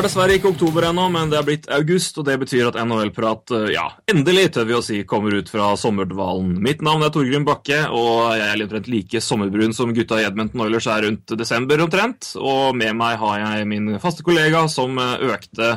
[0.00, 3.52] er dessverre ikke oktober ennå, men det er blitt august, og det betyr at NHL-prat
[3.52, 6.54] eh, ja, endelig tør vi å si kommer ut fra sommerdvalen.
[6.64, 10.62] Mitt navn er Torgrim Bakke, og jeg er omtrent like sommerbrun som gutta i Edmonton
[10.64, 12.30] Oilers er rundt desember omtrent.
[12.40, 15.74] Og med meg har jeg min faste kollega som eh, økte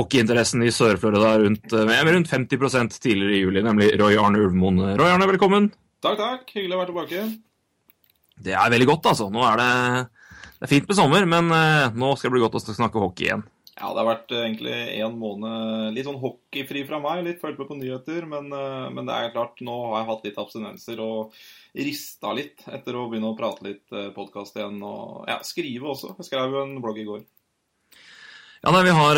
[0.00, 4.82] hockeyinteressen i Sør-Florida rundt, eh, med rundt 50% tidligere i juli, nemlig Roy Arne Ulvmoen.
[4.98, 5.70] Roy Arne, velkommen.
[6.02, 6.50] Takk, takk.
[6.56, 7.28] Hyggelig å være tilbake.
[8.50, 9.30] Det er veldig godt, altså.
[9.30, 9.70] Nå er det
[10.60, 11.46] det er fint med sommer, men
[11.96, 13.46] nå skal det bli godt å snakke hockey igjen.
[13.78, 17.22] Ja, det har vært uh, egentlig en måned litt sånn hockeyfri fra meg.
[17.26, 18.26] Litt fulgt med på nyheter.
[18.28, 21.36] Men, uh, men, det er klart, nå har jeg hatt litt abstinenser og
[21.78, 24.80] rista litt etter å begynne å prate litt uh, podkast igjen.
[24.84, 26.16] Og ja, skrive også.
[26.18, 27.22] Jeg skrev jo en blogg i går.
[28.60, 29.16] Ja, nei, vi har,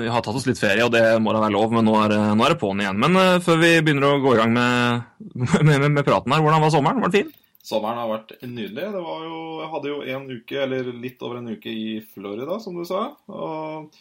[0.00, 2.14] vi har, tatt oss litt ferie, og det må da være lov, men nå er,
[2.32, 3.02] nå er det på'n igjen.
[3.02, 5.02] Men før vi begynner å gå i gang med,
[5.42, 7.04] med, med, med praten her, hvordan var sommeren?
[7.04, 7.34] Var det fin?
[7.62, 8.88] Sommeren har vært nydelig.
[8.90, 12.56] Det var jo, jeg hadde jo en uke, eller litt over en uke i Florida,
[12.62, 13.04] som du sa.
[13.30, 13.92] Og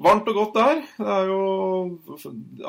[0.00, 0.82] varmt og godt der.
[1.00, 1.40] Det er jo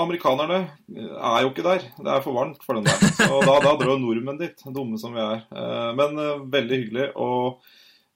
[0.02, 1.86] Amerikanerne er jo ikke der.
[2.00, 3.14] Det er for varmt for dem der.
[3.20, 5.46] Så da, da drar nordmenn dit, dumme som vi er.
[5.54, 7.62] Eh, men eh, veldig hyggelig og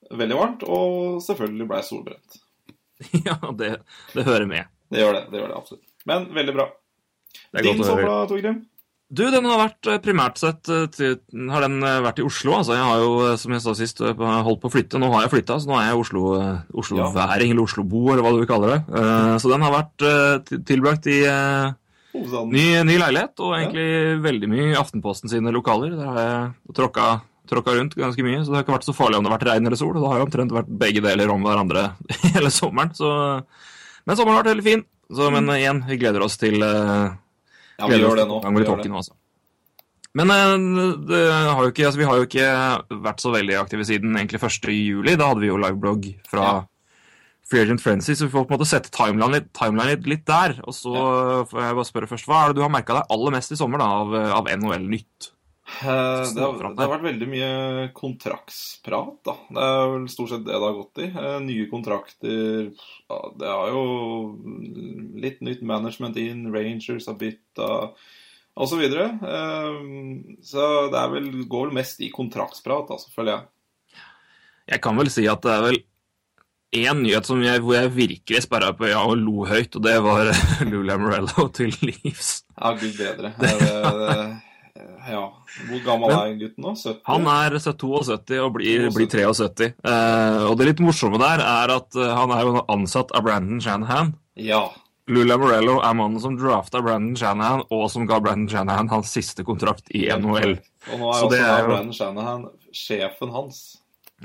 [0.10, 0.66] veldig varmt.
[0.66, 2.42] Og selvfølgelig ble jeg solbrent.
[3.28, 3.76] Ja, det,
[4.16, 4.72] det hører med.
[4.90, 5.26] Det gjør det.
[5.30, 5.86] Det gjør det absolutt.
[6.10, 6.72] Men veldig bra.
[7.62, 8.64] Din sommer, Torgrim?
[9.16, 11.16] Du, den har vært eh, primært sett til,
[11.52, 12.58] har den eh, vært i Oslo.
[12.58, 15.00] altså Jeg har jo, som jeg sa sist, holdt på å flytte.
[15.02, 17.28] Nå har jeg flytta, så nå er jeg Oslo-væring, Oslo ja.
[17.38, 18.82] eller Oslo-bo, eller hva du vil kalle det.
[19.44, 20.06] Så den har vært
[20.68, 21.22] tilbrakt i
[22.52, 24.20] ny, ny leilighet, og egentlig ja.
[24.26, 25.96] veldig mye i Aftenposten sine lokaler.
[25.96, 27.10] Der har jeg tråkka,
[27.52, 29.52] tråkka rundt ganske mye, så det har ikke vært så farlig om det har vært
[29.54, 29.96] regn eller sol.
[29.96, 31.92] Det har jo omtrent vært begge deler om hverandre
[32.36, 32.96] hele sommeren.
[32.98, 33.12] Så,
[34.04, 34.90] men sommeren har vært veldig fin.
[35.14, 36.60] Så, men igjen, vi gleder oss til
[37.80, 38.42] ja, vi gjør det nå.
[38.44, 38.92] Vi gjør det.
[38.92, 39.16] Nå altså.
[40.16, 44.40] Men eh, har ikke, altså, vi har jo ikke vært så veldig aktive siden egentlig
[44.40, 44.72] 1.
[44.72, 45.18] juli.
[45.20, 46.56] Da hadde vi jo liveblogg fra ja.
[47.46, 50.24] Free Agent Frenzy, så vi får på en måte sette timeline litt, timeline litt, litt
[50.30, 50.56] der.
[50.64, 51.42] Og så ja.
[51.52, 53.60] får jeg bare spørre først, hva er det du har merka deg aller mest i
[53.60, 55.35] sommer da, av, av NHL-nytt?
[55.66, 57.54] Eh, det, har, det har, vært veldig mye
[57.98, 59.34] kontraktsprat, da.
[59.50, 61.08] Det er vel stort sett det det har gått i.
[61.10, 63.82] Eh, nye kontrakter ja, Det har jo
[65.24, 67.72] litt nytt management inn, Rangers har bytta
[68.56, 68.70] osv.
[68.70, 69.10] Så, videre.
[69.26, 69.82] Eh,
[70.46, 73.52] så det er vel, går vel mest i kontraktsprat, da, føler jeg.
[74.76, 75.84] Jeg kan vel si at det er vel
[76.76, 79.98] én nyhet som jeg, hvor jeg virkelig sperra på øya og lo høyt, og det
[80.06, 80.30] var
[80.72, 82.44] Lula Morello til Leaves.
[82.54, 83.34] Ja, gud bedre.
[83.42, 84.20] Det, det,
[85.10, 85.26] ja.
[85.68, 86.74] Hvor gammel er gutten nå?
[86.78, 87.02] 70?
[87.08, 89.70] Han er 72 og blir, blir 73.
[89.86, 93.62] Eh, og det litt morsomme der er at uh, han er jo ansatt av Brandon
[93.64, 94.16] Shanahan.
[94.40, 94.66] Ja.
[95.12, 99.46] Lula Morello er mannen som drafta Brandon Shanahan, og som ga Brandon Shanahan hans siste
[99.46, 100.58] kontrakt i NHL.
[100.90, 103.64] Og nå er Så også er Brandon Shanahan sjefen hans.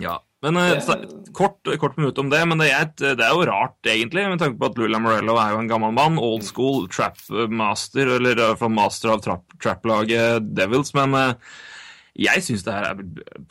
[0.01, 0.93] Ja, men uh,
[1.37, 4.41] kort, kort minutt om det, men det er, et, det er, jo rart, egentlig, med
[4.41, 6.15] tanke på at Lula Morello er jo en gammel mann.
[6.21, 7.17] Old school trap
[7.53, 10.25] master, eller iallfall master av trap-laget
[10.57, 10.91] Devils.
[10.97, 11.33] Men uh,
[12.21, 12.97] jeg syns det her er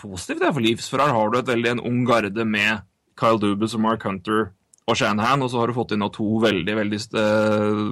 [0.01, 2.71] positivt det er for Leeds, for her har du et veldig en ung garde med
[3.19, 4.41] Kyle Dubus og Mark Hunter
[4.89, 6.99] og Shanahan, og så har du fått inn to veldig veldig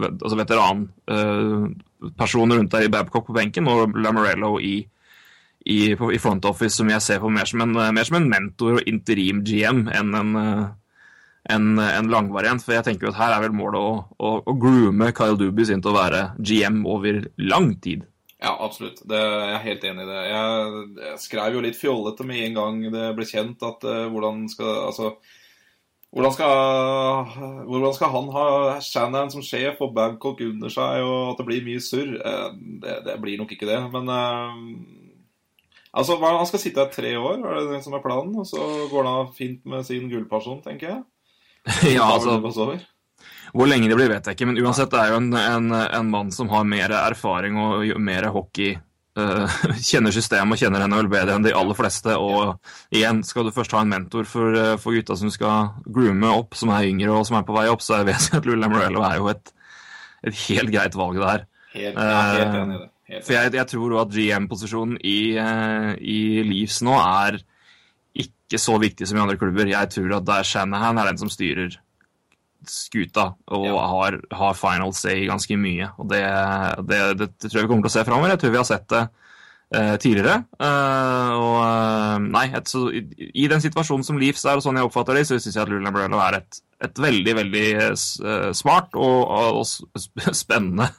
[0.10, 4.76] altså veteranpersoner rundt deg i Babcock på benken, og Lamorello i
[5.68, 8.80] i, i front office som jeg ser på mer som en, mer som en mentor
[8.80, 10.36] og interim-GM enn en,
[11.52, 12.64] en, en langvariant.
[12.64, 15.84] For jeg tenker at her er vel målet å, å, å groome Kyle Dubis inn
[15.84, 18.06] til å være GM over lang tid.
[18.38, 19.02] Ja, absolutt.
[19.10, 20.22] Det, jeg er helt enig i det.
[20.30, 24.46] Jeg, jeg skrev jo litt fjollete med en gang det ble kjent at uh, hvordan
[24.54, 25.16] skal Altså
[26.18, 26.54] hvordan skal,
[27.68, 28.46] hvordan skal, han ha
[28.82, 32.14] Shannon som sjef og Babcock under seg, og at det blir mye surr?
[32.16, 32.46] Eh,
[32.82, 33.82] det, det, blir nok ikke det.
[33.92, 34.08] Men
[35.98, 38.36] Altså, Han skal sitte her tre år, er det det som er planen?
[38.38, 41.02] Og så går det fint med sin gullperson, tenker jeg.
[41.98, 42.38] ja, altså
[43.52, 44.50] Hvor lenge det blir, vet jeg ikke.
[44.52, 48.30] Men uansett, det er jo en, en, en mann som har mer erfaring og mer
[48.36, 48.78] hockey.
[49.18, 49.50] Uh,
[49.90, 52.14] kjenner systemet og kjenner henne vel bedre enn de aller fleste.
[52.22, 52.60] Og
[52.94, 56.54] igjen, skal du først ha en mentor for, uh, for gutta som skal groome opp,
[56.60, 58.70] som er yngre og som er på vei opp, så er det vesentlig at Lula
[58.72, 59.56] Morello er jo et,
[60.30, 61.48] et helt greit valg der.
[61.74, 62.92] Helt, ja, helt enig i det.
[63.08, 67.40] For jeg, jeg tror at GM-posisjonen i, uh, i, Leafs nå er
[68.18, 69.70] ikke så viktig som i andre klubber.
[69.72, 71.78] Jeg tror at der Shanahan er den som styrer
[72.68, 73.76] skuta og ja.
[73.94, 75.88] har, har, final say ganske mye.
[76.02, 76.24] Og det,
[76.90, 78.34] det, det, det, tror jeg vi kommer til å se framover.
[78.34, 79.04] Jeg tror vi har sett det
[79.74, 80.46] tidligere.
[80.62, 83.02] Uh, og nei, et, så, i,
[83.34, 85.72] i, den situasjonen som Leafs er, og sånn jeg oppfatter det, så syns jeg at
[85.74, 89.66] Lula Brello er et et veldig, veldig eh, smart og, og,
[90.38, 90.90] spennende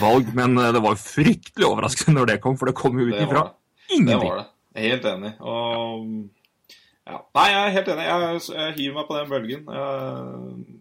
[0.00, 0.32] valg.
[0.36, 3.18] Men eh, det var jo fryktelig overraskende når det kom, for det kom jo ut
[3.18, 3.44] ifra
[3.88, 4.08] ingenting.
[4.08, 4.48] Det var det.
[4.74, 5.36] Jeg er helt enig.
[5.40, 6.34] Og
[7.08, 7.22] Ja.
[7.38, 8.04] Nei, jeg er helt enig.
[8.04, 9.62] Jeg, jeg hiver meg på den bølgen.
[9.72, 10.80] Jeg,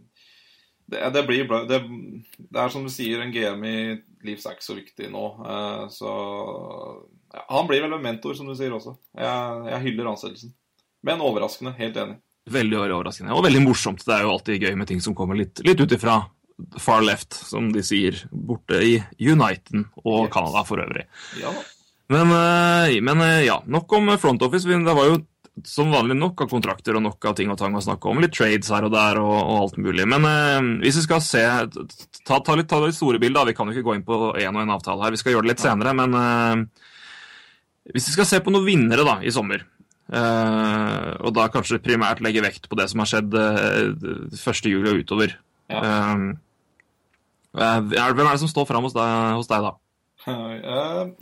[0.92, 1.78] det, det, blir det,
[2.38, 3.78] det, er som du sier, en GM i
[4.28, 5.24] Leeds er ikke så viktig nå.
[5.44, 6.12] Eh, så
[7.34, 8.96] Han blir vel en mentor, som du sier også.
[9.18, 10.56] Jeg, jeg hyller ansettelsen.
[11.06, 11.76] Men overraskende.
[11.78, 12.18] Helt enig.
[12.48, 13.36] Veldig overraskende.
[13.36, 14.04] Og veldig morsomt.
[14.08, 16.22] Det er jo alltid gøy med ting som kommer litt, litt ut ifra
[16.82, 20.32] far left, som de sier, borte i Uniten og yes.
[20.34, 21.06] Canada for øvrig.
[21.42, 21.52] Ja.
[22.10, 24.68] Men, eh, men, eh, ja, nok om front office.
[24.68, 25.20] Det var jo
[25.66, 28.20] som vanlig nok av kontrakter og nok av ting og tang å snakke om.
[28.22, 30.06] Litt trades her og der og, og alt mulig.
[30.10, 31.44] Men eh, hvis vi skal se
[32.24, 34.54] ta, ta, litt, ta litt store bilder, vi kan jo ikke gå inn på én
[34.54, 35.96] og én avtale her, vi skal gjøre det litt senere.
[35.98, 36.86] Men eh,
[37.94, 39.64] hvis vi skal se på noen vinnere da, i sommer,
[40.12, 44.72] eh, og da kanskje primært legge vekt på det som har skjedd eh, 1.
[44.72, 45.36] juli og utover
[45.68, 45.82] ja.
[45.82, 46.16] Eh,
[47.60, 49.76] eh, Hvem er det som står fram hos hos deg da?
[50.28, 51.14] Uh,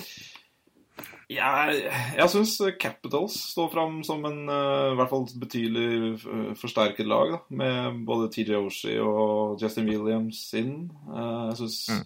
[1.29, 1.77] jeg,
[2.17, 7.33] jeg syns Capitals står fram som en uh, i hvert fall betydelig uh, forsterket lag.
[7.33, 10.75] Da, med både TJ Oshie og Justin Williams inn.
[11.09, 12.03] Uh, jeg synes, mm.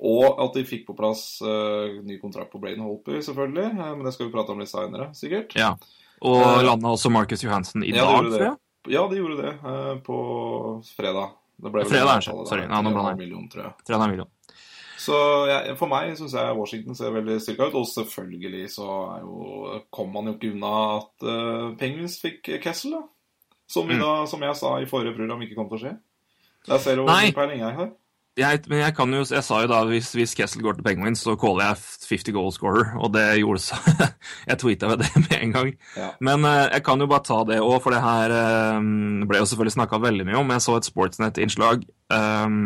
[0.00, 3.68] Og at de fikk på plass ny kontrakt på Braden Holper, selvfølgelig.
[3.76, 5.52] men det skal vi prate om litt seinere, sikkert.
[5.58, 5.74] Ja.
[6.22, 8.58] Og uh, landa også Marcus Johansen i ja, dag, tror jeg.
[8.94, 9.52] Ja, de gjorde det
[10.06, 10.18] på
[10.96, 11.34] fredag.
[11.62, 12.64] Det ble fredag, sorry.
[12.66, 13.74] Ja, nå blander jeg.
[13.86, 14.30] Fredag million.
[15.02, 15.16] Så
[15.50, 17.78] jeg, for meg syns jeg Washington ser veldig styrka ut.
[17.80, 18.88] Og selvfølgelig så
[19.22, 23.02] jo, kom man jo ikke unna at uh, Penguins fikk Kessel, da.
[23.72, 23.98] Som, mm.
[24.02, 25.92] da, som, jeg sa i forrige program ikke kom til å skje.
[26.68, 27.92] Der ser du hvor peiling jeg har.
[28.32, 31.20] Jeg, men jeg, kan jo, jeg sa jo da hvis, hvis Kessel går til Penguins,
[31.20, 32.94] så caller jeg 50 goal scorer.
[33.04, 33.76] Og det gjorde så
[34.50, 35.74] Jeg tweeta det med en gang.
[35.98, 36.08] Ja.
[36.24, 38.32] Men uh, jeg kan jo bare ta det òg, for det her
[38.78, 40.54] um, ble jo selvfølgelig snakka veldig mye om.
[40.56, 41.84] Jeg så et Sportsnet-innslag.
[42.08, 42.64] Um,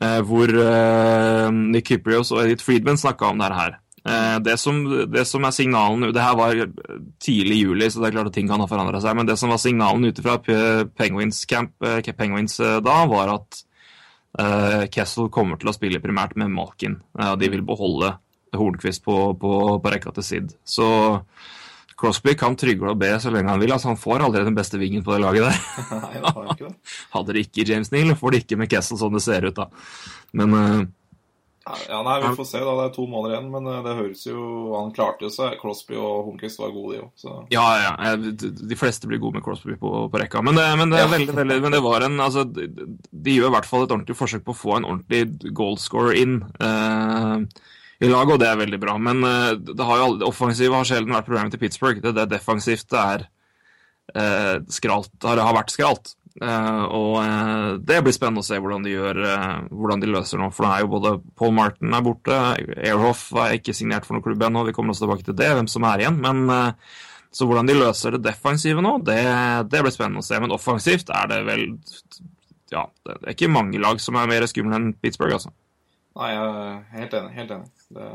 [0.00, 3.80] uh, hvor uh, Nick Kyprios og Edith Friedman snakka om dette her.
[4.00, 4.78] Eh, det som,
[5.12, 6.56] det som, er signalen Det her var
[7.20, 9.12] tidlig i juli, så det er klart at ting kan ha forandra seg.
[9.18, 11.74] Men det som var signalen ut fra Penguins Camp
[12.16, 13.60] Penguins da, var at
[14.94, 17.00] Kessel kommer til å spille primært med Malkin.
[17.40, 18.12] de vil beholde
[18.54, 20.52] Hornquist på, på, på rekka til Sid.
[20.66, 20.86] Så
[22.00, 23.72] Crosby kan trygle og be så lenge han vil.
[23.74, 26.72] altså Han får allerede den beste vingen på det laget der.
[27.14, 29.68] Hadde det ikke James Neal, får det ikke med Kessel sånn det ser ut, da.
[30.40, 30.80] Men uh,
[31.88, 32.60] ja, nei, Vi får se.
[32.62, 34.44] da, Det er to måneder igjen, men eh, det høres jo
[34.76, 35.56] Han klarte jo seg.
[35.60, 37.48] Crosby og Hornquist var gode, de òg.
[37.54, 38.14] Ja, ja.
[38.16, 40.44] De fleste blir gode med Crosby på, på rekka.
[40.46, 41.10] Men det, men det, ja.
[41.10, 44.46] veldig, veldig, men det var en altså, De gjør i hvert fall et ordentlig forsøk
[44.46, 46.40] på å få en ordentlig goalscorer inn.
[46.62, 47.44] Uh,
[48.00, 48.96] i laget, og det er veldig bra.
[49.00, 52.00] Men uh, det har jo aldri, offensivt har sjelden vært problemet til Pittsburgh.
[52.04, 53.26] Det, det defensivt det er
[54.16, 56.14] uh, skralt, har, har vært skralt.
[56.38, 59.18] Uh, og det blir spennende å se hvordan de gjør,
[59.74, 60.50] hvordan de løser nå.
[60.54, 62.40] For det er jo både Paul Martin er borte,
[62.76, 65.70] Airhoff er ikke signert for noen klubb ennå, vi kommer også tilbake til det, hvem
[65.70, 66.20] som er igjen.
[66.22, 66.44] Men
[67.30, 69.20] så hvordan de løser det defensive nå, det,
[69.70, 70.38] det blir spennende å se.
[70.42, 71.66] Men offensivt er det vel
[72.70, 75.50] Ja, det er ikke mange lag som er mer skumle enn Pittsburgh, altså.
[76.18, 77.34] Nei, jeg er helt enig.
[77.38, 77.70] Helt enig.
[77.94, 78.08] Det...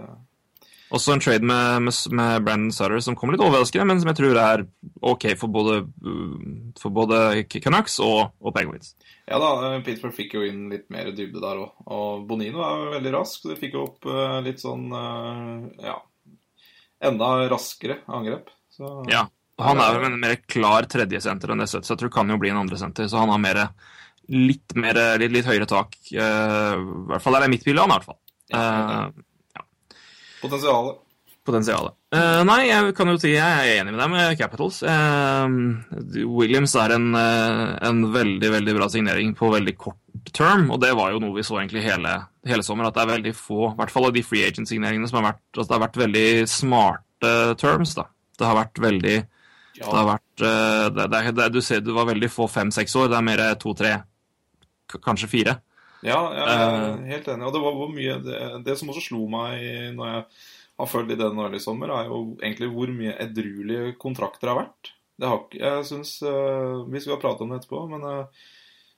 [0.96, 4.20] Også en trade med, med, med, Brandon Sutter som kommer litt overraskende, men som jeg
[4.22, 4.64] tror er
[5.04, 5.82] OK for både,
[6.80, 7.20] for både
[7.52, 8.94] Canucks og, og, Penguins.
[9.28, 11.74] Ja da, eh, Pittsburgh fikk jo inn litt mer dybde der òg.
[11.92, 13.48] Og Bonino er veldig rask.
[13.50, 15.98] De fikk jo opp uh, litt sånn uh, ja,
[17.12, 18.54] enda raskere angrep.
[18.72, 19.26] Så, ja.
[19.60, 22.40] Han er jo en mer klar tredjesenter enn det Sutter, så jeg tror kan jo
[22.40, 23.12] bli en andresenter.
[23.12, 23.62] Så han har mer,
[24.32, 25.96] litt, mer, litt, litt høyere tak.
[26.12, 28.22] I hvert fall er det mitt bilde, han i hvert fall.
[28.54, 29.08] Ja,
[30.46, 31.02] Potensialet.
[31.46, 31.94] Potensialet.
[32.16, 34.80] Uh, nei, jeg kan jo si jeg er enig med deg med Capitals.
[34.82, 40.82] Uh, Williams er en, uh, en, veldig veldig bra signering på veldig kort term, og
[40.82, 42.16] det var jo noe vi så egentlig hele,
[42.50, 45.20] hele sommer, at det er veldig få, i hvert fall av de free agent-signeringene som
[45.20, 48.08] har vært altså Det har vært veldig smarte terms, da.
[48.36, 49.16] Det har vært veldig
[49.76, 49.84] ja.
[49.84, 50.42] Det har vært
[50.96, 53.94] det, det, det, Du ser det var veldig få fem-seks år, det er mer to-tre,
[55.04, 55.60] kanskje fire.
[56.06, 57.08] Ja, jeg er eh.
[57.10, 57.48] helt enig.
[57.48, 59.64] Og det var hvor mye det, det, som også slo meg
[59.98, 60.28] når jeg
[60.82, 64.92] har følt i den årlige sommer, er jo egentlig hvor mye edruelige kontrakter har vært.
[65.16, 68.48] Det har ikke Jeg syns uh, Vi skal prate om det etterpå, men uh,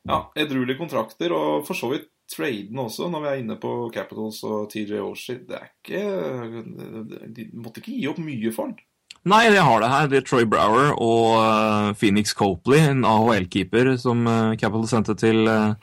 [0.08, 4.42] ja, edruelige kontrakter, og for så vidt traden også, når vi er inne på Capitals
[4.44, 5.44] og TJ Oshie.
[5.48, 8.82] Det er ikke De måtte ikke gi opp mye for den.
[9.28, 10.10] Nei, jeg har det her.
[10.12, 14.26] Det er Troy Brower og Phoenix Copley, en AHL-keeper som
[14.60, 15.76] Capitals sendte til uh,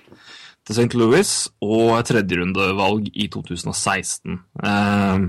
[0.64, 0.96] til St.
[0.96, 1.30] Louis
[1.64, 4.38] og tredjerundevalg i 2016.
[4.64, 5.26] Eh,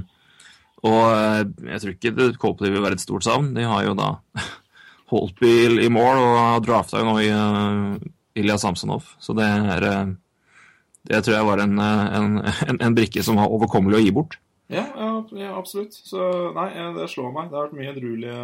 [0.85, 3.51] og eh, jeg tror ikke det Copley vil være et stort savn.
[3.55, 4.13] De har jo da
[5.11, 7.93] Holtby i mål og drafta jo nå i uh,
[8.35, 10.13] Ilja Samsonov, så det er uh,
[11.05, 12.39] Det tror jeg var en, en,
[12.69, 14.39] en, en, brikke som var overkommelig å gi bort.
[14.73, 14.87] Ja,
[15.37, 15.93] ja, absolutt.
[15.93, 16.17] Så
[16.55, 17.51] nei, det slår meg.
[17.51, 18.39] Det har vært mye edruelige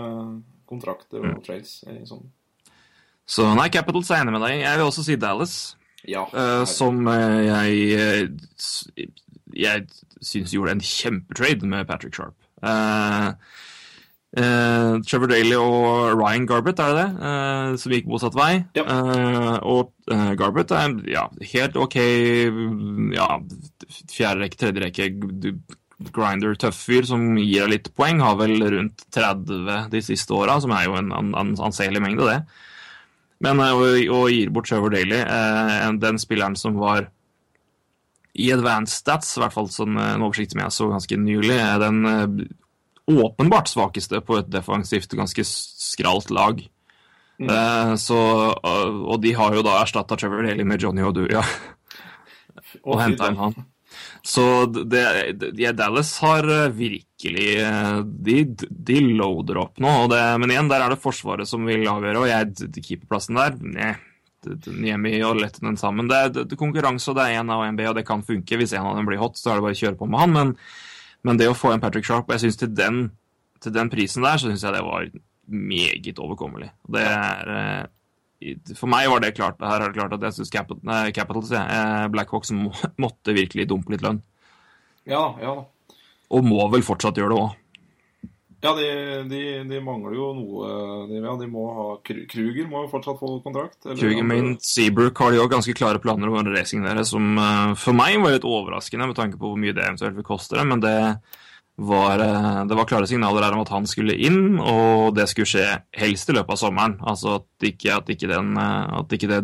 [0.69, 1.79] kontrakter og trades.
[1.89, 2.27] i sånn.
[3.25, 4.59] Så nei, Capitals er enig med deg.
[4.61, 5.55] Jeg vil også si Dallas,
[6.09, 6.25] Ja.
[6.33, 9.09] eh, som eh, jeg eh,
[9.53, 9.87] Jeg
[10.21, 12.37] syns gjorde en kjempetrade med Patrick Sharp.
[14.31, 17.07] Uh, Trevor Daly og Ryan Garbett, er det det?
[17.19, 18.61] Uh, som gikk motsatt vei.
[18.77, 18.85] Ja.
[18.87, 21.97] Uh, og uh, Garbett er ja, helt OK
[23.17, 23.27] ja,
[24.13, 25.09] fjerde rekke, tredje rekke
[26.15, 28.23] grinder, tøff fyr som gir deg litt poeng.
[28.23, 32.39] Har vel rundt 30 de siste åra, som er jo en an- anselig mengde, det.
[33.41, 37.09] Men og, å, å gi bort Trevor Daly, eh, den spilleren som var
[38.37, 41.57] i advanced stats, i hvert fall sånn eh, en oversikt som jeg så ganske nylig,
[41.57, 42.43] er den eh,
[43.11, 46.61] åpenbart svakeste på et defensivt ganske skralt lag.
[47.41, 47.49] Mm.
[47.49, 48.21] Eh, så,
[48.53, 51.41] eh, og de har jo da erstatta Trevor Daly med Johnny Oduya
[52.85, 53.55] og henta inn han.
[54.23, 55.03] Så det,
[55.41, 56.69] det, Dallas har eh,
[57.21, 60.07] virkelig eh, De, de loader opp nå.
[60.07, 63.93] Det, men igjen, der er det Forsvaret som vil avgjøre, og jeg keeperplassen der Nei.
[64.41, 66.07] Niemi og Lettinen sammen.
[66.09, 68.57] Det er konkurranse, og det er én av NB, og det kan funke.
[68.57, 70.33] Hvis en av dem blir hot, så er det bare å kjøre på med han.
[70.33, 70.53] Men,
[71.21, 73.03] men det å få en Patrick Sharp Jeg synes til den,
[73.61, 75.05] til den prisen der, så syns jeg det var
[75.45, 76.71] meget overkommelig.
[76.89, 79.61] Det er eh, For meg var det klart.
[79.61, 82.49] Her er det klart at jeg syns Capitals, Capitals, eh, Blackhawks
[83.03, 84.23] måtte virkelig dumpe litt lønn.
[85.05, 85.59] Ja ja.
[86.31, 87.57] Og må vel fortsatt gjøre det òg.
[88.61, 88.83] Ja, de,
[89.25, 90.67] de, de mangler jo noe
[91.09, 93.79] de, Ja, de må ha Kruger må jo fortsatt få kontrakt.
[93.87, 97.73] eller- Kruger min, Seabrook har de òg ganske klare planer om å resignere, som eh,
[97.81, 100.69] for meg var litt overraskende med tanke på hvor mye det eventuelt vil koste dem,
[100.75, 100.93] men det
[101.81, 105.49] var, eh, det var klare signaler her om at han skulle inn, og det skulle
[105.49, 105.65] skje
[105.97, 106.99] helst i løpet av sommeren.
[107.01, 109.41] Altså at ikke, at ikke, den, eh, at ikke det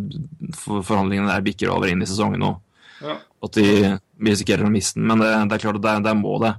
[0.61, 2.53] forhandlingene der bikker over inn i sesongen nå.
[3.01, 3.17] Ja.
[3.41, 6.37] At de risikerer å miste den, men det, det er klart at der, der må
[6.45, 6.53] det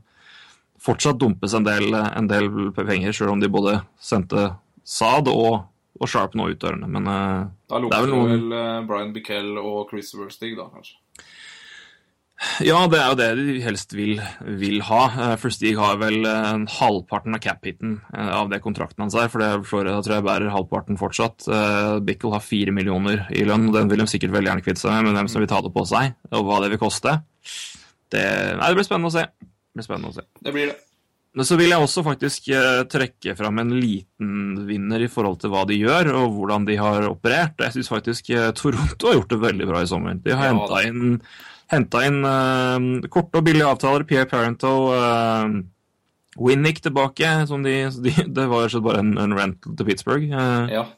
[0.82, 4.50] fortsatt dumpes en del, en del penger, selv om de både sendte
[4.88, 5.64] Saad og,
[5.98, 6.86] og Sharp nå ut dørene.
[6.88, 10.68] Men eh, Da Det er vel noen- vel eh, Brian Bickell og Chris Verstig, da,
[10.72, 10.96] kanskje.
[12.62, 14.20] Ja, det er jo det de helst vil,
[14.60, 15.00] vil ha.
[15.42, 19.26] Verstig For har vel eh, en halvparten av cap-hiten eh, av det kontrakten hans er,
[19.32, 21.48] for det er jeg, tror jeg bærer halvparten fortsatt.
[22.06, 25.08] Bickell har fire millioner i lønn, den vil de sikkert veldig gjerne kvitte seg med,
[25.10, 27.18] men hvem som vil ta det på seg, og hva det vil koste,
[28.14, 28.24] det,
[28.56, 29.26] nei, det blir spennende å se.
[29.78, 30.26] Det blir spennende å se.
[30.42, 30.76] Det blir det.
[31.38, 35.52] Men så vil jeg også faktisk eh, trekke fram en liten vinner i forhold til
[35.52, 37.60] hva de gjør, og hvordan de har operert.
[37.62, 40.18] Jeg syns faktisk eh, Toronto har gjort det veldig bra i sommer.
[40.24, 41.18] De har Ja, henta inn,
[42.08, 44.06] inn uh, korte og billige avtaler.
[44.08, 45.60] Pierre Parento, uh,
[46.40, 47.30] Winnick tilbake.
[47.50, 50.32] Som de, de, det var bare en, en rental til Pittsburgh.
[50.32, 50.88] Uh, Ja.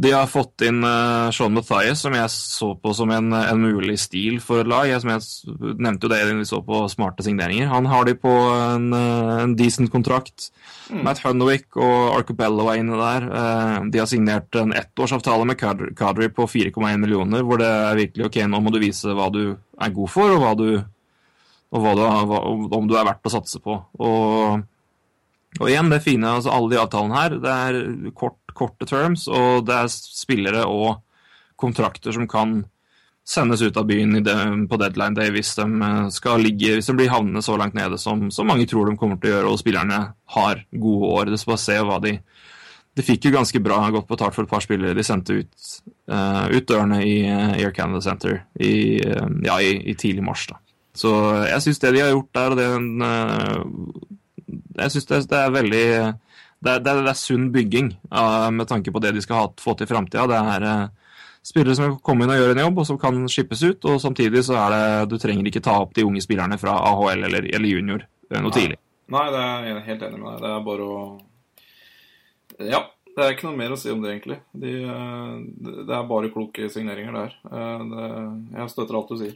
[0.00, 3.98] De har fått inn uh, Sean Mathias, som jeg så på som en, en mulig
[4.00, 4.86] stil for et lag.
[4.88, 7.68] Jeg, som jeg nevnte jo det da vi så på smarte signeringer.
[7.72, 10.48] Han har de på en, uh, en decent kontrakt.
[10.88, 11.02] Mm.
[11.08, 13.26] Matt Hunwick og Arcobello er inne der.
[13.28, 18.30] Uh, de har signert en ettårsavtale med Kadri på 4,1 millioner, hvor det er virkelig
[18.30, 20.66] ok, nå må du vise hva du er god for, og hva du
[21.70, 22.40] og hva du, hva,
[22.78, 23.76] om du er verdt å satse på.
[24.02, 24.62] Og,
[25.60, 29.64] og igjen, det fine, altså alle de avtalene her, det er kort, korte terms, og
[29.68, 31.00] det er spillere og
[31.60, 32.60] kontrakter som kan
[33.30, 37.12] sendes ut av byen på deadline day hvis de, eh, skal ligge, hvis de blir
[37.12, 40.00] havnende så langt nede som, som mange tror de kommer til å gjøre, og spillerne
[40.36, 41.30] har gode år.
[41.30, 42.18] Det skal bare se hva de
[42.98, 45.66] De fikk jo ganske bra godt betalt for et par spillere de sendte ut,
[46.10, 50.42] uh, ut dørene i eh, Air Canada Center i, uh, ja, i, i tidlig mars.
[50.50, 50.58] da.
[50.96, 51.12] Så
[51.46, 52.66] jeg syns det de har gjort der, og det
[53.06, 53.60] eh,
[54.82, 55.86] Jeg syns det, det er veldig
[56.60, 59.74] det det, det er sunn bygging uh, med tanke på det de skal ha, få
[59.76, 60.26] til i framtida.
[60.28, 61.10] Det er uh,
[61.42, 63.88] spillere som kan komme inn og gjøre en jobb, og som kan skippes ut.
[63.88, 67.26] Og samtidig så er det Du trenger ikke ta opp de unge spillerne fra AHL
[67.28, 68.56] eller, eller junior eh, noe Nei.
[68.56, 68.80] tidlig.
[69.10, 70.40] Nei, det er jeg helt enig med deg.
[70.44, 71.02] Det er bare å
[72.70, 72.86] Ja.
[73.10, 74.36] Det er ikke noe mer å si om det, egentlig.
[74.54, 75.32] De, eh,
[75.88, 77.32] det er bare kloke signeringer der.
[77.42, 78.04] Det,
[78.54, 79.34] jeg støtter alt du sier.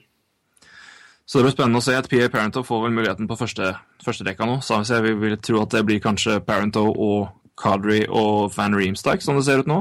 [1.25, 3.71] Så det blir spennende å se at PA Parento får vel muligheten på første,
[4.05, 4.59] første rekka nå.
[4.61, 9.23] Så jeg vil, vil tro at det blir kanskje Parento og Kadri og Van Reemstak,
[9.25, 9.81] som det ser ut nå.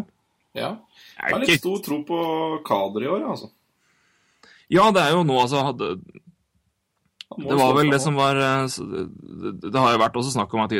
[0.55, 0.75] Ja.
[1.19, 2.19] Jeg har litt stor tro på
[2.67, 3.49] Kadri i år, altså.
[4.71, 5.89] Ja, det er jo nå, altså hadde,
[7.33, 8.63] Det var vel det som var eh,
[9.61, 10.73] Det, har jo vært også snakk om at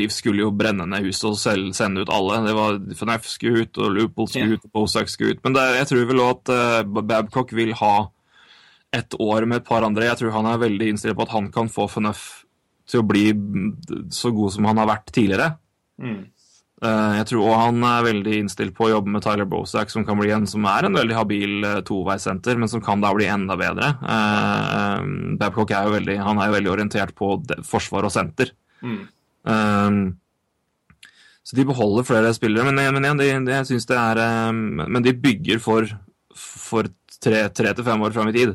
[0.00, 2.40] Liv skulle jo brenne ned huset og selv, sende ut alle.
[2.46, 4.56] Det var FNF skulle ut, og Loopold skulle Ja.
[4.56, 5.44] ut, og Bosak skulle ut.
[5.44, 7.92] Men det, jeg tror vel òg at eh, Babcock vil ha
[8.92, 10.08] et år med et par andre.
[10.08, 12.22] Jeg tror han er veldig innstilt på at han kan få FNF
[12.90, 13.24] til å bli
[14.10, 15.52] så god som han har vært tidligere.
[16.02, 16.20] Mm.
[16.82, 20.04] Eh, Jeg tror òg han er veldig innstilt på å jobbe med Tyler Bosak, som
[20.08, 23.28] kan bli en som er en veldig habil eh, toveissenter, men som kan da bli
[23.30, 23.92] enda bedre.
[24.00, 25.04] Eh,
[25.38, 27.36] Babcock er jo veldig, han er jo veldig orientert på
[27.68, 28.50] forsvar og senter.
[28.82, 29.00] Mm.
[29.44, 30.00] Um,
[31.44, 35.02] Så de beholder flere spillere, men, men igjen, de, de, jeg synes det er Men
[35.02, 35.88] de bygger for,
[36.36, 38.52] for tre, tre til fem år fram i tid.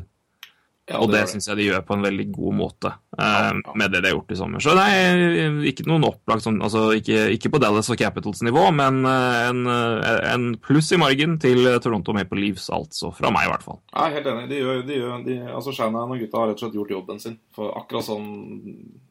[0.86, 3.46] Ja, og det, det syns jeg de gjør på en veldig god måte eh, Ja,
[3.58, 3.72] ja.
[3.74, 4.62] med det de har gjort i sommer.
[4.62, 8.68] Så det er ikke noen opplagt sånn altså ikke, ikke på Dallas og Capitals nivå,
[8.78, 13.10] men eh, en, eh, en pluss i margen til Toronto Maple Leaves, altså.
[13.16, 13.80] Fra meg, i hvert fall.
[13.90, 14.44] Jeg er helt enig.
[14.52, 17.18] De gjør, de gjør, de, altså Shanahan og gutta har rett og slett gjort jobben
[17.24, 17.34] sin.
[17.58, 18.30] For akkurat sånn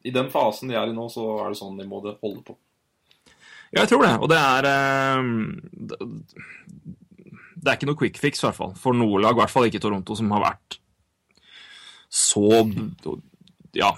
[0.08, 2.40] I den fasen de er i nå, så er det sånn de må det holde
[2.46, 2.56] på.
[3.74, 4.14] Ja, jeg tror det.
[4.24, 6.00] Og det er det,
[7.60, 8.74] det er ikke noe quick fix, i hvert fall.
[8.80, 10.80] For noe lag, i hvert fall ikke Toronto, som har vært
[12.16, 12.64] så
[13.76, 13.92] ja,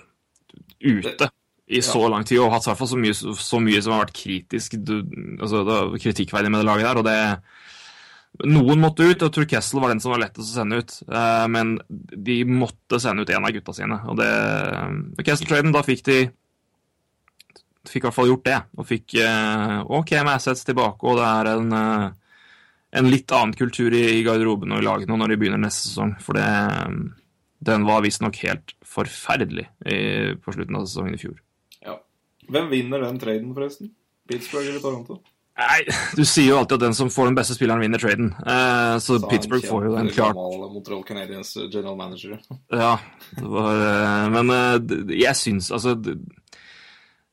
[0.80, 1.30] ute
[1.68, 4.06] i så lang tid og hatt i hvert fall så mye, så mye som har
[4.06, 5.02] vært kritisk du,
[5.36, 5.62] altså,
[6.00, 7.00] kritikkverdig med det laget der.
[7.02, 10.78] og det Noen måtte ut, og tror Kessel var den som var lettest å sende
[10.80, 10.94] ut.
[11.10, 13.98] eh, men de måtte sende ut en av gutta sine.
[14.08, 14.28] Og det
[15.16, 16.20] med Kessel-traden, da fikk de
[17.88, 18.56] Fikk i hvert fall gjort det.
[18.76, 22.08] Og fikk eh, OK med assets tilbake, og det er en eh,
[22.90, 26.14] en litt annen kultur i, i garderoben og i lagene når de begynner neste sesong.
[26.24, 26.46] For det,
[27.64, 29.98] den var visstnok helt forferdelig i,
[30.38, 31.40] på slutten av sesongen i fjor.
[31.84, 31.96] Ja.
[32.48, 33.90] Hvem vinner den traden, forresten?
[34.28, 35.18] Pittsburgh eller Toronto?
[35.58, 35.80] Nei,
[36.14, 38.28] Du sier jo alltid at den som får den beste spilleren, vinner traden.
[38.46, 40.38] Eh, så Sa Pittsburgh får jo den klart.
[40.38, 42.38] Montreal Canadiens general manager.
[42.70, 42.92] Ja,
[43.34, 45.96] det var eh, Men eh, jeg syns altså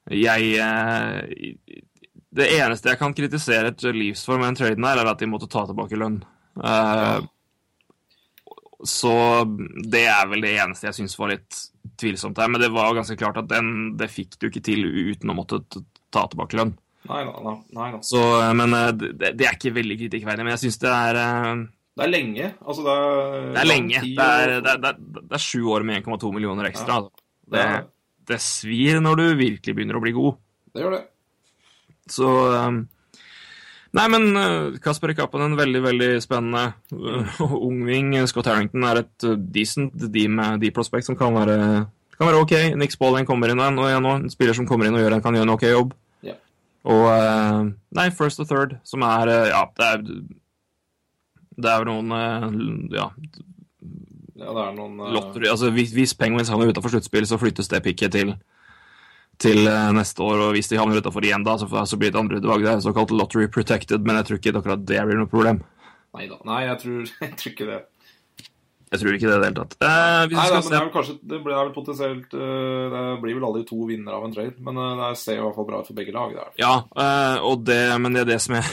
[0.10, 1.53] Jeg eh,
[2.36, 5.29] Det eneste jeg kan kritisere et Leafs for med den traden her, er at de
[5.29, 6.17] måtte ta tilbake lønn.
[6.58, 7.20] Eh,
[8.86, 9.12] Så
[9.82, 11.60] det er vel det eneste jeg syns var litt
[12.00, 12.50] tvilsomt her.
[12.51, 15.62] Men det var ganske klart at den, det fikk du ikke til uten å måtte
[16.13, 16.75] ta tilbake lønn.
[17.10, 17.22] Nei.
[17.25, 17.89] Nei, nei.
[18.06, 18.22] Så,
[18.58, 20.46] men eh, det, det er ikke veldig kritikkverdig.
[20.46, 21.51] Men jeg syns det er eh,
[21.98, 22.48] Det er lenge.
[22.65, 24.06] Altså, det er, Det er lenge.
[24.06, 27.04] Det er, det er, det er, sju år med 1,2 millioner ekstra.
[27.04, 27.83] Ja, det, Det,
[28.33, 30.42] det svir når du virkelig begynner å bli god.
[30.74, 31.03] det gjør det.
[32.12, 32.83] Så um,
[33.96, 36.66] Nei, men uh, Kasper Kappen, en veldig, veldig spennende
[37.42, 38.14] uh, ungving.
[38.27, 41.60] Scott Harrington er et uh, decent deep, deep prospect som kan være,
[42.18, 42.55] kan være OK.
[42.79, 45.25] Nick Spalling kommer inn og igjen nå, en spiller som kommer inn og gjør en,
[45.25, 45.94] kan gjøre en OK jobb.
[46.25, 46.42] Yeah.
[46.86, 47.05] Og
[47.96, 50.03] Nei, first og third, som er Ja, det er
[51.55, 52.12] det er noen
[52.92, 53.08] ja,
[54.36, 55.48] Ja, det er noen eh, lottery.
[55.51, 58.34] Altså, hvis, hvis Penguins havner utenfor sluttspill, så flyttes det picket til,
[59.41, 60.48] til eh, neste år.
[60.48, 62.65] Og hvis de havner utenfor igjen da, så, så blir det andre utvalg.
[62.65, 65.61] Det er såkalt lottery protected, men jeg tror ikke akkurat det blir noe problem.
[66.15, 66.39] Nei da.
[66.48, 67.81] Nei, jeg tror, jeg tror ikke det.
[68.93, 69.74] Jeg tror ikke det i det hele tatt.
[69.81, 70.69] Eh, Nei da, se...
[70.69, 73.79] men det er vel kanskje Det blir vel potensielt eh, Det blir vel aldri to
[73.89, 76.13] vinnere av en trade, men eh, det ser i hvert fall bra ut for begge
[76.15, 76.35] lag.
[76.35, 76.53] Det er.
[76.61, 78.69] Ja, eh, det, men det er det som er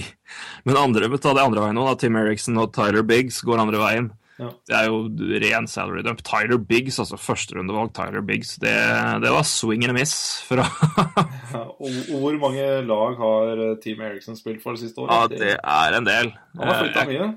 [0.68, 1.98] Men andre, ta det andre veien da.
[1.98, 4.10] Tim Eriksen og Tyler Biggs går andre veien.
[4.40, 4.48] Ja.
[4.70, 5.00] Det er jo
[5.42, 6.22] ren salary dump.
[6.24, 8.72] Tyler Biggs, altså førsterundevalg Tyler Biggs, det,
[9.20, 10.14] det var swing and a miss
[10.48, 10.64] fra
[11.52, 15.26] Ja, og, og hvor mange lag har eh, Team Eriksen spilt for det siste Ja,
[15.28, 16.32] det er en del.
[16.56, 17.30] Han har flytta Eh, mye.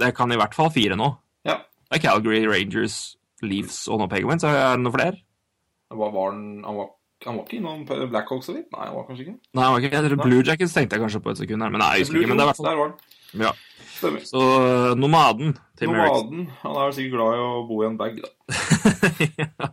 [0.00, 1.10] Det kan i hvert fall fire nå.
[1.48, 1.58] Ja.
[1.90, 2.98] Det er Calgary, Rangers,
[3.42, 4.44] Leafs og nå Penguins.
[4.46, 5.18] Er det noe flere?
[5.92, 6.90] Hva var den, han, var,
[7.26, 8.68] han var ikke innom Blackhawks så vidt?
[8.74, 9.36] Nei, han var kanskje ikke.
[9.56, 11.88] Nei, han var ikke, Blue Jackets tenkte jeg kanskje på et sekund her, men nei,
[11.98, 12.30] jeg husker ikke.
[12.32, 13.48] Men det er i hvert fall Der var han.
[13.48, 13.52] ja.
[13.98, 14.24] Stemmer.
[14.28, 15.92] Så uh, nomaden Tim.
[15.92, 16.46] Nomaden.
[16.62, 19.70] Han er sikkert glad i å bo i en bag, da.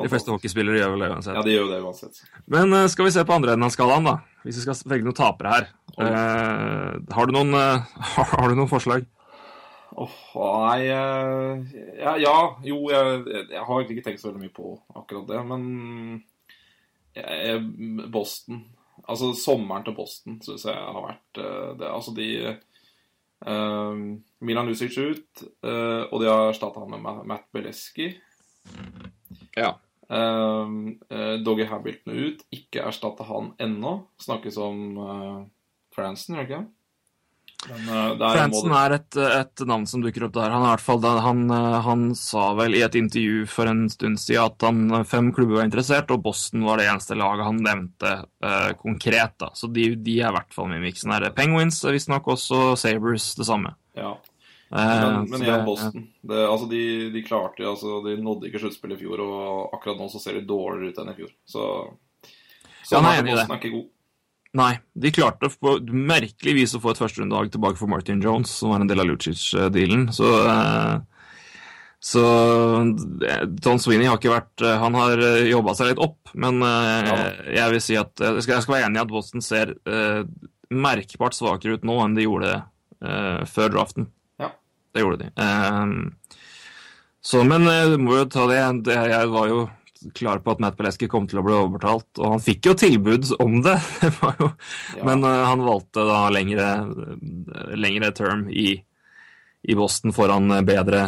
[0.00, 1.36] De fleste hockeyspillere gjør vel det uansett.
[1.36, 2.20] Ja, de gjør det uansett.
[2.50, 4.18] Men uh, skal vi se på andre enden av skalaen, da.
[4.46, 5.70] Hvis vi skal velge noen tapere her.
[5.98, 7.96] Uh, har, du noen, uh,
[8.34, 9.08] har du noen forslag?
[9.90, 10.18] Åh,
[10.70, 11.62] nei eh,
[11.98, 15.40] ja, ja, jo, jeg, jeg har egentlig ikke tenkt så veldig mye på akkurat det,
[15.50, 15.64] men
[17.16, 17.64] jeg,
[18.12, 18.62] Boston
[19.10, 22.60] Altså, sommeren til Boston syns jeg har vært eh, det, Altså, de eh,
[23.40, 28.10] Milan Lucic ut, eh, og de har erstatta han med Matt Beleski.
[29.56, 29.74] Ja.
[30.10, 30.74] Eh,
[31.10, 33.94] eh, Doggy Hamilton ut, ikke erstatta han ennå.
[34.20, 35.40] Snakkes om uh,
[35.94, 36.62] Franson, gjør det ikke?
[37.68, 40.52] Men, uh, der Franson er et, et navn som dukker opp der.
[40.54, 43.84] Han, er i hvert fall, han, uh, han sa vel i et intervju for en
[43.92, 47.60] stund siden at han, fem klubber var interessert, og Boston var det eneste laget han
[47.66, 49.36] nevnte uh, konkret.
[49.42, 49.52] da.
[49.54, 51.28] Så de, de er i hvert fall med i miksen her.
[51.36, 53.76] Penguins visstnok også Sabres det samme.
[53.98, 54.16] Ja.
[54.70, 56.04] Men, men så igjen Boston.
[56.22, 60.06] Det, altså de, de klarte altså De nådde ikke sluttspillet i fjor, og akkurat nå
[60.12, 61.32] så ser de dårligere ut enn i fjor.
[61.42, 61.64] Så
[62.90, 63.88] Ja, sånn nei, Boston er ikke god.
[64.58, 68.72] Nei, de klarte på merkelig vis å få et førsterundelag tilbake for Martin Jones, som
[68.72, 70.08] var en del av Lucic-dealen.
[70.14, 70.96] Så, eh,
[72.02, 72.24] så
[73.62, 77.12] Tom Sweeney har ikke vært eh, Han har jobba seg litt opp, men eh,
[77.60, 79.76] jeg vil si at eh, jeg skal, jeg skal være enig i at Boston ser
[79.86, 80.24] eh,
[80.70, 84.10] merkbart svakere ut nå enn de gjorde eh, før draften.
[84.42, 84.50] Ja.
[84.90, 85.30] Det gjorde de.
[85.46, 86.40] Eh,
[87.22, 88.58] så, men eh, må jo ta det
[88.96, 89.68] Jeg var jo
[90.14, 92.08] klar på at Matt Peleski kom til å bli overtalt.
[92.18, 93.78] og han fikk jo tilbud om det.
[94.02, 94.50] det jo,
[94.96, 95.06] ja.
[95.08, 96.68] Men uh, han valgte da lengre,
[97.76, 98.72] lengre term i,
[99.62, 101.02] i, Boston foran bedre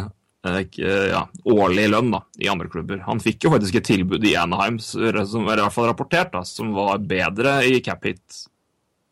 [0.45, 3.03] uh, ja, årlig lønn da, i andre klubber.
[3.07, 6.43] Han fikk jo faktisk et tilbud i Anaheim, som er i hvert fall rapportert, da,
[6.47, 8.45] som var bedre i cap hit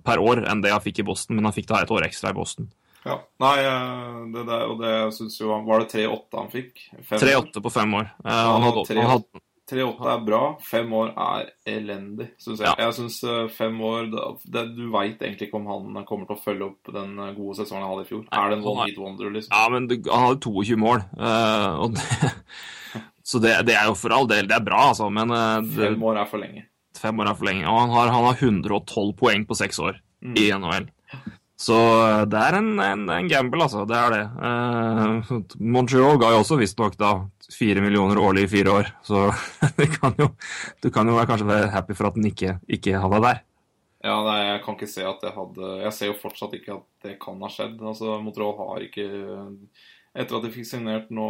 [0.06, 2.34] per år enn det han fikk i Boston, men han fikk da et år ekstra
[2.34, 2.70] i Boston.
[3.06, 3.18] Ja.
[3.42, 6.84] Nei, eh, det der, og det syns jo han Var det 3-8 han fikk?
[7.10, 8.12] 3-8 på fem år.
[8.22, 12.68] Ja, han hadde, han hadde 3-8 er bra, fem år er elendig, syns jeg.
[12.68, 12.74] Ja.
[12.86, 16.44] Jeg syns eh, fem år det, Du veit egentlig ikke om han kommer til å
[16.44, 18.26] følge opp den gode sesongen han hadde i fjor.
[18.28, 19.56] Nei, er det en one hit wonder, liksom?
[19.56, 22.34] Ja, men han hadde 22 mål, uh, det,
[23.32, 25.32] så det, det, er jo for all del Det er bra, altså, men
[25.78, 26.66] Fem år er for lenge.
[27.02, 27.68] Fem år er for lenge.
[27.70, 30.36] Og han har, han har 112 poeng på seks år mm.
[30.38, 30.92] i NHL.
[31.62, 33.86] Så eh, det er en, en, en, gamble, altså.
[33.90, 34.24] Det er det.
[34.42, 35.42] Uh,
[35.76, 37.14] Montreal ga jo også visstnok da
[37.52, 39.30] fire millioner årlig i fire år, så
[40.00, 40.32] kan jo,
[40.82, 43.42] du kan jo kanskje være happy for at den ikke, ikke det der.
[44.02, 46.86] Ja, nei, jeg kan ikke se at det hadde Jeg ser jo fortsatt ikke at
[47.06, 47.76] det kan ha skjedd.
[47.86, 49.04] Altså, Montreal har ikke
[50.18, 51.28] Etter at de fikk signert nå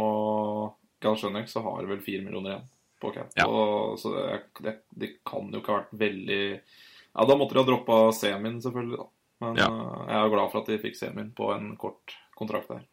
[1.02, 2.70] Galsjønek, så har de vel fire millioner igjen
[3.02, 3.32] på cap.
[3.36, 3.48] Ja.
[3.50, 7.60] Og, så det, det, det, kan jo ikke ha vært veldig Ja, da måtte de
[7.60, 9.08] ha droppa semien, selvfølgelig, da.
[9.42, 9.66] Men ja.
[9.68, 12.86] uh, jeg er glad for at de fikk semien på en kort kontrakt der.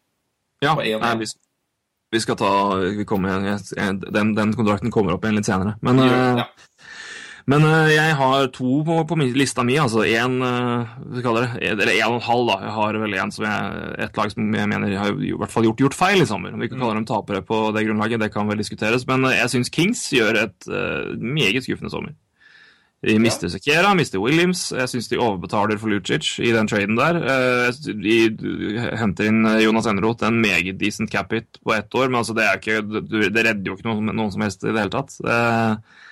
[0.65, 1.29] Ja, nei, vi,
[2.11, 3.45] vi, skal ta vi kommer,
[4.09, 5.75] den, den, kontrakten kommer opp igjen litt senere.
[5.85, 6.45] Men, ja.
[7.49, 9.77] men uh, jeg har to på, på lista mi.
[9.81, 12.57] Altså én Eller én og en halv, da.
[12.67, 15.69] Jeg har vel en som jeg, et lag som jeg mener har i hvert fall
[15.69, 16.55] gjort, gjort feil i sommer.
[16.57, 19.07] Vi kan kalle dem tapere på det grunnlaget, det kan vel diskuteres.
[19.09, 20.73] Men jeg syns Kings gjør et
[21.19, 22.17] meget skuffende sommer.
[22.99, 23.53] De mister ja.
[23.53, 24.65] Sekera, mister Williams.
[24.75, 27.19] Jeg syns de overbetaler for Lucic i den traden der.
[27.31, 28.17] Eh, de
[28.99, 32.81] henter inn Jonas Enroth, en meget decent cap-hit på ett år, men altså det, ikke,
[32.83, 35.15] det, redder jo ikke noen, noen, som helst i det hele tatt.
[35.23, 36.03] Eh,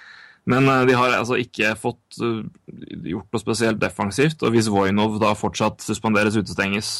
[0.47, 5.36] men eh, de har altså ikke fått gjort noe spesielt defensivt, og hvis Voinov da
[5.36, 6.95] fortsatt suspenderes utestenges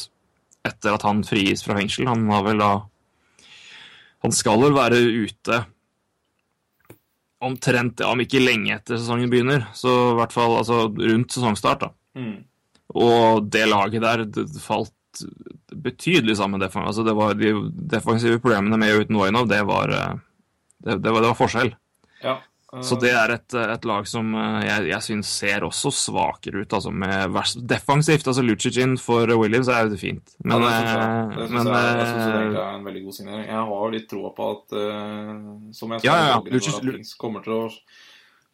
[0.68, 2.70] etter at han frigis fra fengsel Han har vel da
[4.26, 5.60] Han skal vel være ute
[7.44, 11.86] omtrent, ja, om ikke lenge etter sesongen begynner, så i hvert fall altså, rundt sesongstart.
[11.86, 11.90] da.
[12.18, 12.38] Mm.
[12.98, 14.94] Og det laget der det falt
[15.74, 16.62] betydelig sammen.
[16.62, 20.14] Altså, det var De defensive problemene med uten Voinov, det eh,
[20.78, 21.74] det, det, det var forskjell.
[22.22, 22.38] Ja.
[22.84, 26.74] Så det er et, et lag som eh, jeg, jeg syns ser også svakere ut.
[26.76, 28.26] altså med Defensivt.
[28.28, 30.34] altså Lucicin for Williams er jo det fint.
[30.44, 33.46] Men, ja, det syns jeg, jeg, jeg, synes det er en veldig god signering.
[33.46, 37.56] Jeg har litt troa på at, uh, som jeg sa, ja, ja, Lucic, kommer til
[37.56, 37.64] å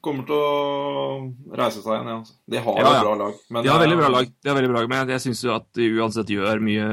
[0.05, 2.11] kommer til å reise seg igjen.
[2.13, 2.39] Ja.
[2.53, 3.39] De har ja, et bra lag.
[3.49, 5.41] Men, de har veldig bra lag, de har veldig bra lag men jeg, jeg syns
[5.55, 6.89] at de uansett gjør mye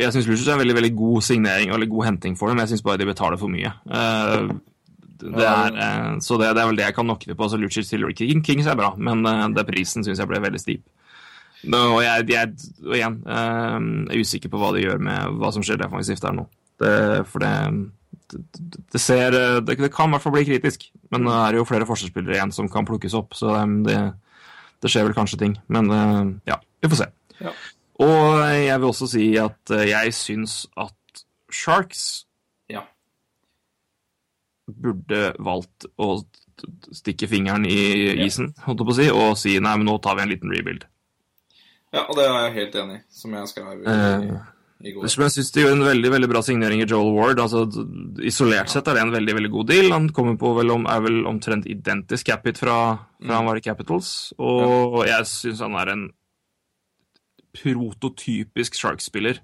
[0.00, 2.62] Jeg syns Lucic er en veldig veldig god signering og veldig god henting for dem,
[2.64, 3.74] jeg syns bare de betaler for mye.
[3.84, 4.56] Uh,
[5.20, 7.48] det er, eh, så det, det, er vel det jeg kan nokke det på.
[7.50, 10.60] Så Lucic til King Kings er bra, men uh, det prisen syns jeg ble veldig
[10.62, 10.82] stiv.
[11.68, 12.54] Og jeg, jeg
[12.86, 13.78] og igjen uh,
[14.08, 16.46] er usikker på hva de gjør med hva som skjer defensivt der nå.
[16.80, 16.94] Det,
[17.28, 17.52] for det,
[18.32, 18.40] det,
[18.94, 20.88] det ser det, kan i hvert fall bli kritisk.
[21.12, 24.00] Men nå er det jo flere forsvarsspillere igjen som kan plukkes opp, så det,
[24.88, 25.58] skjer vel kanskje ting.
[25.68, 25.92] Men
[26.48, 27.10] ja, vi får se.
[27.42, 27.52] Ja.
[28.00, 30.96] Og jeg vil også si at jeg syns at
[31.52, 32.29] Sharks
[34.76, 36.12] burde valgt å
[36.92, 37.80] stikke fingeren i
[38.26, 40.86] isen holdt på å si, og si nei, men nå tar vi en liten rebuild.
[41.90, 44.26] Ja, og det er jeg helt enig i, som jeg skrev i, eh,
[44.86, 45.08] i går.
[45.08, 47.40] Jeg syns det gjør en veldig veldig bra signering i Joel Ward.
[47.42, 47.64] altså
[48.22, 49.90] Isolert sett er det en veldig veldig god deal.
[49.96, 52.78] Han kommer på vel om, er vel omtrent identisk capit fra,
[53.18, 53.36] fra mm.
[53.36, 56.08] han var i Capitals, og jeg syns han er en
[57.56, 59.40] prototypisk Shark-spiller.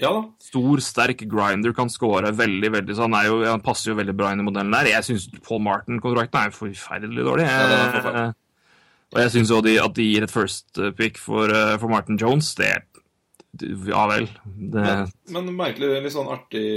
[0.00, 0.20] Ja da.
[0.42, 4.32] Stor, sterk grinder kan score veldig, veldig så han, jo, han, passer jo veldig bra
[4.32, 4.88] inn i modellen der.
[4.94, 7.48] Jeg syns Paul Martin-kontrakten er forferdelig dårlig.
[7.48, 8.36] Ja, forferdelig.
[9.12, 12.54] og jeg syns òg at de gir et first pick for, eh, for Martin Jones.
[12.58, 12.72] Det
[13.90, 14.30] Ja vel.
[14.46, 14.84] Det...
[14.84, 16.68] Men, men merkelig, litt sånn artig,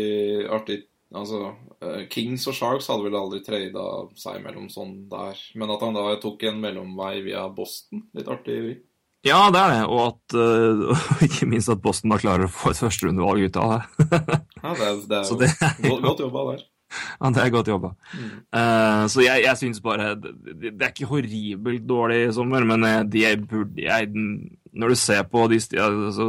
[0.49, 0.83] artig
[1.13, 1.51] Altså,
[1.85, 3.83] eh, Kings og Sharks hadde vel aldri trada
[4.17, 5.37] seg mellom sånn der.
[5.59, 8.79] Men at han da tok en mellomvei via Boston, litt artig.
[9.23, 9.81] Ja, det er det.
[9.87, 10.35] Og at,
[10.91, 13.81] uh, ikke minst at Boston da klarer å få et førsterundevalg ut av det.
[14.63, 15.51] ja, det er, det er jo det,
[15.87, 16.63] godt, godt jobba der.
[16.93, 17.93] Ja, det er godt jobba.
[18.13, 18.31] Mm.
[18.53, 22.85] Uh, så jeg, jeg syns bare det, det, er ikke horribelt dårlig i sommer, men
[22.85, 26.27] eh, de burde jeg Når du ser på de altså,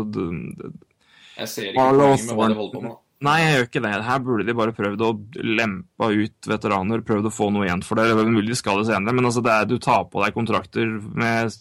[1.36, 3.00] Jeg ser ikke poenget med hva de holder på med.
[3.24, 3.92] Nei, jeg gjør ikke det.
[4.04, 7.96] Her burde de bare prøvd å lempe ut veteraner, prøvd å få noe igjen for
[7.96, 8.10] det.
[8.20, 11.54] Mulig de skal det senere, men altså, det er, du tar på deg kontrakter med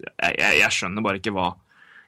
[0.00, 1.52] jeg, jeg, jeg, skjønner bare ikke hva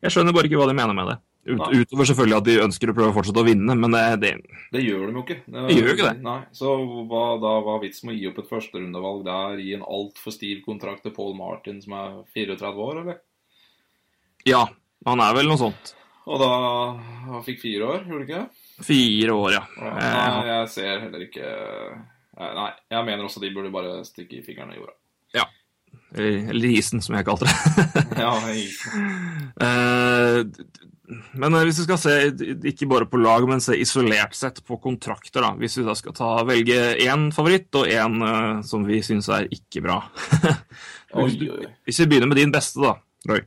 [0.05, 1.17] Jeg skjønner bare ikke hva de mener med det.
[1.45, 4.31] Ut, utover selvfølgelig at de ønsker å prøve å fortsette å vinne, men det, det
[4.73, 5.37] Det gjør de jo ikke.
[5.45, 6.15] De gjør jo ikke det.
[6.25, 6.73] Nei, Så
[7.11, 10.63] hva da var vitsen med å gi opp et førsterundevalg der, gi en altfor stiv
[10.65, 13.21] kontrakt til Paul Martin, som er 34 år, eller?
[14.49, 14.65] Ja,
[15.05, 15.93] han er vel noe sånt.
[16.25, 16.49] Og da
[17.29, 18.85] han fikk fire år, gjorde det ikke det?
[18.89, 19.63] Fire år, ja.
[19.77, 21.49] Ja, Eh, Nei, jeg ser heller ikke
[22.35, 24.97] Nei, jeg mener også de burde bare stikke i fingrene i jorda.
[26.15, 28.07] Eller, isen, som jeg kalte det.
[28.23, 28.35] Ja,
[29.65, 30.41] Eh,
[31.37, 32.15] men eh, hvis vi skal se
[32.71, 35.51] ikke bare på lag, men se isolert sett på kontrakter, da.
[35.61, 39.49] Hvis vi da skal ta, velge én favoritt og én uh, som vi syns er
[39.53, 39.99] ikke bra.
[41.19, 41.51] hvis, du,
[41.87, 42.95] hvis vi begynner med din beste, da,
[43.31, 43.45] Roy.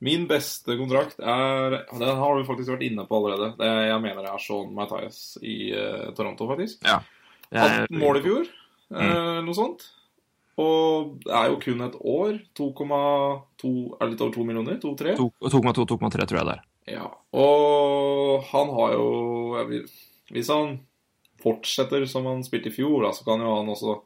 [0.00, 3.50] Min beste kontrakt er Den har du faktisk vært inne på allerede.
[3.58, 6.84] Det, jeg mener det er Sean Matthias i uh, Toronto, faktisk.
[6.86, 7.02] Jeg-
[7.90, 8.44] 18 mål i fjor,
[8.94, 9.88] eh, noe sånt.
[10.58, 12.40] Og det er jo kun et år.
[12.58, 14.78] 2,2 Er det litt over 2 millioner?
[14.82, 15.16] 2-3?
[15.16, 16.62] 2,2, 2,3 tror jeg det er.
[16.90, 17.06] Ja.
[17.38, 19.06] Og han har jo
[19.58, 19.84] jeg vil,
[20.34, 20.80] Hvis han
[21.40, 24.00] fortsetter som han spilte i fjor, da, så kan jo han også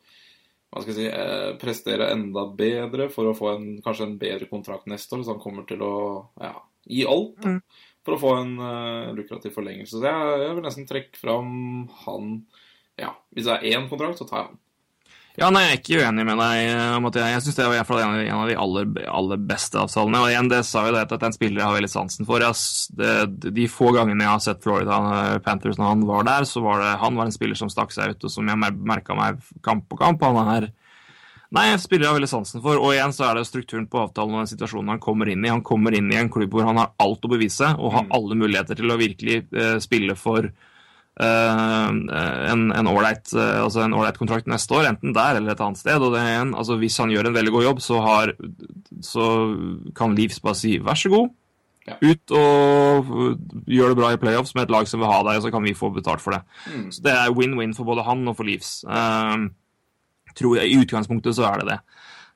[0.75, 4.49] hva skal jeg si, eh, prestere enda bedre for å få en, kanskje en bedre
[4.51, 5.23] kontrakt neste år.
[5.23, 6.57] Så han kommer til å ja,
[6.91, 7.61] gi alt da, Mm.
[8.05, 10.01] for å få en eh, lukrativ forlengelse.
[10.01, 12.45] Så jeg, jeg vil nesten trekke fram han
[12.99, 14.59] Ja, hvis det er én kontrakt, så tar jeg han.
[15.35, 18.19] Ja, nei, Jeg er ikke uenig med deg eh, jeg, syns det var en av
[18.21, 20.21] de, en av de aller, aller beste avtalene.
[20.23, 22.45] Og igjen, det sa jo det at en spiller jeg har veldig sansen for.
[22.45, 22.55] Jeg,
[23.01, 26.63] det, de få gangene jeg har sett Florida eh, Panthers når han var der, så
[26.63, 29.17] var det han var en spiller som stakk seg ut, og som jeg mer, merka
[29.19, 30.23] meg kamp på kamp.
[30.23, 30.71] Han er
[31.55, 32.81] Nei, jeg spiller jeg veldig sansen for.
[32.83, 35.51] Og igjen så er det strukturen på avtalen og den situasjonen han kommer inn i.
[35.53, 38.15] Han kommer inn i en klubb hvor han har alt å bevise, og har Mm.
[38.17, 40.49] alle muligheter til å virkelig eh, spille for
[41.21, 43.87] en en ålreit eh, altså
[44.19, 46.03] kontrakt neste år, enten der eller et annet sted.
[46.03, 48.33] og det er en, altså Hvis han gjør en veldig god jobb, så, har,
[49.01, 49.29] så
[49.95, 51.31] kan Leafs bare si vær så god,
[51.87, 51.99] Ja.
[52.01, 53.11] ut og
[53.69, 55.63] gjør det bra i playoffs med et lag som vil ha deg, og så kan
[55.63, 56.41] vi få betalt for det.
[56.73, 56.87] Mm.
[56.91, 58.85] Så det er win-win for både han og for Leafs.
[58.89, 59.45] Eh,
[60.35, 61.79] tror jeg, I utgangspunktet så er det det.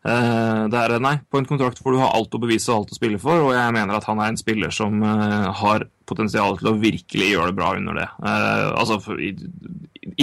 [0.07, 2.93] Eh, det er nei, på en kontrakt hvor du har alt å bevise og alt
[2.95, 6.59] å spille for, og jeg mener at han er en spiller som eh, har potensial
[6.61, 8.07] til å virkelig gjøre det bra under det.
[8.23, 9.01] Eh, altså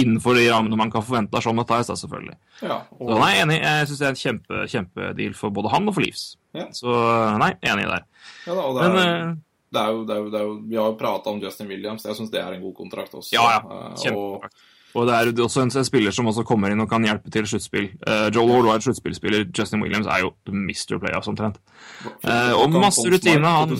[0.00, 2.38] innenfor de rammene man kan forvente av Sean Mathias, da, selvfølgelig.
[2.64, 3.58] Ja, Så nei, enig.
[3.62, 6.24] Jeg syns det er en kjempe, kjempedeal for både han og for Leafs.
[6.56, 6.70] Ja.
[6.74, 6.94] Så
[7.42, 8.06] nei, enig der.
[8.46, 9.36] ja da, og det er, Men
[9.76, 11.68] det er, jo, det er, jo, det er jo Vi har jo prata om Justin
[11.68, 12.06] Williams.
[12.08, 13.34] Jeg syns det er en god kontrakt også.
[13.36, 13.60] ja, ja.
[13.60, 14.64] Og, Kjempekontrakt.
[14.96, 17.90] Og det er også en spiller som også kommer inn og kan hjelpe til sluttspill.
[18.08, 19.46] Uh, Joel et sluttspillspiller.
[19.52, 20.96] Justin Williams er jo Mr.
[21.02, 21.58] Playoffs omtrent.
[22.24, 23.76] Uh, og masse rutine, han-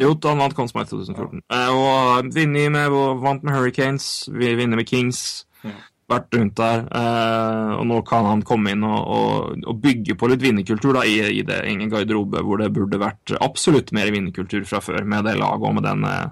[0.00, 1.42] Jo, han vant Conn Smythe 2014.
[1.52, 2.90] Uh, og vunnet med,
[3.22, 5.44] vant med Hurricanes, vi vinner med Kings.
[5.64, 5.70] Ja.
[6.08, 6.86] Vært rundt der.
[6.88, 11.02] eh, og nå kan han komme inn og, og, og bygge på litt vinnerkultur da,
[11.04, 15.26] i, i det ingen garderobe hvor det burde vært absolutt mer vinnerkultur fra før, med
[15.28, 16.30] det laget og med den, eh,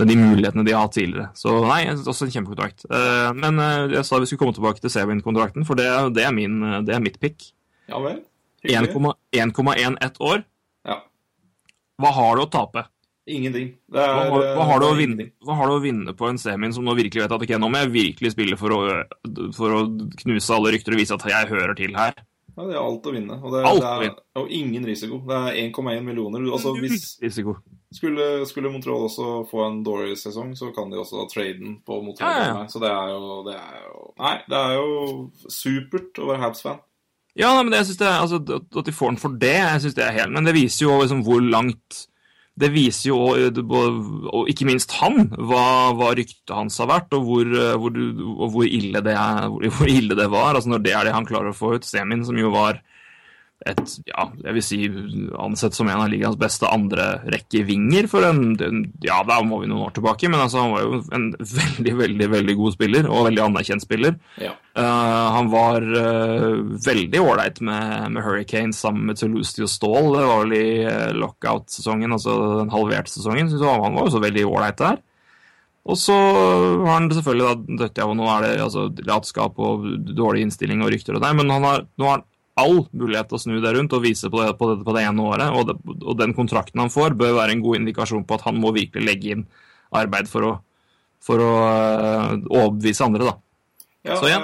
[0.00, 1.28] med de mulighetene de har hatt tidligere.
[1.36, 2.86] Så nei, også en kjempekontrakt.
[2.88, 6.32] Eh, men eh, jeg sa vi skulle komme tilbake til Sevin-kontrakten, for det, det, er
[6.36, 7.50] min, eh, det er mitt pick.
[7.90, 8.22] Ja vel?
[8.64, 10.44] 1,11 år.
[10.88, 11.00] Ja.
[12.00, 12.86] Hva har du å tape?
[13.30, 13.68] Ingenting.
[13.92, 16.40] Det Hva, er, har- hva, har er vinne, hva har du å vinne på en
[16.42, 18.80] semin som nå virkelig vet at ok, nå må jeg virkelig spille for å,
[19.54, 19.82] for å
[20.24, 22.16] knuse alle rykter og vise at jeg hører til her?
[22.52, 23.38] Ja, det er alt å vinne.
[23.40, 25.22] Og, det, Alt det er, og ingen risiko.
[25.28, 26.44] Det er 1,1 millioner.
[26.52, 27.54] Altså, hvis Risiko.
[27.96, 32.02] skulle, skulle Montreal også få en dårlig sesong, så kan de også trade den på
[32.04, 32.44] Montreal.
[32.44, 32.66] Ja, ja.
[32.68, 34.88] Så det er jo det er jo Nei, det er jo
[35.48, 36.82] supert å være Habs-fan.
[37.32, 39.54] Ja, nei, men det, jeg synes det, altså, at at de får den for det,
[39.56, 42.02] jeg synes det er helt Men det viser jo liksom hvor langt
[42.52, 47.48] Det viser jo og ikke minst han, hva, hva ryktet hans har vært, og hvor,
[47.48, 47.96] eh, hvor,
[48.36, 49.46] og hvor, ille er,
[49.78, 50.58] hvor ille det var.
[50.58, 51.88] Altså Når det er det han klarer å få ut.
[51.88, 52.82] Semin, som jo var
[53.68, 54.78] et, ja, jeg vil si
[55.38, 59.68] ansett som en av ligaens beste andre rekkevinger for en en- Ja, da må vi
[59.70, 61.28] noen år tilbake, men altså, han var jo en
[61.60, 64.16] veldig, veldig veldig god spiller, og veldig anerkjent spiller.
[64.42, 64.52] Ja.
[64.72, 70.12] Uh, han var uh, veldig ålreit med, med Hurricanes sammen med Toulouse Stål.
[70.16, 73.50] Det var vel i uh, lockout-sesongen, altså den halverte sesongen.
[73.52, 75.00] Så han var jo så veldig ålreit der.
[75.82, 79.88] Og så har han selvfølgelig da dødt av, og nå er det altså, latskap og
[80.14, 82.28] dårlig innstilling og rykter og det, men han har, nå har han
[82.60, 85.04] all mulighet til å snu det rundt og vise på det, på det, på det
[85.08, 85.54] ene året.
[85.56, 88.60] Og, det, og den kontrakten han får, bør være en god indikasjon på at han
[88.60, 89.46] må virkelig legge inn
[89.96, 90.52] arbeid for å,
[91.22, 93.38] for å eh, overbevise andre, da.
[94.02, 94.42] Ja, Så igjen,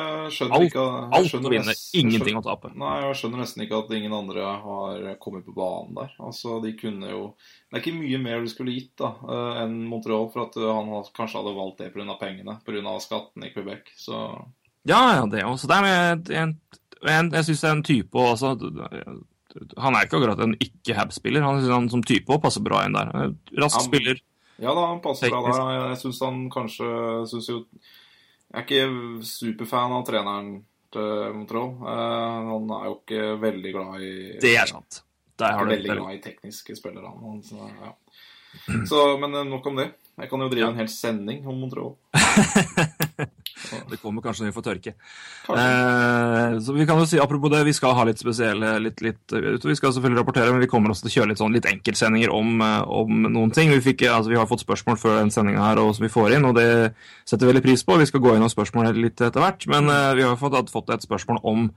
[0.55, 0.83] alt- ikke
[1.19, 2.71] Alt å vinne, ingenting å tape.
[2.79, 6.13] Nei, jeg skjønner nesten ikke at ingen andre har kommet på banen der.
[6.23, 7.23] Altså, de kunne jo
[7.69, 10.69] Det er ikke mye mer du skulle gitt da, eh, enn Montreal, for at eh,
[10.79, 12.15] han kanskje hadde valgt det pga.
[12.21, 12.95] pengene, pga.
[13.03, 13.91] skatten i Quebec.
[13.99, 14.15] Så
[14.87, 15.67] Ja, ja, det også.
[15.67, 16.31] Det er med
[17.03, 18.55] en, en, jeg syns det er en type også,
[19.81, 21.43] Han er ikke akkurat en ikke-Hab-spiller.
[21.43, 23.11] Han synes han som type òg passer bra inn der.
[23.59, 24.21] Rask Han- spiller.
[24.59, 25.89] Ja da, han passer bra der.
[25.91, 26.89] Jeg, syns han kanskje
[27.31, 27.59] synes jo
[28.49, 31.75] Jeg er ikke superfan av treneren til Montreal.
[31.85, 35.03] Eh, han er jo ikke veldig glad i Det er sant.
[35.39, 37.13] Der har du veldig glad i tekniske spillere.
[37.23, 37.93] Han, så, ja.
[38.89, 39.91] Så, men eh, nok om det.
[40.19, 41.95] Jeg kan jo drive en hel sending om Montreal.
[43.91, 44.93] Det kommer kanskje når vi får tørke.
[45.51, 49.35] Eh, så vi kan jo si, Apropos det, vi skal ha litt spesielle litt, litt,
[49.35, 52.33] Vi skal selvfølgelig rapportere, men vi kommer også til å kjøre litt sånn litt enkeltsendinger
[52.35, 53.73] om, eh, om noen ting.
[53.75, 56.37] Vi, fikk, altså, vi har fått spørsmål før den sendinga her og som vi får
[56.39, 56.69] inn, og det
[57.25, 57.99] setter vi veldig pris på.
[58.01, 61.07] Vi skal gå og spørsmål litt etter hvert, men eh, vi har fått, fått et
[61.07, 61.69] spørsmål om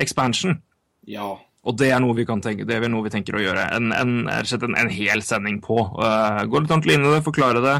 [0.00, 0.60] expansion.
[1.08, 1.34] Ja.
[1.62, 3.68] Og det er noe vi kan tenke, det er noe vi tenker å gjøre.
[3.76, 5.76] En, en, en, en hel sending på.
[5.94, 7.76] Uh, gå litt ordentlig inn i det, forklare det.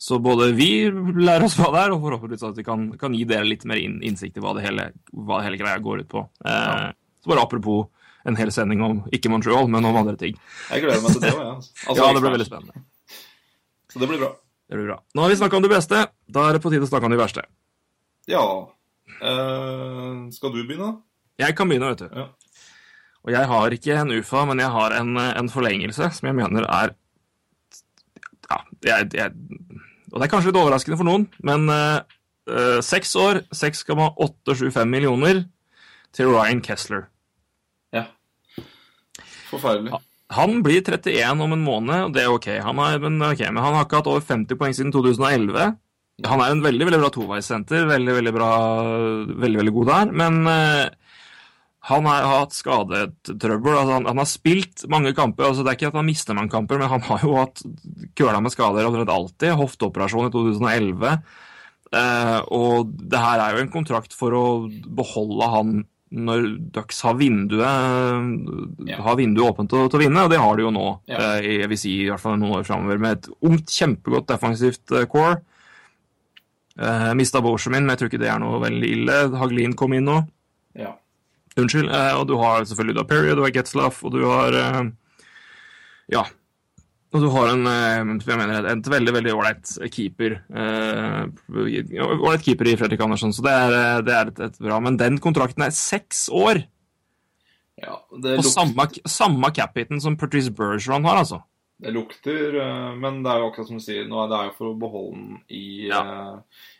[0.00, 3.24] Så både vi lærer oss hva det er, og forhåpentligvis at vi kan, kan gi
[3.28, 6.22] dere litt mer innsikt i hva det hele, hva hele greia går ut på.
[6.46, 6.84] Eh,
[7.18, 7.88] Så bare apropos
[8.24, 10.38] en hel sending om ikke Montreal, men om andre ting.
[10.70, 11.50] Jeg gleder meg til det òg, jeg.
[11.56, 11.72] Altså.
[11.88, 12.84] Altså, ja, det blir veldig spennende.
[13.90, 14.30] Så det blir bra.
[14.70, 14.98] Det blir bra.
[15.16, 16.02] Nå har vi snakka om det beste,
[16.38, 17.44] da er det på tide å snakke om det verste.
[18.30, 18.44] Ja.
[19.18, 20.92] Uh, skal du begynne?
[21.42, 22.08] Jeg kan begynne, vet du.
[22.22, 22.28] Ja.
[23.28, 26.64] Og jeg har ikke en UFA, men jeg har en, en forlengelse som jeg mener
[26.64, 26.94] er
[28.48, 29.34] Ja, jeg, jeg,
[30.08, 31.68] og det er kanskje litt overraskende for noen, men
[32.80, 35.42] seks uh, år, 6,875 millioner
[36.16, 37.10] til Ryan Kessler.
[37.92, 38.06] Ja.
[39.50, 39.92] Forferdelig.
[40.36, 42.48] Han blir 31 om en måned, og det er ok.
[42.64, 45.76] Han, er, men, ok, men han har ikke hatt over 50 poeng siden 2011.
[46.28, 48.50] Han er en veldig veldig bra toveissenter, veldig veldig bra,
[49.44, 50.16] veldig veldig god der.
[50.20, 51.07] Men eh,
[51.88, 53.74] han har hatt skadetrøbbel.
[53.78, 55.48] Altså, han, han har spilt mange kamper.
[55.48, 57.62] altså Det er ikke at han mister mange kamper, men han har jo hatt
[58.18, 59.54] køla med skader omtrent alltid.
[59.56, 61.14] Hofteoperasjon i 2011.
[61.96, 67.16] Eh, og det her er jo en kontrakt for å beholde han når Ducks har
[67.20, 68.96] vinduet, Ja.
[69.04, 70.84] har vinduet åpent til, til å vinne, og det har de jo nå.
[71.08, 71.18] Ja.
[71.36, 74.92] eh, jeg vil si i hvert fall noen år framover, med et ungt, kjempegodt defensivt
[74.96, 75.34] eh, core.
[76.78, 79.18] Eh, Mista Borsemin, men jeg tror ikke det er noe veldig ille.
[79.40, 80.18] Haglin kom inn nå.
[80.78, 80.94] Ja.
[81.58, 81.90] Unnskyld.
[81.90, 84.82] eh, og du har selvfølgelig du har Perry, du har Getzlaff, og du har eh,
[86.14, 86.24] Ja.
[87.08, 90.42] Og du har en eh, jeg mener, en veldig veldig ålreit keeper.
[90.52, 94.80] Ålreit keeper i Fredrik Andersson, så det er, det er et, et bra.
[94.84, 96.66] Men den kontrakten er seks år!
[97.78, 97.94] ja.
[98.10, 101.40] Det, På luk samme, samme cap-hiten som Patrice Bergeron har, altså.
[101.78, 102.58] det lukter
[102.98, 105.14] Men det er jo akkurat som du sier, nå er det jo for å beholde
[105.14, 106.02] den i, ja.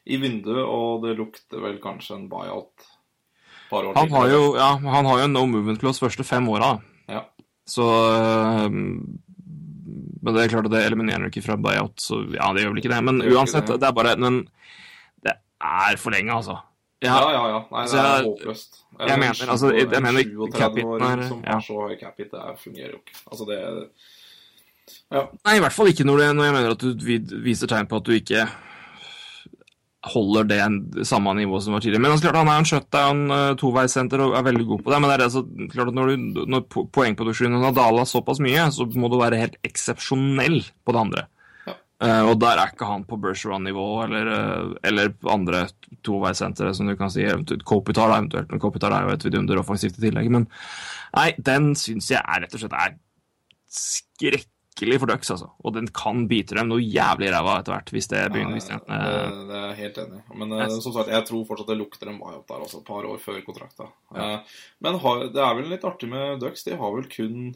[0.05, 2.89] i vinduet, og det lukter vel kanskje en buyout
[3.71, 6.49] par år Han har jo, ja, han har jo en no movement clause første fem
[6.49, 6.75] åra.
[7.09, 7.25] Ja.
[7.69, 7.85] Så
[8.69, 12.73] Men det er klart at det eliminerer du ikke fra buyout, så ja, det gjør
[12.75, 13.03] vel ikke det.
[13.05, 13.79] Men Det uansett, det.
[13.81, 14.41] det er bare Men
[15.25, 16.59] det er for lenge, altså.
[17.03, 17.59] Ja, Ja, ja, ja.
[17.71, 18.79] Nei, det er jeg- håpløst.
[18.99, 21.53] jeg jeg mener, altså, jeg, jeg mener en 37-åring cap-hiten er- som ja.
[21.53, 23.15] har så høy cap-hit, det fungerer jo ikke.
[23.31, 23.89] Altså, det
[25.13, 25.23] Ja.
[25.45, 26.95] Nei, i hvert fall ikke når, det, når jeg mener at du
[27.45, 28.49] viser tegn på at du ikke
[30.13, 32.03] holder det samme nivå som var tidligere.
[32.05, 35.01] Men altså, klart, han er en shutdown uh, toveissenter og er veldig god på det.
[35.01, 35.43] Men det er altså,
[35.73, 39.41] klart at når, du, når po- poengproduksjonen har dala såpass mye, så må du være
[39.41, 41.25] helt eksepsjonell på det andre.
[41.69, 41.77] Ja.
[42.05, 45.65] Eh, og der er ikke han på Bergeron-nivå eller, uh, eller andre
[46.07, 47.25] toveissentere, som du kan si.
[47.27, 48.53] Eventuelt Kopitar, eventuelt.
[48.53, 50.31] Men Kopitar er jo et vidunder offensivt i tillegg.
[50.35, 50.49] Men
[51.17, 52.99] nei, den syns jeg er rett og slett er
[54.79, 55.51] skrekkelig for Ducks, altså.
[55.67, 58.55] Og den kan bite dem noe jævlig i ræva etter hvert, hvis det begynner.
[58.57, 60.23] Hvis det, det, det er helt enig.
[60.39, 60.83] Men eh, Yes.
[60.87, 63.41] som sagt, jeg tror fortsatt det lukter en buyout der, altså et par år før
[63.47, 63.91] kontrakta.
[64.15, 64.29] Ja.
[64.81, 66.65] men har, det er vel litt artig med Ducks.
[66.65, 67.51] De har vel kun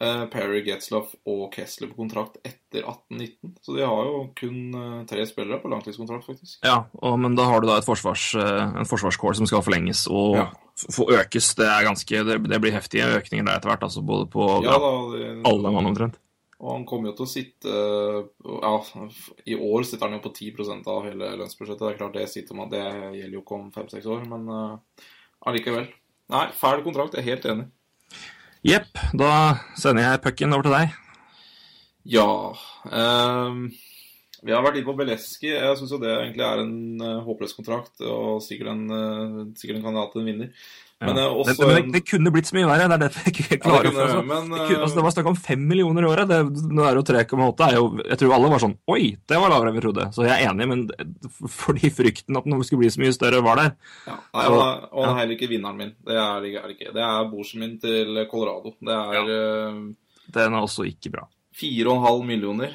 [0.00, 3.54] eh, Perry, Getzloff og Kessler på kontrakt etter 18-19.
[3.64, 6.58] Så de har jo kun eh, tre spillere på langtidskontrakt, faktisk.
[6.66, 10.06] ja, og, men da har du da et forsvars, eh, en forsvarskål som skal forlenges
[10.12, 10.48] og Ja.
[10.76, 11.54] F- få økes.
[11.58, 14.76] Det er ganske, det, det blir heftige økninger der etter hvert, altså både på Ja,
[14.78, 16.18] da, det, alle mann omtrent.
[16.56, 17.72] Og han kommer jo til å sitte
[18.48, 18.70] Ja,
[19.44, 21.82] i år sitter han jo på 10% av hele lønnsbudsjettet.
[21.84, 24.78] Det er klart det sitter man Det gjelder jo ikke om fem-seks år, men allikevel.
[25.50, 25.90] allikevel.
[26.32, 27.14] Nei, fæl kontrakt.
[27.14, 27.66] Jeg er helt enig.
[28.66, 29.28] Jepp, da
[29.78, 30.94] sender jeg pucken over til deg.
[32.06, 32.24] Ja
[32.94, 33.68] ehm,
[34.44, 35.48] Vi har vært inne på Beleski.
[35.54, 39.78] Jeg syns jo det egentlig er en uh, håpløs kontrakt, og sikkert en, uh, sikkert
[39.80, 40.50] en kandidat til en vinner.
[40.96, 41.26] Men Ja.
[41.28, 42.86] også det, men det, det kunne blitt så mye verre.
[42.88, 44.96] Det er derfor jeg ikke Ja, klarer det å kunne det, men, det, kunne, altså,
[44.96, 46.30] det var snakk om fem millioner i året.
[46.30, 46.38] Det,
[46.72, 47.66] nå er det jo 3,8.
[47.66, 50.06] er Jeg tror alle var sånn Oi, det var lavere enn vi trodde.
[50.16, 53.42] Så jeg er enig, men det- fordi frykten at noe skulle bli så mye større,
[53.44, 53.76] var der.
[54.06, 55.92] Ja, nei, og, og han er heller ikke vinneren min.
[56.00, 56.94] Det er, det er ikke.
[56.96, 58.72] Det er borsen min til Colorado.
[58.80, 59.30] Det er
[60.32, 61.28] Den er også ikke bra.
[61.60, 62.72] 4,5 millioner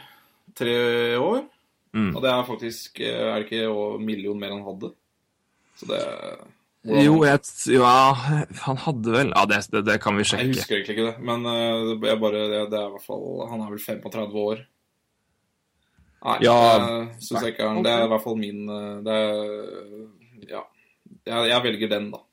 [0.57, 0.75] tre
[1.19, 1.43] år.
[1.91, 2.15] Mm.
[2.15, 4.93] Og det er faktisk eh, Er det ikke en million mer han hadde?
[5.75, 5.99] Så det
[7.03, 7.41] Jo, jeg,
[7.75, 8.13] ja,
[8.63, 10.53] han hadde vel Ja, det, det, det kan vi Jeg sjekke.
[10.53, 13.73] husker egentlig ikke det, men eh, det bare det, er i hvert fall Han er
[13.73, 14.63] vel 35 år.
[16.21, 19.19] Nei, Ja, det syns jeg ikke er Det er i hvert fall min eh, Det
[19.19, 20.63] er Ja.
[21.27, 22.23] Jeg, jeg velger den, da.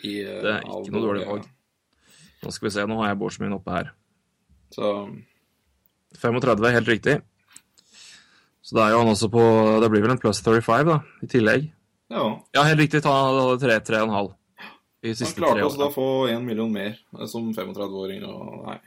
[0.00, 1.44] I, Det er ikke noe dårlig valg.
[2.42, 3.92] Nå skal vi se, nå har jeg min oppe her.
[4.74, 4.88] Så
[6.20, 7.20] 35, helt riktig.
[8.66, 9.42] Så da er jo han også på
[9.82, 11.68] Det blir vel en pluss 35, da, i tillegg.
[12.10, 12.24] ja.
[12.56, 13.02] Ja, helt riktig.
[13.04, 14.32] Ta han hadde 3-3,5
[15.06, 18.66] i Han klarte tre også da å få én million mer eh, som 35-åring, og
[18.66, 18.78] nei.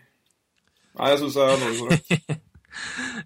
[1.00, 2.40] Nei, jeg syns det er Norges råd.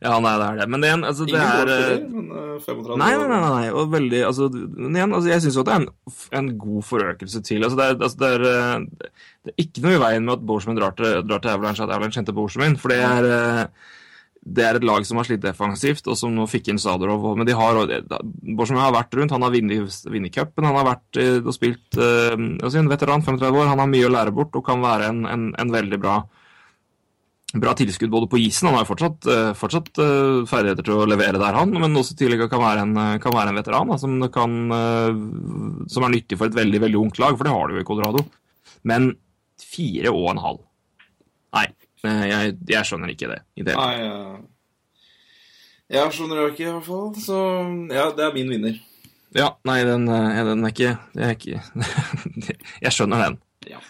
[0.01, 0.67] Ja, nei, det er det.
[0.71, 3.27] Men det, er altså, det Ingen er dårlig eh, spiller, men eh, 35 Nei, nei,
[3.29, 3.71] nei, nei, nei.
[3.73, 5.89] og veldig altså, men igjen, altså, Jeg syns jo at det er en,
[6.39, 7.63] en god forøkelse til.
[7.63, 10.45] altså Det er, altså, det er, eh, det er ikke noe i veien med at
[10.47, 12.77] Borsman drar til, drar til Avalanche, at Avalanche henter Borsman.
[12.79, 13.89] For det er, eh,
[14.43, 17.29] det er et lag som har slitt defensivt, og som nå fikk inn Sadarov.
[17.39, 17.79] Men de har,
[18.57, 22.33] Borsman har vært rundt, han har vunnet cupen, han har vært eh, og spilt eh,
[22.35, 25.21] altså En veteran, 35 år, han har mye å lære bort og kan være en,
[25.29, 26.21] en, en veldig bra
[27.61, 28.67] bra tilskudd både på isen.
[28.69, 31.73] Han har fortsatt, eh, fortsatt eh, ferdigheter til å levere der, han.
[31.77, 34.55] Men også tidligere kan være en, eh, kan være en veteran da, som, kan,
[35.93, 37.87] som er nyttig for et veldig veldig ungt lag, for det har du jo i
[37.87, 38.25] Colorado.
[38.89, 39.11] Men
[39.61, 40.63] fire og en halv
[41.53, 41.67] Nei,
[42.01, 43.35] jeg, jeg skjønner ikke det.
[43.61, 43.73] Det.
[43.77, 44.39] Nei, ja.
[45.99, 47.11] jeg skjønner det ikke, i hvert fall.
[47.21, 47.41] Så
[47.93, 48.79] ja, det er min vinner.
[49.37, 51.61] Ja, nei, den, den er ikke, det er ikke
[52.87, 53.37] Jeg skjønner den.
[53.69, 53.83] Ja.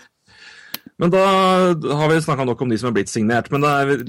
[1.03, 1.23] Men da
[1.99, 3.49] har vi snakka nok om de som er blitt signert.
[3.51, 4.03] Men det er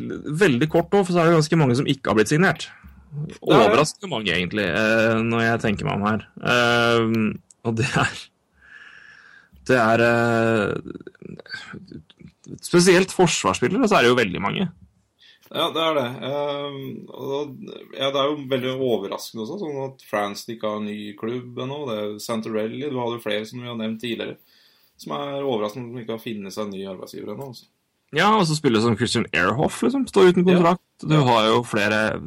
[0.45, 2.69] veldig kort nå, for så er det ganske mange som ikke har blitt signert.
[2.71, 6.25] er- Overraskende mange, egentlig, eh, når jeg tenker meg om her.
[6.45, 7.03] Eh,
[7.65, 8.15] Og det er
[9.67, 10.75] Det er eh,
[12.61, 14.67] Spesielt forsvarsspillere, så er det jo veldig mange.
[15.55, 16.09] Ja, det er det.
[17.99, 21.79] Ja, det er jo veldig overraskende også, sånn at France ikke har ny klubb ennå.
[21.89, 22.89] Det er Santorelli.
[22.91, 24.37] du hadde jo flere som vi har nevnt tidligere,
[25.01, 27.49] som er overraskende som ikke har funnet seg en ny arbeidsgiver ennå.
[27.53, 27.71] Altså.
[28.15, 30.05] Ja, og så spiller som Christian Airhoff, liksom.
[30.07, 30.85] Står uten kontrakt.
[31.03, 32.21] Du har jo flere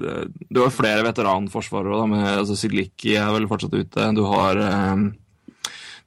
[0.51, 4.09] Du har flere veteranforsvarere, da, med altså Sidlicki er vel fortsatt ute.
[4.18, 5.09] Du har um,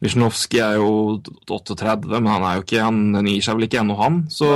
[0.05, 3.81] Wisnowski er jo 38, men han er jo ikke Han, han gir seg vel ikke
[3.83, 4.23] ennå, han.
[4.33, 4.51] Så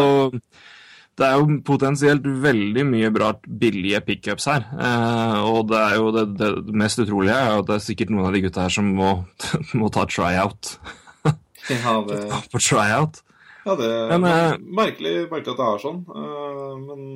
[1.15, 4.65] det er jo potensielt veldig mye bra billige pickups her.
[4.75, 8.11] Eh, og det er jo det, det mest utrolige er jo at det er sikkert
[8.11, 9.13] noen av de gutta her som må,
[9.79, 10.75] må ta tryout.
[11.71, 12.19] Ja, det,
[12.53, 13.23] på tryout.
[13.65, 16.03] ja, det Men, eh, merkelig, merkelig at det er sånn.
[16.13, 17.07] Eh, men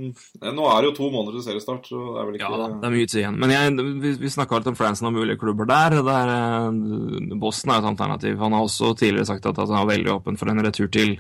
[0.41, 2.71] eh, nå er det jo to måneder til seriestart, så det er vel ikke Ja
[2.73, 3.39] det er mye tid igjen.
[3.43, 6.01] Men jeg, vi, vi snakka litt om Fransen og mulige klubber der.
[6.07, 8.41] der eh, Boston er et alternativ.
[8.41, 11.19] Han har også tidligere sagt at, at han er veldig åpen for en retur til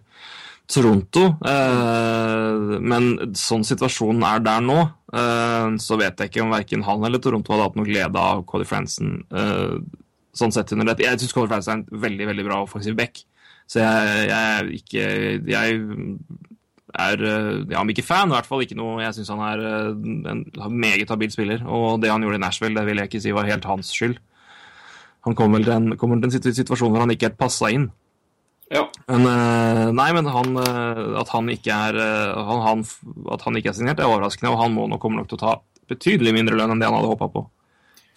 [0.68, 1.24] Toronto.
[1.48, 4.80] Eh, men sånn situasjonen er der nå,
[5.16, 8.44] eh, så vet jeg ikke om verken han eller Toronto hadde hatt noe glede av
[8.48, 9.18] Cody Fransen.
[10.38, 11.06] Sånn sett under dette.
[11.06, 13.24] Jeg syns Cody Fransen er en veldig veldig bra offensiv back.
[13.68, 15.04] Så jeg, jeg ikke
[15.50, 15.80] Jeg
[16.96, 19.64] er eh, ja, om ikke fan, i hvert fall ikke noe Jeg syns han er
[19.68, 21.64] eh, en meget habil spiller.
[21.66, 24.18] Og det han gjorde i Nashville, det vil jeg ikke si var helt hans skyld.
[25.26, 27.90] Han kommer til en, kommer til en situasjon hvor han ikke helt passa inn.
[28.72, 28.84] Ja.
[29.08, 30.58] Men eh, nei, men han,
[31.20, 31.96] at han ikke er
[32.36, 32.82] han, han,
[33.32, 35.44] At han ikke er signert, er overraskende, og han må nok, kommer nok til å
[35.44, 35.54] ta
[35.88, 37.46] betydelig mindre lønn enn det han hadde håpa på.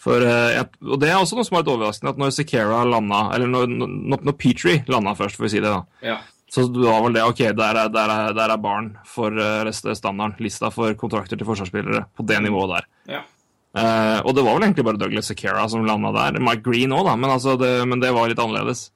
[0.02, 2.80] For, eh, jeg, og det er også noe som er litt overraskende, at når Sikera
[2.90, 5.84] landa Eller når, når, når Petrie landa først, for å si det, da.
[6.02, 6.20] ja.
[6.52, 9.70] Så det var vel det, ok, der er, der er, der er barn for uh,
[9.72, 12.88] standarden, lista for kontrakter til forsvarsspillere på det nivået der.
[13.14, 13.22] Ja.
[13.72, 16.42] Uh, og det var vel egentlig bare Douglas Sikera som landa der.
[16.44, 18.90] Mike Green òg, da, men, altså det, men det var litt annerledes,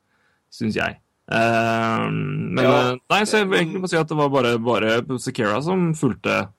[0.51, 0.97] syns jeg.
[1.31, 2.73] Uh, men Ja.
[2.89, 5.93] eh, nei, så jeg vil egentlig må si at det var bare, bare Sikera som
[5.95, 6.49] fulgte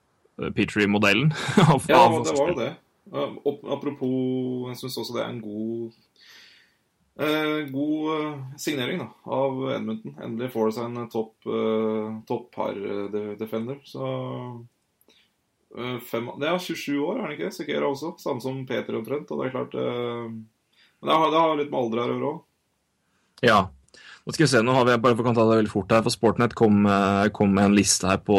[0.56, 1.28] Petrie-modellen.
[1.60, 2.72] Ja, det var jo det.
[3.12, 5.92] Apropos, jeg syns også det er en god
[7.22, 10.16] eh, God eh, signering da, av Edmonton.
[10.22, 13.78] Endelig får det seg en topp eh, topp par-defender.
[13.86, 14.08] Så
[15.76, 17.54] eh, fem, Det er 27 år, er han ikke?
[17.54, 18.16] Sikera også.
[18.22, 19.30] Samme som Peter omtrent.
[19.30, 22.18] Og det er klart eh, Men det har, det har litt med alder her å
[22.18, 22.44] gjøre òg.
[23.44, 23.60] Ja.
[24.26, 26.02] Nå skal vi se, nå har vi bare for å ta det veldig fort her,
[26.02, 28.34] for Sportnet kom, eh, kom med en liste her på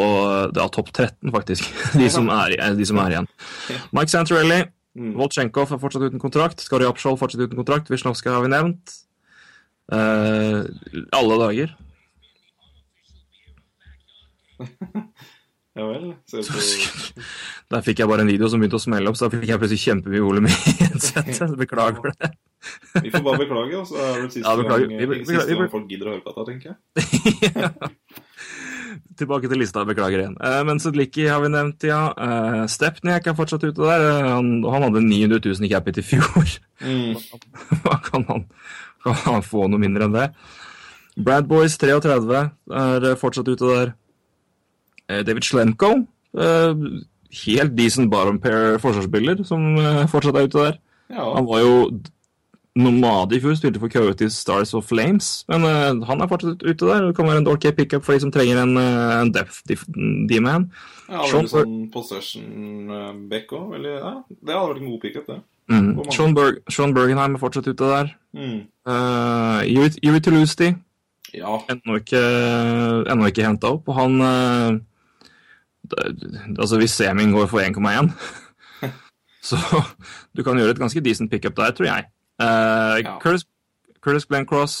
[0.52, 1.70] ja, topp 13, faktisk.
[2.00, 3.30] De som er, de som er igjen.
[3.96, 4.66] Mike Santorelli,
[4.98, 5.12] Mm.
[5.18, 6.62] Voltsjenkov er fortsatt uten kontrakt.
[6.64, 7.90] Skari Apshol fortsatt uten kontrakt.
[7.92, 8.94] Wisnowska har vi nevnt.
[9.94, 10.64] Eh,
[11.14, 11.76] alle dager.
[15.78, 16.08] Ja vel.
[17.70, 19.60] Der fikk jeg bare en video som begynte å smelle opp, så da fikk jeg
[19.62, 21.52] plutselig kjempemye volum i headsetet.
[21.60, 22.30] Beklager det.
[23.04, 24.88] Vi får bare beklage, og så er det siste Ja, beklager.
[24.90, 26.78] gang, Vi- vi- siste gang folk gidder å høre på dette, tenker jeg.
[29.18, 30.36] Tilbake til lista, beklager igjen.
[30.40, 32.00] Uh, men Sedlicki har vi nevnt, ja.
[32.16, 34.04] Uh, Stepniak er fortsatt ute der.
[34.08, 36.54] Uh, han, han hadde 900 000 i capit i fjor.
[36.82, 37.14] Mm.
[38.08, 38.44] Kan han,
[39.04, 40.28] kan han få noe mindre enn det?
[41.18, 42.42] Brad Boys 33
[42.78, 43.88] er eh, fortsatt ute der.
[45.08, 46.06] Eh, David Schlenko.
[46.38, 46.74] eh,
[47.44, 50.78] helt decent bottom pair forsvarsspiller som eh, fortsatt er ute der.
[51.10, 51.74] Ja, Han var jo
[52.78, 56.86] nomade i fjor, spilte for Coyotes Stars of Flames, men uh, han er fortsatt ute
[56.86, 57.08] der.
[57.08, 59.64] Det kan være en ok pickup for de som trenger en, uh, en depth
[60.30, 60.68] D-man.
[61.08, 63.74] ja Sean sånn possession-back òg.
[63.82, 65.38] Ja, det hadde vært en god pickup, det.
[65.68, 65.88] Mm.
[66.14, 68.12] Sean, Berg, Sean Bergenheim er fortsatt ute der.
[68.36, 68.60] Mm.
[68.88, 69.60] Uh,
[70.04, 70.70] Yuri Toulousty
[71.34, 71.58] Ja.
[71.68, 72.22] ennå ikke,
[73.12, 74.80] ennå ikke henta opp, og han det-
[76.58, 78.12] Altså, hvis Seming går for 1,1,
[79.48, 79.58] så
[80.34, 82.08] du kan gjøre et ganske decent pickup der, tror jeg.
[82.40, 83.16] Uh, Ja.
[83.22, 83.46] Curtis,
[84.04, 84.74] Curtis Glencross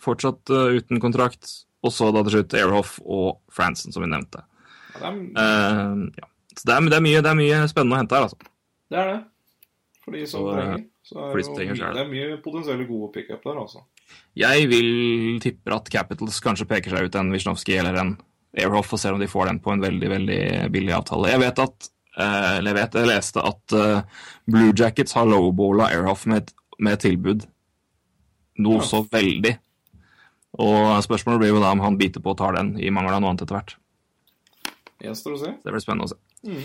[0.00, 1.50] fortsatt uh, uten kontrakt,
[1.84, 4.42] og så da til slutt Airhoff og Franson, som vi nevnte.
[5.00, 5.26] ja de...
[5.36, 6.26] er, Eh, ja.
[6.56, 8.36] Så det er, det, er mye, det er mye spennende å hente her, altså.
[8.90, 9.20] det er det.
[10.04, 10.82] For de som Så, trenger.
[11.06, 13.84] Så er for jo mye- det er mye potensielle gode pickup der, altså.
[14.36, 18.10] Jeg vil tippe at Capitals kanskje peker seg ut en Wisnowski eller en
[18.58, 20.40] Airhoff og ser om de får den på en veldig veldig
[20.74, 21.30] billig avtale.
[21.30, 21.88] Jeg vet at
[22.18, 26.98] eh, eller jeg vet, jeg leste at eh, Blue Jackets har lowballa Airhoff med, med
[26.98, 27.46] et tilbud.
[28.60, 28.88] Noe Ja.
[28.90, 29.54] så veldig.
[30.60, 33.22] Og spørsmålet blir jo da om han biter på og tar den i mangel av
[33.22, 33.76] noe annet etter hvert.
[35.00, 35.52] Gjenstår å se.
[35.62, 36.18] Det blir spennende å se.
[36.50, 36.64] Mm.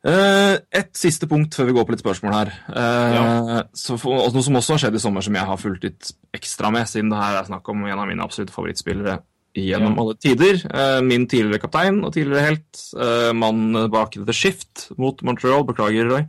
[0.00, 2.52] Eh, et siste punkt før vi går på litt spørsmål her.
[2.72, 3.64] Ja.
[3.98, 6.88] for, noe som også har skjedd i sommer, som jeg har fulgt litt ekstra med,
[6.88, 9.18] siden det her er snakk om en av mine absolutte favorittspillere
[9.56, 10.00] gjennom Ja.
[10.02, 10.60] alle tider.
[10.70, 12.82] Eh, min tidligere kaptein og tidligere helt.
[12.94, 16.26] Uh, Mannen bak The Shift mot Montreal, beklager, Roy.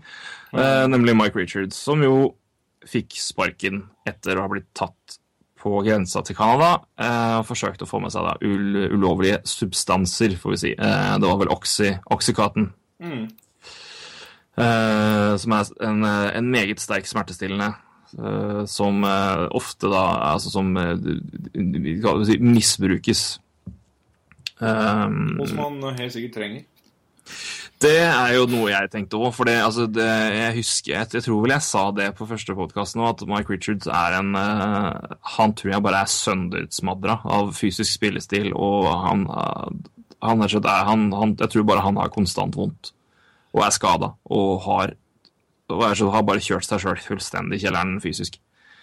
[0.52, 0.86] Ja.
[0.86, 2.34] nemlig Mike Richards, som jo
[2.84, 5.18] fikk sparken etter å ha blitt tatt
[5.62, 10.34] på grensa til Canada eh, og forsøkte å få med seg da, ul ulovlige substanser,
[10.42, 10.72] får vi si.
[10.74, 12.72] Eh, det var vel Oxy, Oxycaten.
[13.00, 13.30] Mm.
[14.58, 17.76] Eh, som er en, eh, en meget sterk smertestillende.
[18.18, 20.04] Eh, som eh, ofte da
[20.34, 20.96] Altså som eh,
[22.28, 23.24] si, misbrukes.
[24.62, 26.68] Um, Og som man helt sikkert trenger.
[27.82, 29.32] det er jo noe jeg tenkte òg.
[29.34, 32.54] For det, altså det, jeg husker jeg, jeg tror vel jeg sa det på første
[32.58, 37.54] podkast nå, at Mike Richards er en uh, Han tror jeg bare er søndersmadra av
[37.58, 39.70] fysisk spillestil, og han, uh,
[40.22, 42.94] han, er- han, han Jeg tror bare han har konstant vondt
[43.52, 44.94] og er skada og har
[45.72, 48.38] og er så, har bare kjørt seg sjøl fullstendig i kjelleren fysisk.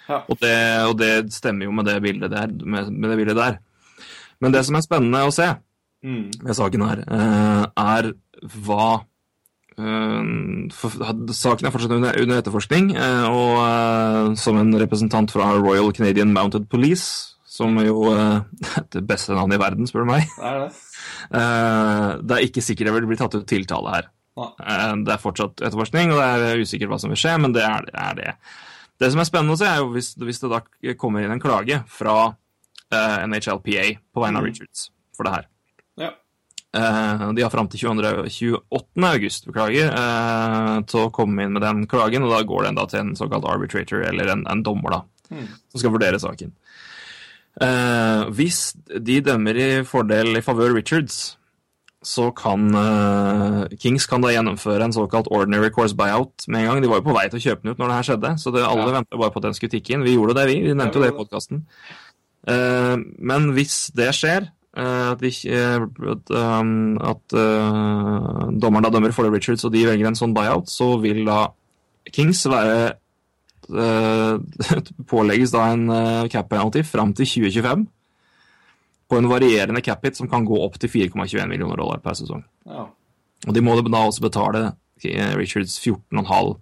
[0.09, 0.23] Ja.
[0.29, 0.55] Og, det,
[0.89, 2.49] og det stemmer jo med det bildet der.
[2.65, 3.59] Med, med det bildet der.
[4.41, 5.51] Men det som er spennende å se,
[5.99, 6.29] Mm.
[6.47, 8.13] med saken her, eh, er
[8.63, 9.01] hva
[9.75, 10.29] eh,
[10.71, 16.69] Saken er fortsatt under, under etterforskning, eh, og som en representant fra Royal Canadian Mounted
[16.71, 18.13] Police, som jo
[18.95, 20.71] det beste navnet i verden, spør du meg, Det er det.
[22.31, 24.09] det er ikke sikkert jeg vil bli tatt ut tiltale her.
[24.39, 27.63] Eh, Det er fortsatt etterforskning, og det er usikkert hva som vil skje, men det
[27.67, 28.35] er, er det.
[28.99, 30.61] Det som er spennende å se, er jo hvis, hvis det da
[30.99, 33.85] kommer inn en klage fra uh, NHLPA
[34.15, 34.49] på vegne av Mm.
[34.51, 35.47] Richards for det her.
[35.99, 36.11] Ja.
[36.77, 38.27] Uh, de har fram til 22,
[38.71, 39.07] 28.
[39.09, 42.87] august beklager, uh, til å komme inn med den klagen, og da går den da
[42.91, 45.45] til en såkalt arbitrator, eller en, en dommer, da, Mm.
[45.71, 46.55] som skal vurdere saken.
[47.61, 48.73] Eh, hvis
[49.03, 51.37] de dømmer i fordel i favør Richards,
[52.05, 56.83] så kan uh, Kings kan da gjennomføre en såkalt ordinary course buyout med en gang.
[56.83, 58.53] De var jo på vei til å kjøpe den ut når det her skjedde, så
[58.55, 58.93] det, alle Ja.
[59.01, 60.05] venta bare på at den skulle tikke inn.
[60.07, 60.61] Vi gjorde det, vi.
[60.63, 61.65] Vi nevnte jo det i podkasten.
[62.49, 64.47] Uh, men hvis det skjer,
[64.79, 65.33] uh, at, de,
[66.15, 70.95] at, um, eh, dommeren da dømmer for Richards, og de velger en sånn buyout, så
[71.03, 71.49] vil da
[72.15, 72.95] Kings være
[73.75, 74.35] eh,
[75.11, 75.89] pålegges da en
[76.31, 77.89] cap penalty fram til 2025
[79.09, 82.43] på en varierende cap hit som kan gå opp til 4,21 millioner dollar per sesong.
[82.69, 82.87] Ja.
[83.47, 84.65] Og de må da også betale
[85.05, 86.57] eh, Richards 14,5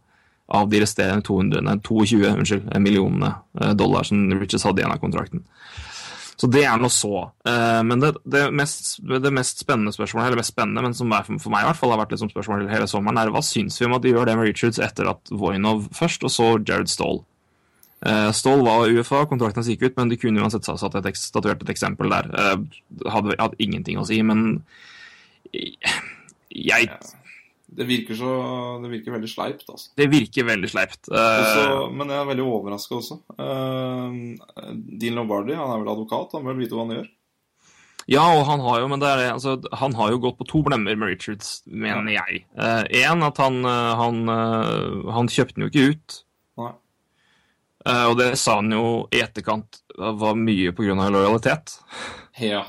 [0.56, 5.02] av de resterende 200, nei, 22 unnskyld, millionene eh, dollar som Richards hadde igjen av
[5.02, 5.42] kontrakten.
[6.36, 7.30] Så det er nå så.
[7.48, 11.40] Eh, Men det, det, mest, det mest spennende spørsmålet, eller mest spennende, men som for
[11.40, 13.88] for meg i hvert fall har vært liksom spørsmålet hele sommeren, er hva syns vi
[13.88, 17.24] om at de gjør det med Richards etter at Voinov først, og så Jared Stoll?
[18.04, 21.62] Eh, Stoll var UFA, kontrakten hans gikk ut, men de kunne uansett satt et, statuert
[21.64, 22.28] et eksempel der.
[22.28, 22.56] Eh,
[23.12, 24.64] Hadde, hadde ingenting å si, men
[25.52, 26.98] jeg Ja.
[27.76, 28.30] Det virker så
[28.80, 29.90] Det virker veldig sleipt, altså.
[29.96, 31.08] Det virker veldig sleipt.
[31.10, 33.18] Eh, Også, men jeg er veldig overraska også.
[33.36, 34.36] Uh,
[35.00, 37.10] Dean Lombardi han er vel advokat, han bør vite hva han gjør.
[38.06, 40.62] Ja, og han har jo, men det er, altså, han har jo gått på to
[40.62, 42.44] blemmer med Richards, mener jeg.
[42.54, 44.20] Én at han, han,
[45.10, 46.18] han kjøpte den jo ikke ut.
[46.62, 46.70] Nei.
[47.86, 50.96] Eh, og det sa han jo i etterkant var mye pga.
[51.14, 51.78] lojalitet.
[52.42, 52.64] Ja.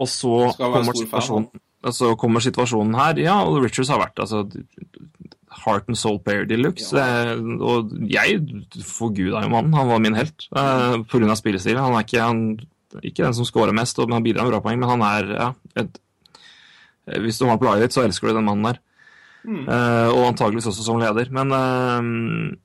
[0.00, 1.62] Og så kommer stor fan, situasjonen,
[1.94, 3.20] så kommer situasjonen her.
[3.22, 4.46] Ja, og Richards har vært altså,
[5.62, 6.90] heart and soul player de luxe.
[6.96, 7.34] Ja.
[7.34, 8.40] Eh, og jeg
[8.86, 9.76] forguda jo mannen.
[9.76, 11.36] Han var min helt uh, pga.
[11.38, 11.82] spillestilen.
[11.82, 14.80] Han er ikke, han, ikke den som scorer mest, og han bidrar med bra poeng,
[14.80, 16.00] men han er ja, et
[17.06, 18.82] eh, Hvis du har på laget ditt, så elsker du den mannen der.
[19.42, 19.64] Mm.
[19.66, 21.30] Uh, og antageligvis også som leder.
[21.34, 22.58] Men eh,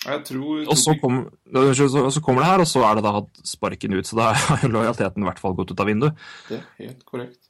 [0.00, 1.20] Jeg tror og så, kom,
[1.52, 4.08] så, kommer det her, og så er det da hatt sparken ut.
[4.08, 6.26] Så da har lojaliteten i hvert fall gått ut av vinduet.
[6.48, 7.40] Det er helt korrekt.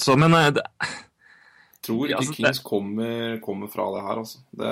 [0.00, 0.64] Så, men eh, det,
[1.84, 4.40] tror ikke Altså, Kings kommer, kommer fra det her, altså.
[4.50, 4.70] Det,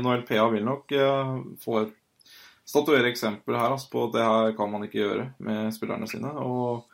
[0.00, 1.84] NHLPA vil nok uh, få
[2.64, 6.32] statuere eksempel her altså, på at det her kan man ikke gjøre med spillerne sine.
[6.40, 6.86] Og,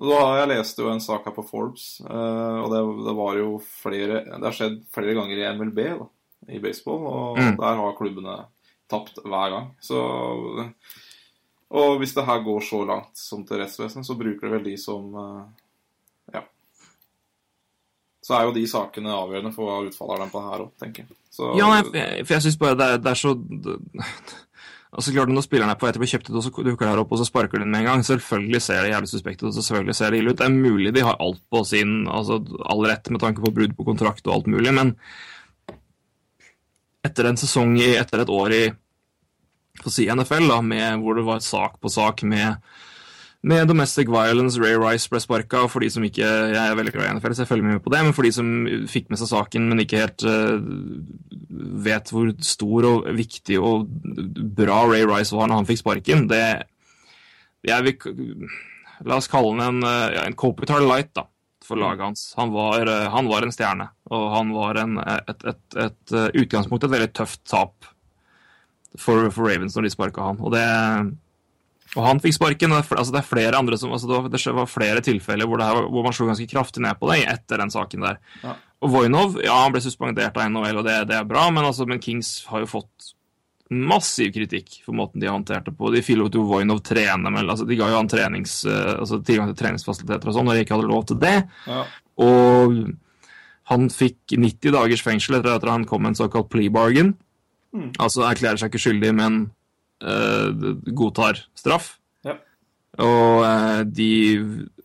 [0.00, 3.14] og da har jeg lest jo en sak her på Forbes, eh, og det, det
[3.18, 6.08] var jo flere Det har skjedd flere ganger i MLB, da,
[6.56, 7.56] i baseball, og Mm.
[7.60, 8.38] der har klubbene
[8.92, 9.72] tapt hver gang.
[9.82, 9.98] Så
[11.72, 14.76] Og hvis det her går så langt som til rettsvesenet, så bruker det vel de
[14.80, 15.42] som eh,
[16.36, 16.44] Ja.
[18.22, 21.04] Så er jo de sakene avgjørende for hva utfallet av dem på her òg, tenker
[21.06, 21.18] jeg.
[21.56, 23.78] Ja, nei, for jeg, for syns bare det er, det er så det,
[24.92, 26.84] Altså klart Når spilleren er på vei til å bli kjøpt ut, og så dukker
[26.90, 29.48] det opp, og så sparker de med en gang, selvfølgelig ser det jævlig suspekt ut,
[29.48, 30.36] og selvfølgelig ser det ille ut.
[30.36, 32.36] Det er mulig de har alt på sin altså
[32.68, 34.92] all rett med tanke på brudd på kontrakt og alt mulig, men
[37.08, 38.62] etter en sesong i Etter et år i
[39.84, 42.58] få si NFL, da, med, hvor det var sak på sak med
[43.42, 47.08] med domestic violence, Ray Rice ble sparka, for de som ikke Jeg er veldig glad
[47.08, 48.50] i NFL, så jeg følger med på det, men for de som
[48.90, 50.62] fikk med seg saken, men ikke helt uh,
[51.82, 53.88] vet hvor stor og viktig og
[54.58, 56.44] bra Ray Rice var når han fikk sparken, det
[57.66, 58.46] Jeg vil
[59.02, 61.26] La oss kalle han en, uh, ja, en Copitar Light, da,
[61.66, 62.20] for laget hans.
[62.38, 66.14] Han var, uh, han var en stjerne, og han var en, et, et, et
[66.44, 67.90] utgangspunkt et veldig tøft tap
[69.00, 70.40] for, for Ravens når de sparka han.
[70.42, 70.64] Og det
[71.92, 72.72] og han fikk sparken.
[72.72, 76.14] Altså det er flere andre som, altså det var flere tilfeller hvor, her, hvor, man
[76.16, 78.20] slo ganske kraftig ned på det etter den saken der.
[78.42, 78.54] Ja.
[78.82, 81.86] Og Voinov ja, han ble suspendert av NHL, og det, det er bra, men, altså,
[81.88, 83.12] men, Kings har jo fått
[83.72, 85.92] massiv kritikk for måten de håndterte på.
[85.94, 89.60] De fillet jo Voinov trene, men altså, de ga jo han trenings, altså, tilgang til
[89.60, 91.36] treningsfasiliteter og sånn, når de ikke hadde lov til det.
[91.68, 91.84] Ja.
[92.24, 92.80] Og
[93.70, 97.14] han fikk 90 dagers fengsel etter at han kom med en såkalt plea bargain.
[97.72, 97.90] Mm.
[98.02, 99.38] Altså erklærer seg ikke skyldig, men
[100.04, 100.48] uh,
[100.92, 101.94] godtar straff.
[102.26, 102.36] Ja.
[103.00, 104.12] Og uh, de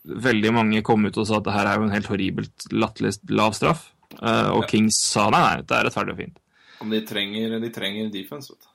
[0.08, 3.18] Veldig mange kom ut og sa at det her er jo en helt horribelt latterlig
[3.36, 3.90] lav straff.
[4.22, 4.70] Uh, og Ja.
[4.72, 6.38] Kings sa nei, nei, det er rettferdig og fint.
[6.80, 8.70] Men de trenger, de trenger defense, vet du.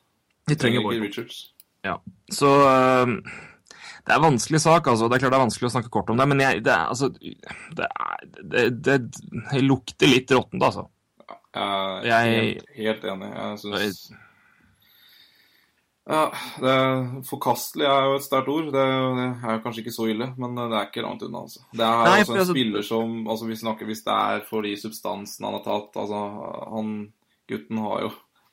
[0.52, 1.06] De trenger trenger.
[1.06, 1.38] Richards.
[1.88, 1.96] Ja.
[2.28, 2.50] Så
[4.02, 5.08] det er en vanskelig sak, altså.
[5.08, 6.90] Det er klart det er vanskelig å snakke kort om det, men jeg, det, er,
[6.90, 7.08] altså,
[7.78, 8.96] det, er, det, det,
[9.52, 10.88] det lukter litt råttent, altså.
[11.55, 13.32] Jeg er helt, helt enig.
[13.36, 14.12] Jeg syns
[16.03, 16.22] ja,
[16.59, 18.70] det er Forkastelig er jo et sterkt ord.
[18.74, 21.22] Det er, jo- det er jo kanskje ikke så ille, men det er ikke langt
[21.22, 21.42] unna.
[21.44, 21.61] altså.
[21.72, 24.72] Det er Nei, også en altså- spiller som altså Vi snakker hvis det er fordi
[24.76, 26.22] substansen han har tatt altså
[26.72, 27.12] han
[27.48, 28.11] Gutten har jo,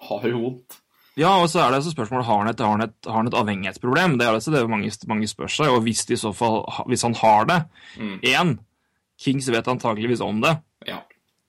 [0.09, 0.77] har jo vondt.
[1.17, 3.27] Ja, og så er det også spørsmålet har han et, har han et, har han
[3.27, 4.17] et avhengighetsproblem.
[4.19, 5.67] Det er altså det mange, mange spør seg.
[5.69, 7.65] Og hvis, i så fall, hvis han har det
[7.97, 8.19] Mm.
[8.23, 8.57] Én,
[9.19, 10.59] Kings vet antageligvis om det.
[10.87, 10.99] Ja.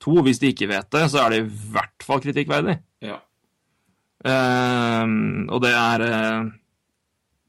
[0.00, 2.78] To, hvis de ikke vet det, så er det i hvert fall kritikkverdig.
[3.04, 3.18] ja.
[4.20, 5.06] Uh,
[5.48, 6.50] og det er uh,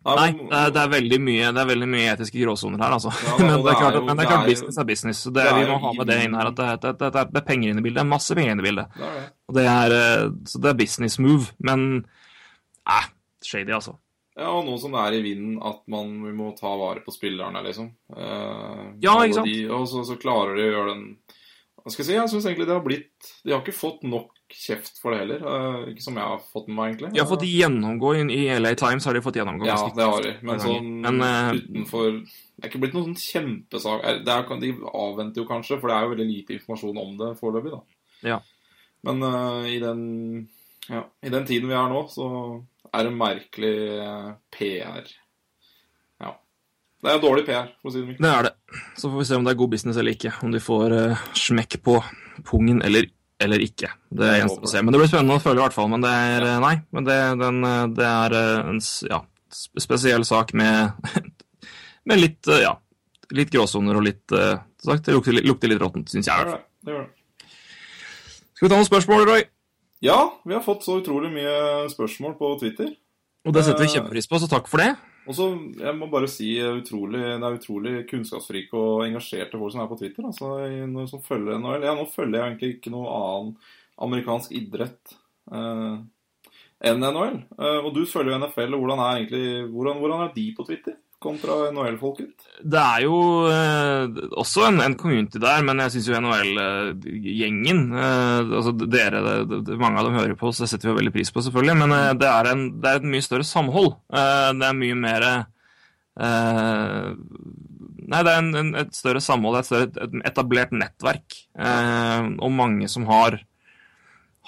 [0.01, 3.11] Nei, det er, det er mye Det er veldig mye etiske gråsoner her, altså.
[3.11, 5.19] Ja, men, det er klart, jo- men det er klart business er business.
[5.27, 6.61] Så det, vi må ha med det inn her at
[6.97, 8.07] det, er penger inne i bildet.
[8.09, 8.95] Masse penger inne i bildet.
[8.97, 9.25] Det det.
[9.51, 11.51] Og det er, eh, så det er business move.
[11.61, 11.85] Men
[12.89, 13.11] eh,
[13.45, 13.93] shady, altså.
[14.39, 17.61] Ja, og nå som det er i vinden at man må ta vare på spillerne,
[17.67, 17.91] liksom.
[18.15, 19.51] Eh, Ja, ikke sant?
[19.51, 21.05] De, og så, så klarer de å gjøre den
[21.81, 22.13] Hva skal jeg si?
[22.17, 25.43] Jeg syns egentlig det har blitt De har ikke fått nok kjeft for det heller.
[25.47, 27.11] eh, ikke som jeg har fått med meg, egentlig.
[27.15, 29.65] De har fått gjennomgå i, i LA Times, har de fått gjennomgå.
[29.69, 30.33] Ja, det har de.
[30.43, 30.89] Men sånn.
[31.05, 35.41] Men, uh, utenfor Det er ikke blitt noen sånn kjempesak Er- det er, De avventer
[35.41, 37.81] jo kanskje, for det er jo veldig lite informasjon om det foreløpig, da.
[38.27, 38.39] Ja.
[39.07, 40.49] Men uh, i den
[40.89, 42.27] ja, i den tiden vi er nå, så
[42.93, 43.75] er det merkelig
[44.51, 45.07] PR.
[47.01, 48.21] Det er dårlig PR, for å si det mildt.
[48.21, 48.81] Det er det.
[48.99, 50.33] Så får vi se om det er god business eller ikke.
[50.45, 51.95] Om de får uh, smekk på
[52.45, 53.07] pungen eller,
[53.41, 53.89] eller ikke.
[54.13, 54.83] Det er gjenstår å se.
[54.85, 55.89] Men det blir spennende å følge, i hvert fall.
[55.93, 56.59] Men det er ja.
[56.61, 56.75] Nei.
[56.93, 59.19] Men det, den, eh, det er eh, en ja,
[59.81, 61.09] spesiell sak med,
[62.11, 62.75] med litt ja,
[63.33, 66.45] litt gråsoner og litt uh, sagt, Det lukter, lukter litt råttent, syns jeg.
[66.45, 66.63] Det det.
[66.85, 67.51] det, gjør det.
[68.53, 69.45] Skal vi ta noen spørsmål, Roy?
[70.05, 72.93] Ja, vi har fått så utrolig mye spørsmål på Twitter.
[73.45, 74.93] Og det setter vi kjempepris på, så takk for det.
[75.29, 75.47] Og så,
[75.77, 79.91] jeg må bare si eh, utrolig, det er utrolig kunnskapsrike og engasjerte folk som er
[79.91, 80.25] på Twitter.
[80.25, 80.55] Altså,
[80.89, 81.85] noe som følger NHL.
[81.85, 83.53] Ja, nå følger jeg egentlig ikke noe annen
[84.01, 85.13] amerikansk idrett
[85.53, 85.99] eh,
[86.89, 87.37] enn NHL.
[87.59, 89.45] Eh, og du følger jo NFL, og hvordan er egentlig,
[89.75, 92.47] hvordan, hvordan er de på Twitter kontra NHL-folket?
[92.61, 93.17] Det er jo
[93.49, 99.61] eh, også en, en community der, men jeg syns jo NHL-gjengen eh, altså dere, det,
[99.67, 101.77] det, Mange av dem hører på, så det setter vi jo veldig pris på, selvfølgelig.
[101.83, 103.93] Men eh, det, er en, det er et mye større samhold.
[104.13, 107.11] Eh, det er mye mer eh,
[108.11, 111.37] nei, det er en, et større samhold, et større et etablert nettverk.
[111.57, 113.39] Eh, og mange som har,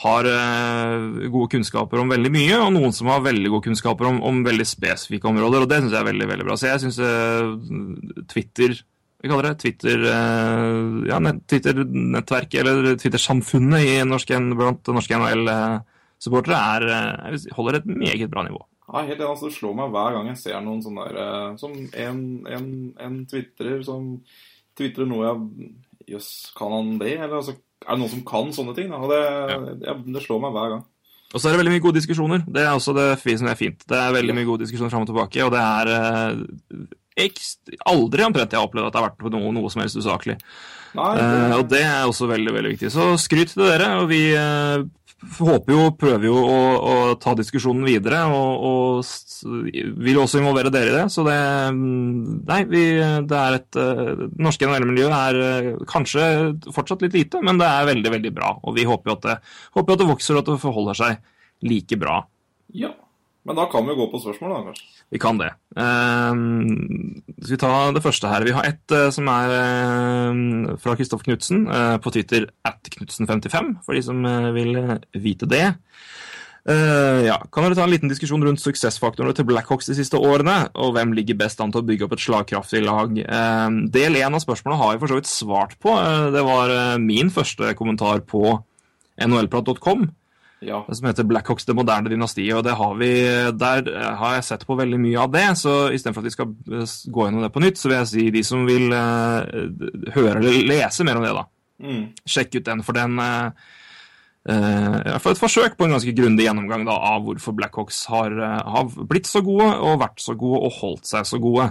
[0.01, 4.23] har eh, gode kunnskaper om veldig mye, og noen som har veldig gode kunnskaper om,
[4.25, 5.63] om veldig spesifikke områder.
[5.63, 6.57] Og det syns jeg er veldig veldig bra.
[6.57, 8.79] Så jeg syns eh, Twitter
[9.23, 11.17] vi kaller det Twitter, eh, ja,
[11.47, 16.97] Twitter-nettverket, eller Twitter-samfunnet i norske, blant norske NHL-supportere
[17.55, 18.59] holder et meget bra nivå.
[18.89, 19.29] Ja, helt enig.
[19.29, 22.19] Altså, det slår meg hver gang jeg ser noen sånne der Som en,
[22.51, 22.67] en,
[22.99, 24.19] en tvitrer som
[24.75, 25.71] tvitrer noe jeg
[26.17, 27.13] Jøss, kan han det?
[27.15, 28.89] Eller altså, er det noen som kan sånne ting?
[28.91, 28.99] Da?
[29.03, 29.21] Og det,
[29.85, 29.95] ja.
[29.99, 30.83] det, slår meg hver gang.
[31.33, 32.43] Og så er det veldig mye gode diskusjoner.
[32.45, 33.07] Det er også det
[33.39, 33.87] som er fint.
[33.89, 35.83] Det er veldig mye gode diskusjoner fram og tilbake, og det er
[37.89, 40.37] aldri omtrent jeg har opplevd at det har vært noe, noe som helst usaklig.
[40.93, 41.23] Nei, det...
[41.25, 42.91] Uh, og det er også veldig veldig viktig.
[42.93, 43.89] Så skryt til dere.
[44.01, 44.85] og Vi uh,
[45.39, 50.91] håper jo, prøver jo å, å ta diskusjonen videre, og, og, vil også involvere dere
[50.91, 51.05] i det.
[51.13, 51.37] Så det
[51.73, 52.83] Nei, vi,
[53.27, 56.25] det er et Det norske NHL-miljøet er kanskje
[56.75, 58.53] fortsatt litt lite, men det er veldig, veldig bra.
[58.63, 59.37] Og vi håper jo at det,
[59.77, 61.23] håper at det vokser og at det forholder seg
[61.63, 62.21] like bra.
[62.73, 62.93] Ja.
[63.43, 65.02] Men da kan vi jo gå på spørsmål, da, kanskje?
[65.13, 65.51] Vi kan det.
[65.77, 66.33] Uh,
[67.37, 68.45] skal vi ta det første her.
[68.47, 73.75] Vi har et uh, som er uh, fra Kristoffer Knutsen eh, på Twitter at Knutsen55,
[73.85, 74.73] for de som vil
[75.13, 75.67] vite det.
[76.63, 80.69] ja, Kan dere ta en liten diskusjon rundt suksessfaktorene til Blackhawks de siste årene?
[80.79, 83.13] Og hvem ligger best an til å bygge opp et slagkraftig lag?
[83.93, 85.95] del én av spørsmålene har jeg for så vidt svart på.
[86.33, 88.55] det var min første kommentar på
[89.19, 90.07] nhlprat.com
[90.67, 90.81] ja.
[90.89, 92.55] som heter Blackhawks det moderne dynastiet.
[92.57, 93.11] og det har vi,
[93.59, 95.45] Der har jeg sett på veldig mye av det.
[95.59, 98.25] så Istedenfor at vi skal eh, gå gjennom det på nytt, så vil jeg si
[98.33, 99.43] de som vil uh,
[100.15, 101.47] høre eller lese mer om det, da.
[101.83, 102.03] Mm.
[102.29, 103.49] Sjekk ut den, for den uh,
[104.49, 108.35] uh, For et forsøk på en ganske grundig gjennomgang da, av hvorfor Blackhawks har,
[108.75, 111.67] har, blitt så gode, og vært så gode, og holdt seg så gode.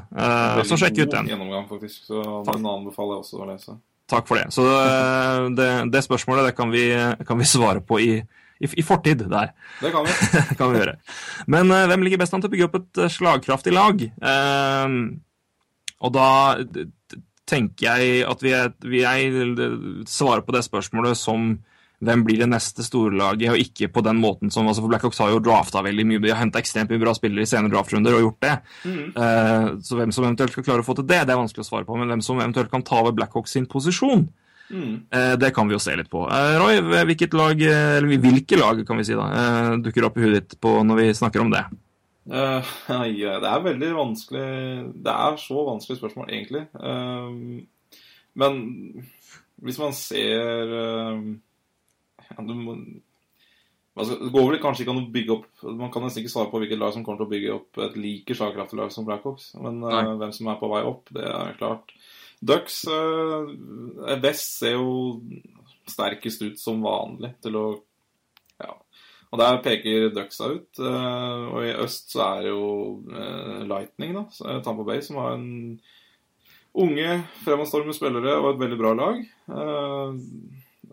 [0.68, 1.32] så sjekk ut den.
[1.32, 2.04] gjennomgang, faktisk.
[2.10, 2.20] Så
[2.50, 3.78] den anbefaler jeg også å lese.
[4.12, 4.50] Takk for det.
[4.52, 4.64] Så
[5.56, 6.90] det, det spørsmålet det kan vi,
[7.24, 8.14] kan vi svare på i
[8.62, 9.52] i, i fortid der.
[9.80, 10.14] Det kan vi.
[10.58, 10.96] kan vi gjøre.
[11.50, 14.06] Men uh, hvem ligger best an til å bygge opp et uh, slagkraftig lag?
[14.22, 15.18] Uh,
[16.02, 16.30] og da
[17.48, 18.54] tenker jeg at vi,
[18.90, 21.52] vi jeg svarer på det spørsmålet som
[22.02, 25.30] hvem blir det neste storlaget, og ikke på den måten som altså for Blackhawks har
[25.30, 26.22] jo drafta veldig mye.
[26.24, 28.54] De har henta ekstremt mye bra spillere i senere draftrunder og gjort det.
[28.82, 29.04] Mm.
[29.14, 31.68] Uh, så hvem som eventuelt skal klare å få til det, det er vanskelig å
[31.68, 31.98] svare på.
[32.00, 34.26] Men hvem som eventuelt kan ta over Blackhawks sin posisjon,
[34.72, 35.06] Mm.
[35.12, 36.24] Eh, det kan vi jo se litt på.
[36.32, 40.24] Eh, Roy, hvilket lag, eller hvilke lag kan vi si da, eh, dukker opp i
[40.24, 41.64] huet ditt på når vi snakker om det?
[42.22, 42.62] Uh,
[43.18, 44.42] ja, det er veldig vanskelig
[45.02, 46.60] Det er så vanskelig spørsmål, egentlig.
[46.78, 47.64] Uh,
[48.38, 48.60] men
[49.58, 51.24] hvis man ser uh,
[52.30, 52.76] ja, må,
[53.98, 56.52] altså, Det går vel kanskje ikke an å bygge opp Man kan nesten ikke svare
[56.52, 59.50] på hvilket lag som kommer til å bygge opp et like slagkraftig lag som Blackhawks.
[59.58, 61.90] Men hvem som er på vei opp, det er klart.
[62.42, 63.46] Ducks uh,
[64.22, 65.20] Vest ser jo
[65.90, 67.66] sterkest ut som vanlig til å
[68.62, 68.74] Ja.
[69.32, 70.80] Og der peker Ducks seg ut.
[70.82, 72.66] Uh, og i øst så er det jo
[73.08, 74.26] uh, Lightning, da.
[74.64, 75.78] Tampa Bay, som har en
[76.72, 79.18] unge, fremadstormende spillere og et veldig bra lag.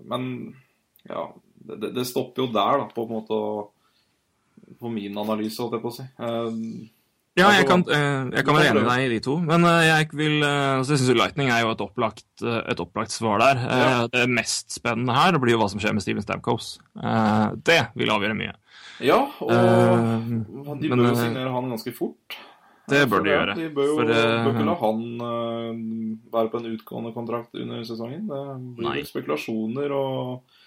[0.10, 0.24] men
[1.08, 1.22] ja
[1.70, 3.38] det, det, stopper jo der, da, på en måte
[4.80, 6.06] På min analyse, holdt jeg på å si.
[7.40, 9.36] Ja, jeg kan, eh, jeg kan være enig med deg i de to.
[9.46, 13.16] Men eh, jeg vil eh, altså jeg syns Lightning er jo et opplagt, et opplagt
[13.16, 13.64] svar der.
[13.64, 14.04] Ja.
[14.12, 16.78] Det mest spennende her blir jo hva som skjer med Steven Stamkos.
[17.66, 18.54] Det vil avgjøre mye.
[19.00, 22.36] Ja, og uh, de bør jo signere han ganske fort.
[22.90, 23.56] Det bør de gjøre.
[23.56, 25.04] De bør jo for, bør ikke la han
[26.34, 28.26] være på en utgående kontrakt under sesongen.
[28.28, 28.42] Det
[28.80, 29.04] blir nei.
[29.08, 30.59] spekulasjoner og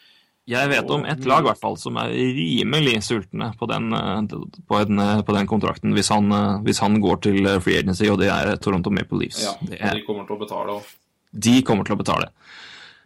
[0.51, 4.23] jeg vet om et lag hvert fall, som er rimelig sultne på den, eh,
[4.67, 8.09] på en, eh, på den kontrakten hvis han, eh, hvis han, går til free agency,
[8.11, 9.43] og det er Toronto Maple Leafs.
[9.45, 10.91] Ja, er, de kommer til å betale òg.
[11.33, 12.29] De kommer til å betale.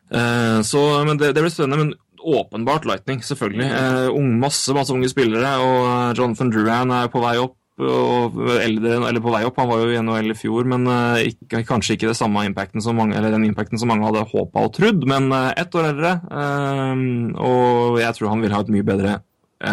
[0.07, 1.78] Uh, så, men det, det, blir spennende.
[1.84, 1.95] Men
[2.26, 3.68] åpenbart Lightning, selvfølgelig.
[3.70, 9.20] Uh, masse, masse unge spillere, og Jonathan Duran er på vei opp og eldre, eller
[9.20, 9.59] på vei opp.
[9.61, 12.14] Han var jo i NHL i fjor, men uh, ikke, kanskje ikke
[12.47, 15.05] impacten som mange, eller den impacten som mange hadde håpa og trodd.
[15.05, 16.97] Men uh, ett år eldre, uh,
[17.37, 19.20] og jeg tror han vil ha et mye bedre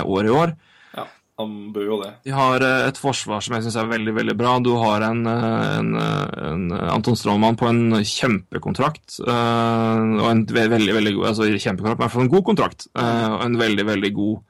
[0.04, 0.54] år i år.
[0.97, 1.06] Ja,
[1.39, 2.12] han bør jo det.
[2.28, 4.58] De har et forsvar som jeg syns er veldig veldig bra.
[4.64, 9.20] Du har en, en, en Anton Strålmann på en kjempekontrakt.
[9.24, 12.88] og en veldig, veldig god, altså kjempekontrakt, men i hvert fall en god kontrakt.
[12.95, 14.41] og en veldig, veldig god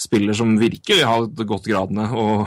[0.00, 2.06] spiller som virkelig har gått gradene.
[2.14, 2.46] og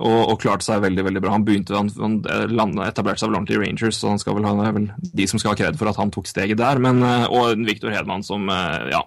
[0.00, 1.36] og, og klarte seg veldig veldig bra.
[1.36, 1.90] Han begynte, han,
[2.24, 4.90] han etablerte seg vel ordentlig i Rangers, så han skal vel ha, det er vel
[5.20, 6.82] de som skal ha kred for at han tok steget der.
[6.82, 9.04] Men, eh, og Viktor Hedman som, eh, ja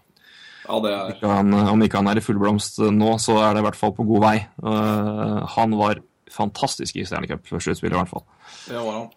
[0.64, 1.12] ja, er...
[1.16, 3.80] Ikke han, om ikke han er i full blomst nå, så er det i hvert
[3.80, 4.38] fall på god vei.
[4.64, 6.00] Uh, han var
[6.32, 8.24] fantastisk i Stanley Cup-sluttspillet, i hvert fall.
[8.70, 9.12] Det var han.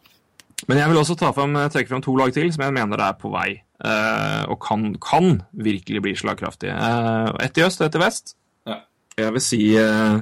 [0.66, 3.16] Men jeg vil også ta frem, trekke frem to lag til som jeg mener er
[3.20, 3.50] på vei
[3.84, 6.74] uh, og kan, kan, virkelig bli slagkraftige.
[6.74, 8.34] Uh, ett i øst og ett i vest.
[8.66, 8.80] Ja.
[9.20, 10.18] Jeg vil si eh,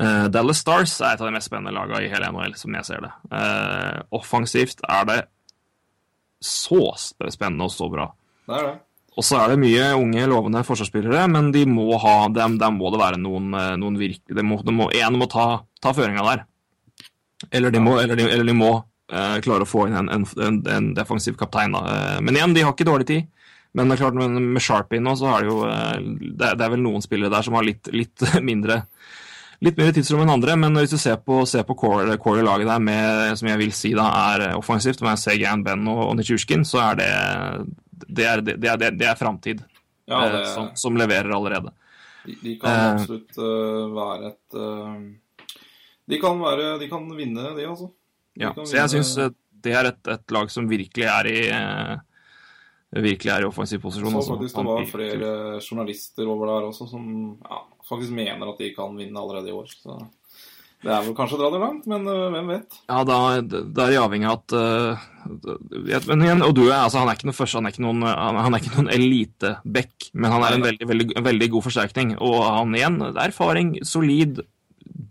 [0.00, 2.88] eh, Dallas Stars er et av de mest spennende lagene i hele NHL, som jeg
[2.88, 3.10] ser det.
[3.32, 5.20] Uh, offensivt er det
[6.42, 6.80] så
[7.30, 8.08] spennende og så bra.
[8.48, 8.78] Det er det.
[9.12, 12.88] Og så er det mye unge, lovende forsvarsspillere, men de må ha, dem der må
[12.94, 15.44] det være noen, eh, noen virkelig de må, de må, En må ta,
[15.84, 16.46] ta føringa der.
[17.52, 20.24] Eller de må, eller de, eller de må uh, klare å få inn en, en,
[20.46, 21.76] en, en defensiv kaptein.
[21.76, 22.18] Da.
[22.24, 23.28] Men igjen, de har ikke dårlig tid.
[23.76, 26.64] Men det er klart, med, med Sharpie nå, så har det jo det, er- det
[26.64, 28.82] er vel noen spillere der som har litt, litt mindre
[29.62, 32.66] Litt mer tidsrom enn andre, men hvis du ser på, ser på core, core laget
[32.66, 36.64] der med, som jeg vil si da er offensivt, med Segan, Ben og, og Nitsjurskin,
[36.66, 37.10] så er det
[38.08, 39.62] det er, det er, det er, det framtid
[40.10, 41.70] Ja, eh, det, som, som leverer allerede.
[42.26, 42.88] de, de kan Eh.
[42.96, 44.98] absolutt uh, være et uh,
[46.10, 47.92] de, kan være, de kan vinne, de, altså.
[48.34, 49.14] De Ja, så jeg syns
[49.62, 51.94] det er et, et lag som virkelig er i eh,
[52.92, 54.12] virkelig er i offensiv posisjon.
[54.20, 55.28] så faktisk det var flere
[55.64, 57.06] journalister over der også som
[57.40, 59.70] ja, faktisk mener at de kan vinne allerede i år.
[59.72, 59.96] Så
[60.82, 62.78] det er vel kanskje å dra det langt, men uh, hvem vet?
[62.90, 66.98] Ja, da, da er de avhengig av at uh, Men igjen, og du er, altså,
[66.98, 70.08] han er ikke noen første, han er ikke noen, han han er ikke noen eliteback,
[70.12, 72.16] men han er en veldig, veldig, veldig god forsterkning.
[72.18, 74.42] Og han igjen, erfaring, solid,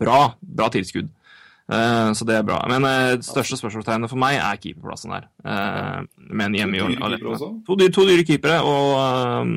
[0.02, 1.08] bra, bra tilskudd.
[1.72, 2.58] Eh, så det er bra.
[2.68, 5.28] Men det største spørsmålstegnet for meg er keeperplassen der.
[5.46, 7.36] Uh, men hjemme i To dyre?
[7.66, 9.54] To, dyre- to dyre keepere, og eh,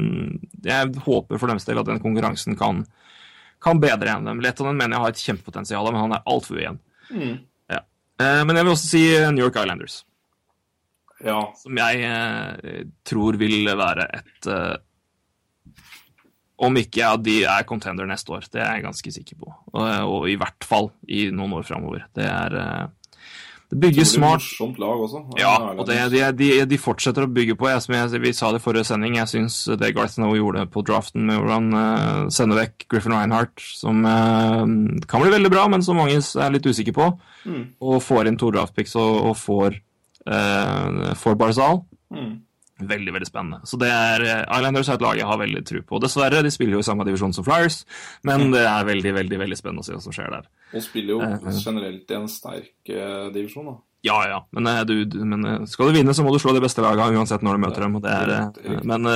[0.69, 2.85] jeg håper for deres del at den konkurransen kan,
[3.63, 4.39] kan bedre enn dem.
[4.45, 6.79] Lettonen mener jeg har et kjempepotensial, men han er altfor ujevn.
[7.11, 7.35] Mm.
[8.15, 8.99] Eh, Men jeg vil også si
[9.35, 9.97] New York Islanders,
[11.25, 11.41] Ja.
[11.59, 14.77] som jeg eh, tror vil være et eh,
[16.57, 19.49] Om ikke ja, de er contender neste år, det er jeg ganske sikker på.
[19.73, 22.05] Og, og i hvert fall i noen år framover.
[22.15, 22.85] Det er eh,
[23.73, 24.39] Det bygges smart.
[24.39, 25.23] Morsomt lag også.
[25.41, 27.67] Ja, og det, de, de, de fortsetter å bygge på.
[27.67, 30.63] Jeg, som jeg, vi sa det i forrige sending, jeg syns det Garth Snow gjorde
[30.71, 34.63] på draften med hvordan uh, sende vekk Griffin Reinhardt, som uh,
[35.09, 37.11] kan bli veldig bra, men som mange er litt usikre på,
[37.45, 37.65] Mm.
[37.81, 39.75] og får inn to draftpicks og, og får,
[40.29, 41.83] uh, får Barzal.
[42.13, 42.44] Mm.
[42.75, 43.61] Veldig, veldig spennende.
[43.63, 45.99] Så det er eh, Islanders er et lag jeg har veldig tro på.
[46.03, 47.85] Dessverre, de spiller jo i samme divisjon som Flyers,
[48.27, 50.49] men det er veldig, veldig veldig spennende å se hva som skjer der.
[50.73, 51.59] Og spiller jo Eh, eh.
[51.63, 52.91] generelt i en sterk
[53.35, 53.77] divisjon, da.
[54.05, 57.15] Ja, ja, men, du, men skal du vinne, så må du slå de beste lagene
[57.17, 57.95] uansett når du møter dem.
[58.05, 59.07] Er, men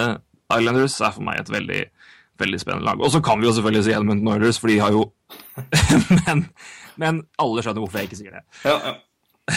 [0.49, 1.83] Islanders er for meg et veldig,
[2.41, 3.03] veldig spennende lag.
[3.03, 5.03] Og så kan vi jo selvfølgelig si Edmund Oilers, for de har jo
[6.23, 6.47] men,
[6.97, 8.45] men alle skjønner hvorfor jeg ikke sier det.
[8.63, 8.95] Ja, ja.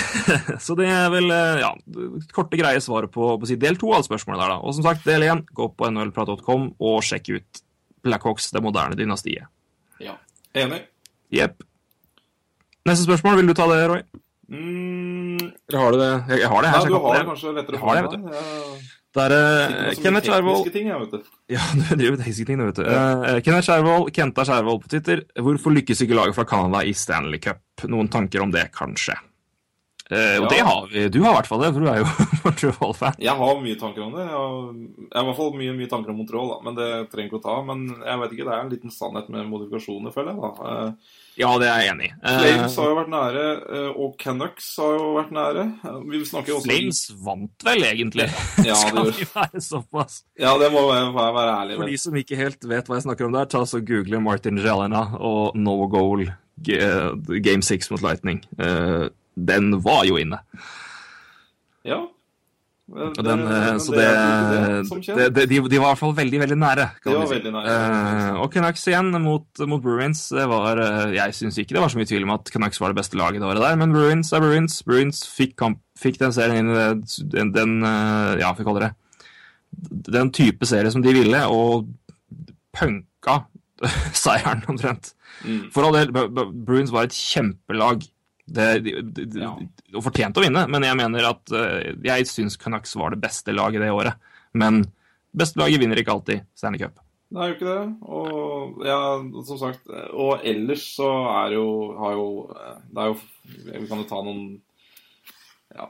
[0.65, 1.73] Så det er vel eh, ja,
[2.35, 4.61] korte, greie svaret på, på del to av spørsmålet der, da.
[4.63, 7.63] Og som sagt, del én, gå på nhlprat.com og sjekk ut
[8.03, 9.51] Blackhawks, det moderne dynastiet.
[10.03, 10.19] ja.
[10.53, 10.83] Enig.
[11.33, 11.63] Jepp.
[12.85, 14.03] Neste spørsmål, vil du ta det, Roy?
[14.53, 15.53] Mm.
[15.73, 16.11] Har du det?
[16.29, 16.89] Jeg, jeg har det Nei, her.
[16.91, 18.91] du har det kanskje lettere Jeg har det, vet du.
[19.13, 21.33] Det er eh, Kenneth Skjervold ting, jeg, vet du.
[21.53, 22.87] Ja, du driver med tekniske ting, du, vet du.
[22.89, 25.25] Uh, Kenneth Skjervold, Kenta Skjervold på Twitter.
[25.37, 27.63] Hvorfor lykkes ikke laget fra Canada i Stanley Cup?
[27.93, 29.17] Noen tanker om det, kanskje?
[30.13, 30.49] Eh, og Ja.
[30.53, 31.07] det har vi.
[31.09, 32.09] Du har i hvert fall det, for du er jo
[32.45, 33.17] Montreal-fan.
[33.23, 34.27] Jeg har mye tanker om det.
[34.29, 34.53] Jeg har,
[35.01, 36.61] jeg har i hvert fall mye, mye tanker om Montreal, da.
[36.69, 37.57] men det trenger ikke å ta.
[37.73, 40.41] Men jeg vet ikke, det er en liten sannhet med modifikasjoner, føler jeg.
[40.45, 40.71] da.
[40.87, 42.13] Eh, Ja, det er jeg enig i.
[42.29, 45.63] Eh, Flames har jo vært nære, eh, og Canucks har jo vært nære.
[45.81, 48.27] Eh, Vi snakker jo også Flames vant vel, egentlig.
[48.69, 50.19] Ja, det Skal vi være såpass?
[50.37, 53.07] Ja, det må jeg være, være ærlig For de som ikke helt vet hva jeg
[53.07, 56.27] snakker om der, ta så google Martin Jelena og no goal
[56.63, 58.45] game six mot Lightning.
[59.33, 60.41] Eh, den var jo inne.
[61.87, 62.03] Ja.
[62.93, 64.07] Det, den, eh, så det
[65.17, 66.87] det, det, de, de var i hvert fall veldig, veldig nære.
[67.01, 67.37] Kan De var si.
[67.39, 67.77] veldig nære.
[67.77, 70.27] Uh, og Canucks igjen mot, mot Bruins.
[70.35, 72.93] Det var, eh, jeg syns ikke det var så mye tvil om at Canucks var
[72.93, 74.83] det beste laget det året der, men Bruins er Bruins.
[74.85, 77.01] Bruins fikk, kamp, fikk den serien inn
[77.33, 78.93] den, den eh, Ja, vi kaller det
[80.13, 81.89] den type serie som de ville, og
[82.77, 83.39] punka
[84.25, 85.15] seieren omtrent.
[85.47, 85.71] Mm.
[85.73, 86.13] For all del,
[86.67, 88.05] Bruins var et kjempelag.
[88.45, 89.47] Det, de, de, de.
[89.95, 93.55] Og fortjente å vinne, men jeg mener at eh, jeg syns Canucks var det beste
[93.55, 94.19] laget det året.
[94.59, 94.83] Men
[95.33, 96.99] beste laget vinner ikke alltid Stanley Cup.
[97.33, 97.85] Det er jo ikke det.
[98.13, 98.99] Og ja,
[99.49, 101.67] som sagt Og ellers så er jo
[101.97, 102.27] har jo
[102.93, 103.15] Det er jo
[103.71, 104.43] Vi kan jo ta noen
[105.73, 105.87] Ja.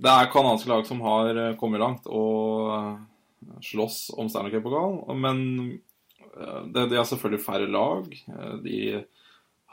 [0.00, 2.98] Det er canadiske lag som har eh, kommet langt og
[3.62, 5.42] slåss om Stanley Cup-pokalen, men
[6.32, 8.08] eh, det, det er selvfølgelig færre lag.
[8.64, 8.78] De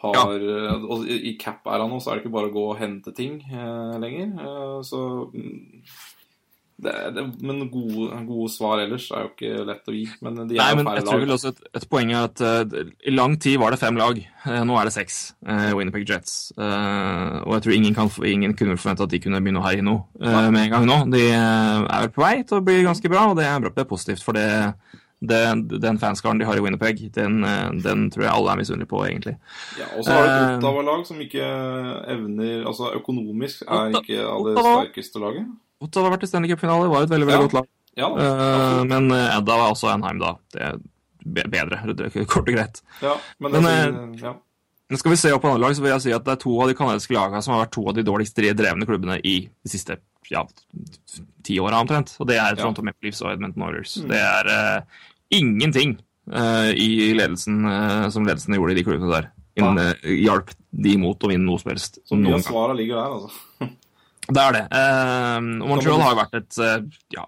[0.04, 0.76] har ja.
[0.88, 3.40] Og i cap cap-æra nå så er det ikke bare å gå og hente ting
[3.50, 4.36] eh, lenger.
[4.38, 5.00] Eh, Så
[5.34, 5.82] mm,
[6.78, 10.04] Det, er- det, men gode, gode svar ellers er jo ikke lett å gi.
[10.22, 11.38] Men de er Nei, men færre jeg tror vel lag.
[11.40, 14.20] også et, et poeng er at uh, i lang tid var det fem lag.
[14.46, 15.18] Uh, nå er det seks.
[15.50, 16.36] uh, Winnipeg Jets.
[16.54, 19.82] Uh, og jeg tror ingen, kan, ingen kunne forvente at de kunne begynne å herje
[19.90, 21.00] nå eh, med en gang nå.
[21.18, 23.74] De eh, er vel på vei til å bli ganske bra, og det er, bra,
[23.74, 24.22] det er positivt.
[24.22, 24.46] For det,
[25.20, 25.40] det,
[25.82, 29.00] den fanskaren de har i Winnipeg, den, eh, den tror jeg alle er misunnelige på,
[29.08, 29.38] egentlig.
[29.80, 31.48] Ja, og så har du et Eh, Ottawa-lag som ikke
[32.14, 35.48] evner Altså økonomisk er ikke av det sterkeste laget.
[35.82, 37.48] Ottawa har vært i Stanley Cup-finale, var et veldig veldig Ja.
[37.48, 37.68] godt lag.
[37.98, 38.28] Ja, da.
[38.28, 40.36] Eh, men Edda var også Anheim, da.
[40.54, 42.82] Det er bedre, er kort og greit.
[43.02, 44.34] ja, men, det, men, ja.
[44.90, 46.44] Men skal vi se opp på andre lag, så vil jeg si at det er
[46.46, 49.50] to av de canadiske lagene som har vært to av de dårligst drevne klubbene i
[49.50, 49.98] de siste
[50.32, 50.44] ja,
[51.46, 52.16] ti åra omtrent.
[52.22, 53.96] Og det er Toronto Maple Leafs og Edmonton Oilers.
[54.02, 54.12] Mm.
[54.12, 55.02] Det er uh,
[55.38, 55.98] ingenting
[56.34, 59.34] uh, i ledelsen uh, som ledelsen gjorde i de klubbene der.
[59.58, 61.98] Eh, hjalp de imot å vinne noe som helst.
[62.06, 62.76] Så mye av gang.
[62.78, 63.74] ligger der, altså.
[64.28, 64.62] Det er det.
[65.64, 66.58] Og Montreal har jo vært et
[67.16, 67.24] ja,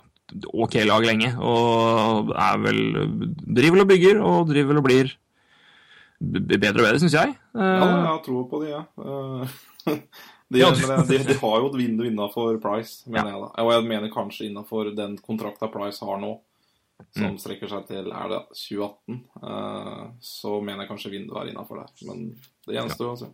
[0.51, 2.81] ok lag lenge, og er vel
[3.39, 5.13] Driver og bygger, og driver og blir
[6.19, 7.33] bedre og bedre, syns jeg.
[7.55, 8.83] Ja, jeg har troa på de, ja.
[9.85, 13.33] De, Ja, du- de, de har jo et vindu innafor Price, mener Ja.
[13.35, 13.63] jeg da.
[13.63, 16.39] Og jeg mener kanskje innafor den kontrakta Price har nå,
[17.15, 17.37] som Mm.
[17.39, 21.93] strekker seg til er det 2018, uh, så mener jeg kanskje vinduet er innafor der.
[22.07, 22.35] Men
[22.67, 23.29] det gjenstår å se.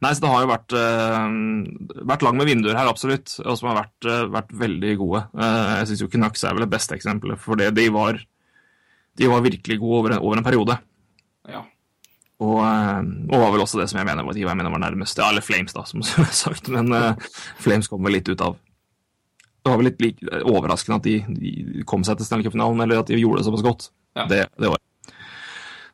[0.00, 3.68] Nei, så det har jo vært, uh, vært lang med vinduer her, absolutt, og som
[3.68, 5.26] har vært, uh, vært veldig gode.
[5.36, 8.16] Uh, jeg syns jo Canucks er vel det beste eksempelet, for det, de, var,
[9.16, 10.78] de var virkelig gode over, en- over en periode.
[12.40, 15.18] Og, eh, og var vel også det som jeg mener, var- jeg mener var nærmest
[15.20, 17.12] Ja, eller Flames, da, som jeg har sagt, men uh,
[17.60, 21.84] Flames kom vel litt ut av Det var vel litt like, overraskende at de, de
[21.84, 24.24] kom seg til Stanley Cup-finalen, eller at de gjorde det såpass godt Ja.
[24.30, 24.80] det, det året.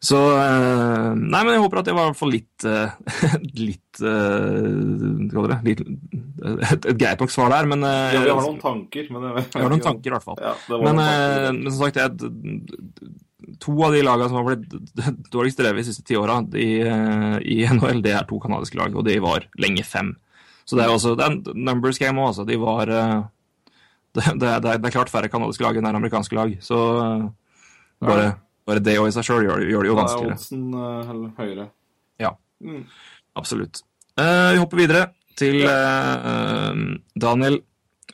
[0.06, 2.94] Så uh, Nei, men jeg håper at det var i hvert fall litt uh,
[3.66, 5.58] Litt Hva det?
[5.66, 9.46] Litt, et, et greit nok svar der, men ja, vi har noen tanker, men det,
[9.50, 10.38] jeg har noen tanker, i hvert fall.
[10.44, 10.52] Ja,
[10.84, 12.12] Men, men som sagt, jeg,
[13.60, 14.76] to av de lagene som har blitt
[15.34, 18.94] dårligst drevet de siste ti åra i, eh, i NHL, det er to kanadiske lag,
[18.96, 20.14] og de var lenge fem.
[20.66, 22.46] Så det er også det er en numbers game òg, altså.
[22.48, 23.18] De var eh,
[24.16, 26.80] det, det, er, det er klart færre kanadiske lag enn det er amerikanske lag, så
[27.02, 27.26] eh,
[28.06, 28.32] bare,
[28.68, 30.40] bare det og i seg sjøl gjør, gjør det jo Da er vanskeligere.
[30.40, 31.68] oddsen høyere.
[32.24, 32.32] Ja.
[32.64, 32.82] Mm.
[33.36, 33.82] Absolutt.
[34.16, 35.06] Uh, vi hopper videre
[35.36, 36.72] til uh,
[37.20, 37.58] Daniel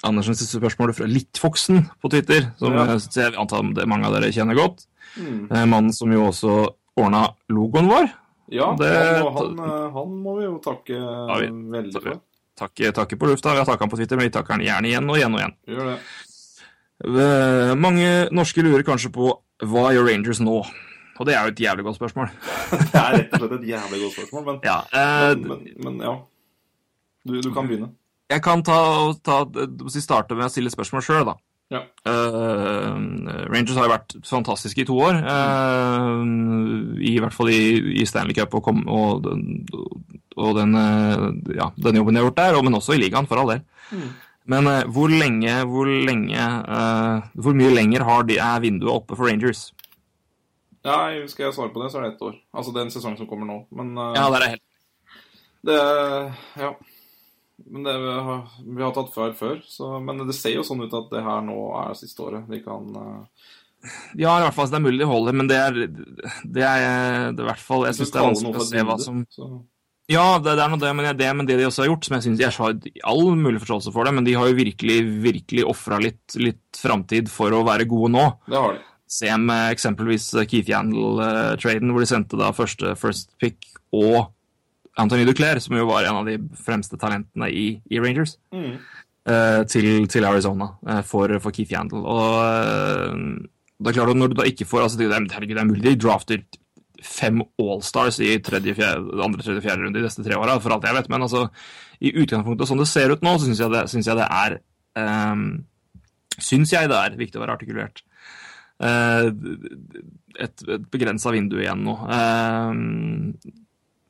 [0.02, 2.96] Andersens spørsmål fra Littfoksen på Twitter, som Ja.
[2.98, 4.82] jeg antar mange av dere kjenner godt.
[5.18, 5.46] Mm.
[5.50, 6.56] Eh, Mannen som jo også
[6.96, 8.10] ordna logoen vår.
[8.52, 10.92] Ja, Det- han, eh, han må vi jo takke
[11.40, 11.48] vi-
[11.78, 12.20] veldig for.
[12.56, 13.52] Takke, takke på lufta.
[13.52, 15.40] Vi har takka han på Twitter, men vi takker han gjerne igjen og igjen og
[15.40, 15.54] igjen.
[15.68, 15.98] Gjør det.
[17.04, 19.32] Eh, mange norske lurer kanskje på
[19.64, 20.60] hva gjør Rangers nå?
[21.18, 22.30] Og det er jo et jævlig godt spørsmål.
[22.92, 25.98] Det er rett og slett et jævlig godt spørsmål, men, Ja, eh, men, men, men
[26.06, 26.14] ja.
[27.26, 27.90] Du, du kan begynne.
[28.30, 29.44] Jeg kan ta, ta,
[30.00, 31.34] starte med å stille spørsmål sjøl, da.
[31.72, 31.78] Ja.
[32.04, 32.98] Uh,
[33.48, 35.22] Rangers har jo vært fantastiske i to år.
[35.24, 36.20] uh,
[37.00, 37.60] I hvert fall i,
[38.02, 39.62] i Stanley Cup og, kom, og, den-
[40.36, 41.24] og den, eh,
[41.56, 43.62] ja, den jobben de har gjort der, men også i ligaen, for all del.
[43.92, 44.10] Mm.
[44.52, 46.44] Men uh, hvor lenge, hvor lenge
[47.38, 49.70] Hvor mye lenger har de, er vinduet oppe for Rangers?
[50.84, 50.96] Ja,
[51.30, 52.34] skal jeg svare på det, så er det ett år.
[52.52, 53.60] Altså den sesongen som kommer nå.
[53.70, 54.62] Men Ja, der er helt
[55.62, 55.76] det
[56.58, 56.72] Ja.
[57.72, 58.44] Men det, vi, har,
[58.76, 61.42] vi har tatt før før, så, men det ser jo sånn ut at det her
[61.46, 62.46] nå er siste året.
[62.50, 63.50] Vi kan uh...
[64.14, 66.82] Ja, i hvert fall så det er mulig de holder, men det er, det er,
[67.34, 69.48] det er i hvert fall Jeg syns det er vanskelig å se hva som så,
[70.12, 72.14] Ja, det, det er noe det, men det, men det de også har gjort, som
[72.14, 72.76] jeg syns jeg har
[73.10, 77.30] all mulig forståelse for det, men de har jo virkelig, virkelig ofra litt, litt framtid
[77.32, 78.28] for å være gode nå.
[78.46, 78.86] Det har de.
[79.12, 84.30] Se med eksempelvis Keith Yandel-traden, hvor de sendte da første first pick og
[85.00, 88.74] Anthony Duclair, som jo var en av de fremste talentene i, i Rangers, Mm.
[89.26, 92.02] eh, til, til Arizona eh, for, for Keith Yandel.
[92.04, 93.14] Og eh,
[93.82, 95.70] det er klart at når du da ikke får altså, det, er, herregud, det er
[95.70, 96.44] mulig de drafter
[97.02, 100.84] fem Allstars i tredje, fjerde, andre, tredje, fjerde runde de neste tre åra, for alt
[100.86, 101.48] jeg vet, men altså,
[101.98, 104.60] i utgangspunktet sånn det ser ut nå, så syns jeg, jeg det er
[105.32, 105.42] um,
[106.42, 108.00] Syns jeg det er viktig å være artikulert.
[108.82, 109.28] Uh,
[110.40, 111.92] et, et begrensa vindu igjen nå.
[112.08, 113.52] Eh,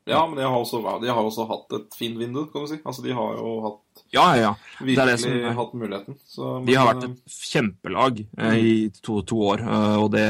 [0.05, 2.79] Ja, men de har, også, de har også hatt et fint vindu, kan du si.
[2.83, 4.53] Altså, de har jo hatt, ja, ja, ja.
[4.81, 6.17] virkelig det som hatt muligheten.
[6.27, 10.25] Så, De har vært et kjempelag eh, i to, to år, eh, og det,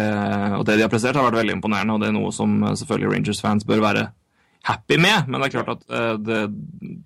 [0.58, 1.96] og det de har prestert, har vært veldig imponerende.
[1.96, 4.04] Og det er noe som eh, selvfølgelig Rangers-fans bør være
[4.68, 6.42] happy med, men det er klart at eh, det,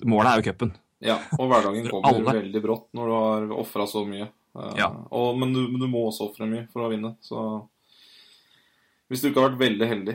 [0.03, 0.75] målet er jo cupen.
[1.07, 4.27] Ja, og hverdagen kommer veldig brått når du har ofra så mye.
[4.59, 4.91] Eh, Ja.
[5.15, 7.47] og, men, du, men du må også ofre mye for å vinne, så
[9.07, 10.15] Hvis du ikke har vært veldig heldig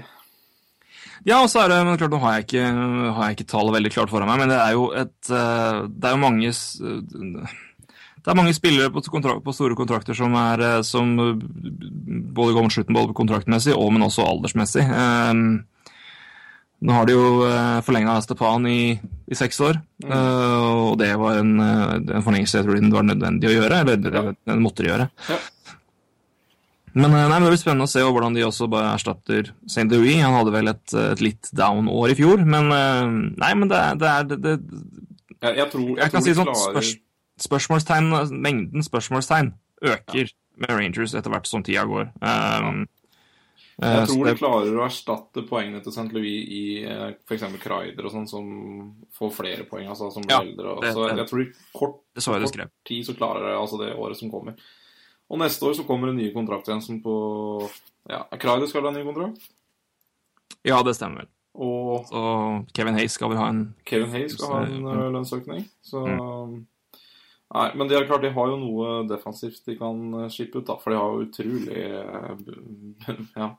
[1.27, 2.67] Ja, og så er det, men klart, nå har jeg ikke,
[3.13, 6.09] har jeg ikke tallet veldig klart foran meg, men det er jo et eh, Det
[6.09, 6.53] er jo mange
[8.21, 12.65] det er mange spillere på, kontrakt, på store kontrakter som, er, eh, som både går
[12.65, 14.85] mot slutten både kontraktmessig og men også aldersmessig.
[14.85, 15.63] Um,
[16.81, 20.13] nå har de jo uh, forlenga Stepan i, i, seks år, mm.
[20.13, 24.23] og det var en, en forlengelse jeg tror det var nødvendig å gjøre, eller det,
[24.49, 25.05] det måtte de gjøre.
[25.29, 25.37] Ja.
[26.93, 29.87] Men, nei, men, det blir spennende å se hvordan de også bare erstatter St.
[29.93, 30.19] Louis.
[30.19, 34.09] Han hadde vel et, et litt down år i fjor, men nei, men det, det
[34.11, 34.57] er det, det,
[35.41, 36.95] jeg, jeg, tror, jeg, jeg kan si sånn spørs,
[37.47, 38.09] spørsmålstegn,
[38.43, 40.33] Mengden spørsmålstegn øker ja.
[40.61, 42.11] med Rangers etter hvert som tida går.
[42.21, 42.83] Um,
[43.81, 46.11] jeg tror de klarer å erstatte poengene til St.
[46.13, 47.47] Louis i f.eks.
[47.63, 48.51] Kreider og sånn, som
[49.17, 50.75] får flere poeng, altså, som blir ja, eldre.
[50.75, 51.47] Og, så jeg tror
[51.79, 54.59] kort, kort tid så klarer de altså det året som kommer.
[55.31, 57.15] Og neste år så kommer det nye kontrakter igjen som på
[58.09, 59.45] Ja, Krajder skal ha en ny kontrakt?
[60.67, 61.31] Ja, det stemmer vel.
[61.61, 62.23] Og så
[62.75, 64.91] Kevin Hayes skal vel ha en Kevin Hayes skal ha en mm.
[65.15, 65.65] lønnsøkning.
[65.83, 66.59] Så mm.
[67.51, 70.67] Nei, men de er klart de har jo noe defensivt de kan eh, skippe ut,
[70.69, 70.77] da.
[70.79, 73.49] For de har jo utrolig uh, Ja,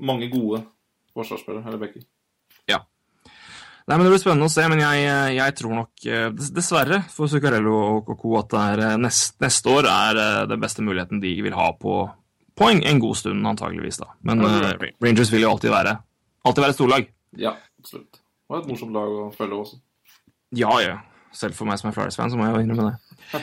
[0.00, 0.62] mange gode
[1.12, 2.06] forsvarsspillere, eller backer.
[3.90, 6.04] Nei, men Det blir spennende å se, men jeg, jeg tror nok
[6.54, 8.36] dessverre for Zuccarello og Co.
[8.38, 12.04] at er, nest, neste år er den beste muligheten de vil ha på,
[12.54, 13.98] poeng en, god stund, antageligvis.
[13.98, 14.12] da.
[14.30, 14.70] Men uh,
[15.02, 15.96] Rangers vil jo alltid være
[16.46, 17.08] Alltid være et storlag.
[17.36, 17.50] Ja,
[17.82, 18.20] absolutt.
[18.50, 19.80] Og et morsomt lag å følge også.
[20.56, 20.96] Ja, ja.
[21.36, 23.42] Selv for meg som er Flyers-fan, så må jeg jo innrømme det.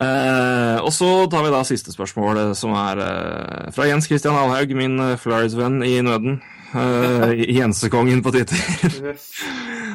[0.00, 4.38] Uh, og så tar vi da siste spørsmål, eh, som er uh, fra Jens Christian
[4.40, 6.40] Alhaug, min eh, Flyers-venn i nøden.
[6.74, 8.60] Eh, Jensekongen på Twitter.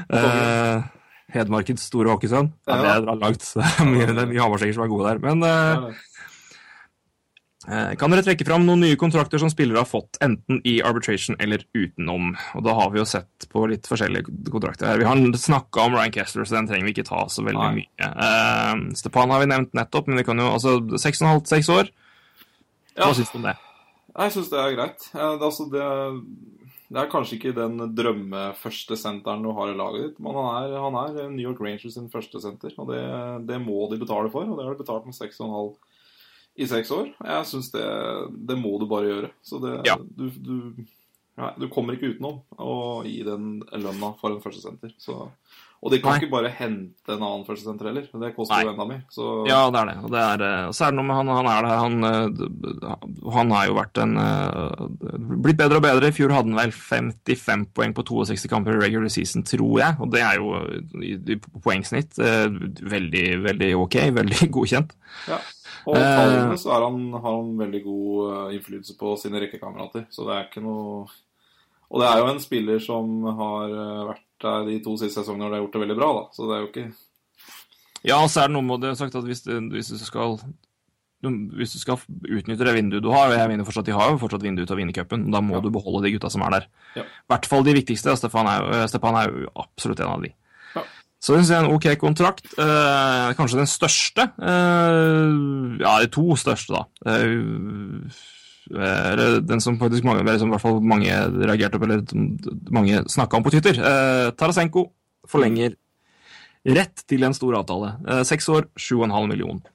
[0.09, 0.83] eh,
[1.35, 2.51] Hedmarkens store hockeysønn.
[2.67, 3.47] Ja, det er langt.
[3.55, 5.23] Det er mye, mye Hamarsenger som er gode der.
[5.23, 5.95] Men
[7.65, 11.37] Eh, kan dere trekke fram noen nye kontrakter som spillere har fått, enten i arbitration
[11.41, 12.35] eller utenom?
[12.53, 15.01] Og Da har vi jo sett på litt forskjellige kontrakter her.
[15.01, 17.81] Vi har snakka om Ryan Kessler, så den trenger vi ikke ta så veldig Nei.
[17.81, 18.09] mye.
[18.13, 21.89] Uh, Stepan har vi nevnt nettopp, men vi kan jo altså 6,5-6 år.
[22.95, 23.13] Hva ja.
[23.17, 23.55] syns du om det?
[24.15, 25.09] Jeg syns det er greit.
[25.11, 25.87] Det, altså, det,
[26.89, 30.69] det, er kanskje ikke den drømme første senteren du har i laget ditt, men han
[30.69, 33.01] er, han er New York Rangers sin første senter, og det,
[33.49, 35.75] det må de betale for, og det har de betalt med 6,5
[36.55, 37.09] i seks år.
[37.19, 37.85] Jeg syns det,
[38.47, 39.31] det må du bare gjøre.
[39.43, 39.97] Så det, ja.
[39.99, 40.85] du, du,
[41.35, 44.93] ja, du, kommer ikke utenom å gi den lønna for en førstesenter.
[45.85, 46.21] Og de kan Nei.
[46.23, 48.05] ikke bare hente en annen førstesenter heller.
[48.09, 48.63] Det koster Nei.
[48.65, 49.01] jo enda mer.
[49.13, 49.25] Så...
[49.45, 49.93] Ja, det er det.
[50.07, 51.75] Og det er, eh, så er det noe med han, han er der.
[51.83, 54.81] Han, eh, han har jo vært en eh,
[55.45, 56.09] Blitt bedre og bedre.
[56.09, 59.99] I fjor hadde han vel 55 poeng på 62 kamper i regular season, tror jeg.
[60.01, 60.57] Og det er jo
[61.05, 64.01] i, i poengsnitt veldig, veldig ok.
[64.19, 64.97] Veldig godkjent.
[65.29, 65.37] Ja.
[65.85, 70.09] Og tallene så han, har han veldig god innflytelse på sine rekkekamerater.
[70.09, 71.03] Så det er ikke noe
[71.91, 73.75] Og det er jo en spiller som har
[74.15, 76.23] vært der de to siste sesongene og de har gjort det veldig bra, da.
[76.35, 76.85] Så det er jo ikke
[78.05, 80.39] Ja, så er det noe med det sagt at hvis, hvis du skal
[81.25, 84.19] hvis du skal utnytte det vinduet du har, og jeg mener fortsatt de har jo
[84.21, 85.61] fortsatt vindu til å vinne cupen, da må ja.
[85.63, 86.67] du beholde de gutta som er der.
[86.93, 87.05] I ja.
[87.31, 88.13] hvert fall de viktigste.
[88.19, 90.29] Stefan er, jo, Stefan er jo absolutt en av de.
[91.25, 92.51] Så det er en ok kontrakt.
[92.53, 94.27] Eh, kanskje den største.
[94.37, 95.31] Eh,
[95.81, 96.83] ja, de to største, da.
[97.09, 98.19] Eh,
[98.65, 101.13] den som faktisk mange, eller som i hvert fall mange
[101.45, 102.03] reagerte på, eller
[102.73, 103.77] mange snakka om på Twitter.
[103.77, 104.87] Eh, Tarasenko
[105.29, 105.75] forlenger
[106.65, 107.95] rett til en stor avtale.
[108.09, 109.71] Eh, seks år, 7,5 millioner.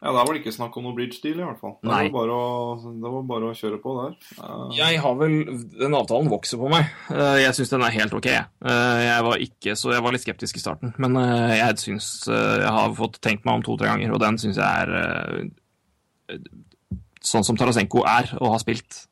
[0.00, 1.74] Ja, Der var det ikke snakk om noe bridge deal, i hvert fall.
[1.82, 1.90] Det.
[1.90, 4.14] Var, bare å, det var bare å kjøre på der.
[4.38, 4.70] Uh...
[4.72, 5.34] Jeg har vel
[5.76, 6.88] Den avtalen vokser på meg.
[7.10, 8.30] Uh, jeg syns den er helt ok.
[8.64, 11.20] Uh, jeg var ikke så Jeg var litt skeptisk i starten, men
[11.52, 16.40] jeg syns Jeg har fått tenkt meg om to-tre ganger, og den syns jeg er
[17.24, 19.04] sånn som Tarasenko er og har spilt.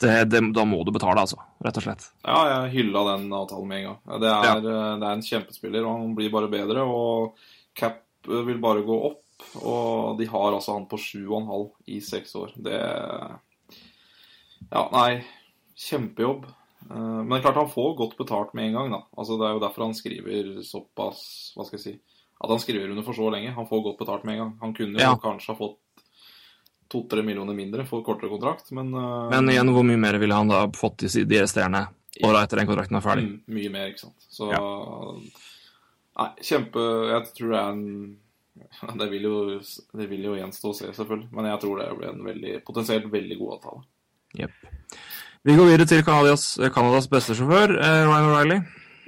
[0.00, 1.36] Det, det, da må du betale, altså.
[1.60, 2.06] Rett og slett.
[2.24, 4.20] Ja, jeg hylla den avtalen med en gang.
[4.22, 4.54] Det er, ja.
[4.64, 6.86] det er en kjempespiller, og han blir bare bedre.
[6.88, 7.36] Og
[7.76, 9.24] cap vil bare gå opp.
[9.60, 12.56] Og de har altså han på 7,5 i seks år.
[12.56, 12.80] Det
[14.70, 15.20] Ja, nei.
[15.80, 16.48] Kjempejobb.
[16.90, 18.90] Eh, men det er klart han får godt betalt med en gang.
[18.92, 19.02] da.
[19.16, 21.94] Altså Det er jo derfor han skriver såpass Hva skal jeg si
[22.40, 23.52] At han skriver under for så lenge.
[23.52, 24.52] Han får godt betalt med en gang.
[24.60, 25.78] Han kunne jo kanskje ha fått
[26.90, 30.50] to-tre millioner mindre for kortere kontrakt, men uh, Men igjen, hvor mye mer ville han
[30.50, 31.86] da fått i de resterende
[32.26, 33.28] åra etter den kontrakten er ferdig?
[33.28, 34.26] Mm, mye mer, ikke sant.
[34.32, 34.64] Så ja.
[36.20, 37.86] Nei, kjempe Jeg tror det er en
[39.00, 39.60] det vil, jo,
[39.96, 41.30] det vil jo gjenstå å se, selvfølgelig.
[41.36, 43.82] Men jeg tror det blir en veldig, potensielt veldig god avtale.
[44.40, 44.68] Yep.
[45.48, 48.58] Vi går videre til Canadas, beste sjåfør, eh, Ryan O'Reilly.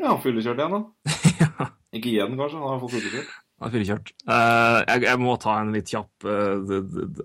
[0.00, 1.12] Ja, fyllekjørt igjen, da.
[1.42, 1.68] ja.
[1.92, 2.62] Ikke igjen, kanskje.
[2.62, 3.34] Han har fått fyllekjørt.
[3.62, 4.08] Han er fyllekjørt.
[4.26, 6.72] Uh, jeg, jeg, må ta en litt kjapp uh,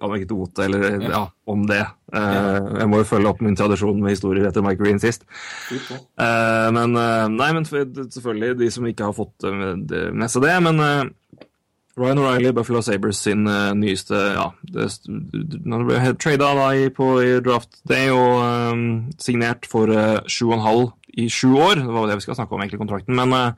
[0.06, 1.10] anekdote eller, ja.
[1.16, 1.80] Ja, om det.
[2.14, 5.26] Uh, jeg må jo følge opp min tradisjon med historier etter Mike Green sist.
[6.20, 10.54] men nei, men selvfølgelig, de som ikke har fått med seg det.
[10.68, 10.84] Men
[11.98, 13.50] Ryan O'Reilly, Buffalo Sabres sin
[13.82, 18.88] nyeste ja, det, Han ble trada i, i draft day og um,
[19.18, 21.82] signert for uh, 7,5 i sju år.
[21.82, 23.18] Det var det vi skal snakke om, egentlig, kontrakten.
[23.18, 23.58] Men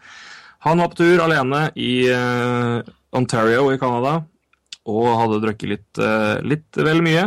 [0.66, 2.10] han var på tur alene i
[3.16, 4.20] Ontario i Canada
[4.90, 6.00] og hadde drukket litt,
[6.50, 7.24] litt vel mye,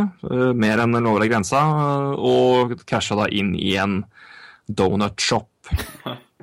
[0.57, 1.61] mer enn den lovlige grensa,
[2.19, 4.01] og casha da inn i en
[4.67, 5.47] donut shop.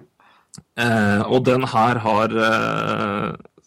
[1.30, 2.36] og den her har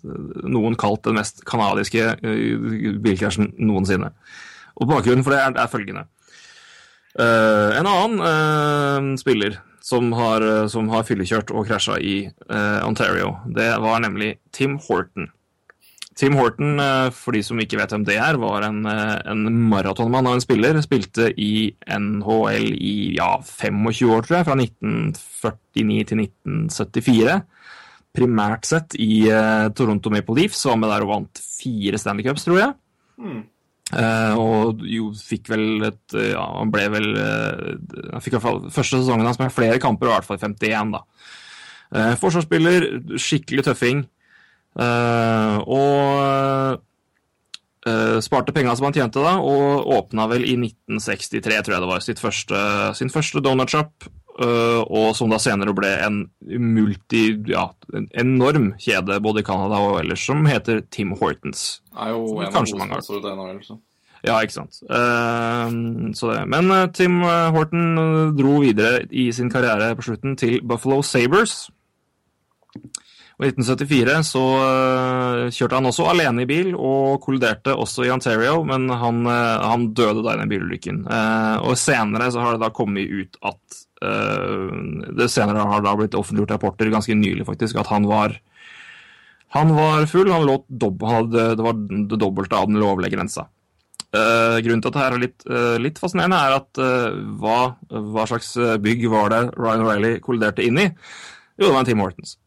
[0.04, 4.12] noen kalt den mest kanadiske uh, bilkrasjen noensinne.
[4.80, 6.08] Og Bakgrunnen for det er, er følgende.
[7.14, 12.18] Uh, en annen spiller som har, som har fyllekjørt og krasja i
[12.88, 15.28] Ontario, det var nemlig Tim Horton.
[16.16, 16.80] Tim Horton,
[17.12, 20.80] for de som ikke vet hvem det er, var en, en maratonmann av en spiller.
[20.86, 27.42] Spilte i NHL i ja, 25 år, tror jeg, fra 1949 til 1974
[28.14, 30.62] primært sett i uh, Toronto Maple Leafs.
[30.70, 32.78] Var med der og vant fire Stanley Cups, tror jeg.
[33.18, 33.42] Mm.
[33.94, 38.46] Uh, og jo fikk vel et uh, Ja, han ble vel Han fikk i hvert
[38.46, 41.02] fall første sesongen hans med flere kamper, og i hvert fall 51, da.
[42.18, 42.88] forsvarsspiller,
[43.22, 44.00] skikkelig tøffing.
[45.76, 46.82] og
[48.24, 52.00] sparte penga som han tjente da, og åpna vel i 1963, tror jeg det var,
[52.24, 52.58] første,
[52.98, 54.08] sin første donutshop.
[54.08, 59.82] Uh, og som da senere ble en multi, ja, en enorm kjede både i Canada
[59.84, 61.82] og ellers, som heter Tim Hortons.
[61.92, 63.78] Det Er jo en av hovedsponsorene til NHL, så.
[64.24, 64.80] Ja, ikke sant.
[64.88, 66.34] Det.
[66.48, 71.68] Men uh, Tim Horton dro videre i sin karriere på slutten til Buffalo Sabres.
[73.34, 74.44] Og I 1974 så
[75.52, 80.22] kjørte han også alene i bil og kolliderte også i Ontario, men han, han døde
[80.24, 81.02] da i den bilulykken.
[81.66, 86.16] Og senere så har det da kommet ut at Eh, det senere har da blitt
[86.20, 88.36] offentliggjort rapporter ganske nylig faktisk, at han var
[89.54, 90.56] han var full, han lå
[91.06, 93.46] hadde, det var det dobbelte av den lovlige grensa.
[94.14, 97.60] Uh, grunnen til at dette er litt, uh, litt fascinerende, er at uh, hva,
[97.90, 98.52] hva, slags
[98.82, 100.88] bygg var det Ryan O'Reilly kolliderte inn i?
[101.58, 102.38] Jo, det var en Team Hortons.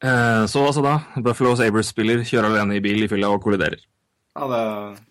[0.00, 3.82] så altså da, Buffalo Sabres-spiller kjører alene i bil i fylla og kolliderer.
[4.34, 4.60] Ja, det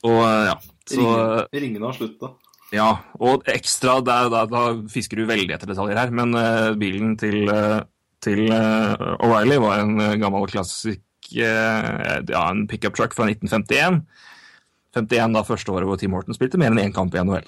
[0.09, 0.55] og, ja,
[0.89, 1.09] så,
[1.53, 2.33] Ringene har slutta.
[2.75, 7.15] Ja, og ekstra da, da, da, fisker du veldig etter detaljer her, men uh, bilen
[7.17, 7.81] til, uh,
[8.21, 8.93] til uh,
[9.25, 13.99] O'Reilly var en gammel klassisk ja, en pickup truck fra 1951.
[14.97, 17.45] 51 da første året hvor Tim Horton spilte mer enn én kamp i NHL.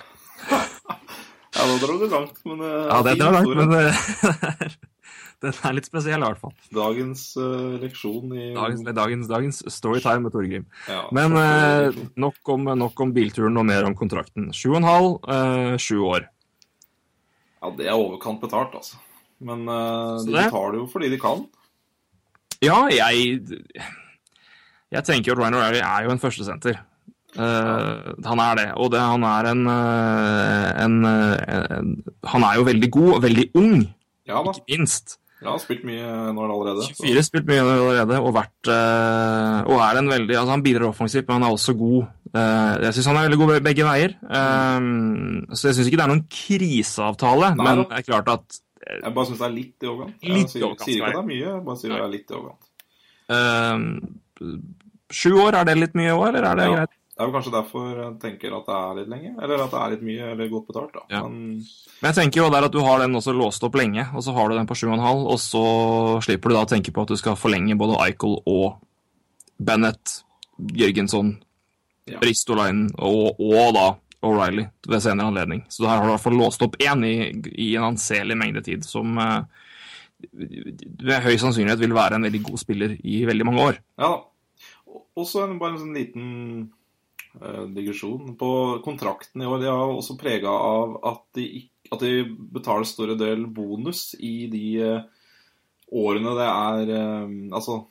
[1.58, 3.74] ja, nå dro du langt, men Ja, det drar langt, men
[5.42, 6.54] Den er litt spesiell, i hvert fall.
[6.76, 10.68] Dagens uh, leksjon i Dagens, dagens, dagens storytime med Torgrim.
[10.86, 14.52] Ja, Men uh, nok, om, nok, om, bilturen og mer om kontrakten.
[14.54, 16.28] Sju og en halv, uh, sju år.
[17.62, 19.02] Ja, det er overkant betalt, altså.
[19.42, 21.40] Men de betaler jo fordi de kan.
[22.62, 23.40] Ja, jeg
[24.92, 26.78] Jeg tenker at Ryan O'Reilly er jo en førstesenter.
[27.34, 29.62] Uh, han er det, og det, han er en,
[30.84, 31.92] en, en, en,
[32.28, 33.78] Han er jo veldig god og veldig ung,
[34.28, 35.16] ja, ikke minst.
[35.42, 36.84] Ja, han spilt mye nå allerede.
[37.00, 40.92] 24 har spilt mye allerede, og, vært, uh, og er en veldig altså Han bidrar
[40.92, 42.04] offensivt, men han er også god.
[42.30, 44.14] Uh, jeg syns han er veldig god begge veier.
[44.30, 48.62] Um, så jeg syns ikke det er noen kriseavtale, Nei, men det er klart at
[48.86, 50.16] Jeg bare syns det er litt i overkant.
[50.22, 52.66] Jeg sier, sier ikke det er mye, jeg bare sier det er litt i overkant.
[55.12, 56.74] Sju år, er det litt mye òg, eller er det ja.
[56.78, 56.98] greit?
[57.22, 59.78] Det er jo kanskje derfor jeg tenker at det er litt lenge, eller at det
[59.78, 60.96] er litt mye eller godt betalt.
[60.96, 61.02] da.
[61.14, 61.20] Ja.
[61.30, 61.60] Men...
[62.00, 64.34] Men, jeg tenker jo der at du har den også låst opp lenge, og så
[64.34, 65.62] har du den på 7,5, og så
[66.26, 68.82] slipper du da å tenke på at du skal forlenge både Eichel og
[69.62, 70.16] Bennett,
[70.82, 71.36] Jørgensson,
[72.10, 72.18] ja.
[72.26, 73.86] Ristolainen og, og da
[74.26, 75.62] O'Reilly ved senere anledning.
[75.70, 77.16] Så der har du i hvert fall låst opp én i,
[77.54, 79.46] i, en anselig mengde tid, som med
[80.32, 83.82] ved høy sannsynlighet vil være en veldig god spiller i veldig mange år.
[84.02, 84.22] Ja da.
[85.22, 86.30] Også en, bare en sånn liten
[86.62, 86.81] Eh,
[87.76, 88.36] digresjon.
[88.38, 91.48] På kontrakten i år de er også prega av at de,
[91.92, 95.26] at de, betaler større del bonus i de uh,
[95.92, 97.82] årene det er uh, Altså,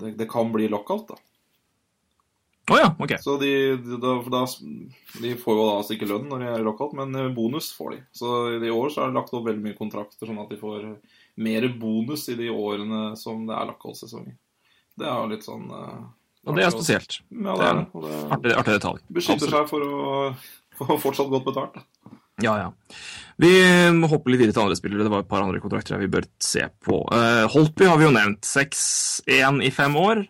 [0.00, 1.20] det, det, kan bli lockout, da.
[2.72, 3.12] Oh, ja, ok.
[3.20, 3.98] Så de, de,
[5.20, 7.92] de, får jo da altså ikke lønn når de er i lockout, men bonus får
[7.92, 7.98] de.
[8.16, 10.86] Så i år så er det lagt opp veldig mye kontrakter, sånn at de får
[11.44, 14.38] mer bonus i de årene som det er lockout-sesonger.
[14.96, 15.68] Det er jo litt sånn
[16.44, 17.18] og det er spesielt.
[17.30, 17.84] Ja, det er det.
[18.04, 19.02] det artig, artig detalj.
[19.16, 20.06] Beskytter seg for å
[20.78, 21.82] få fortsatt godt betalt.
[22.42, 22.70] Ja, ja.
[23.38, 23.50] Vi
[23.94, 25.06] må hoppe litt videre til andre spillere.
[25.06, 27.00] Det var et par andre kontrakter vi bør se på.
[27.10, 28.46] Uh, Holtby har vi jo nevnt.
[28.46, 30.24] 6-1 i fem år.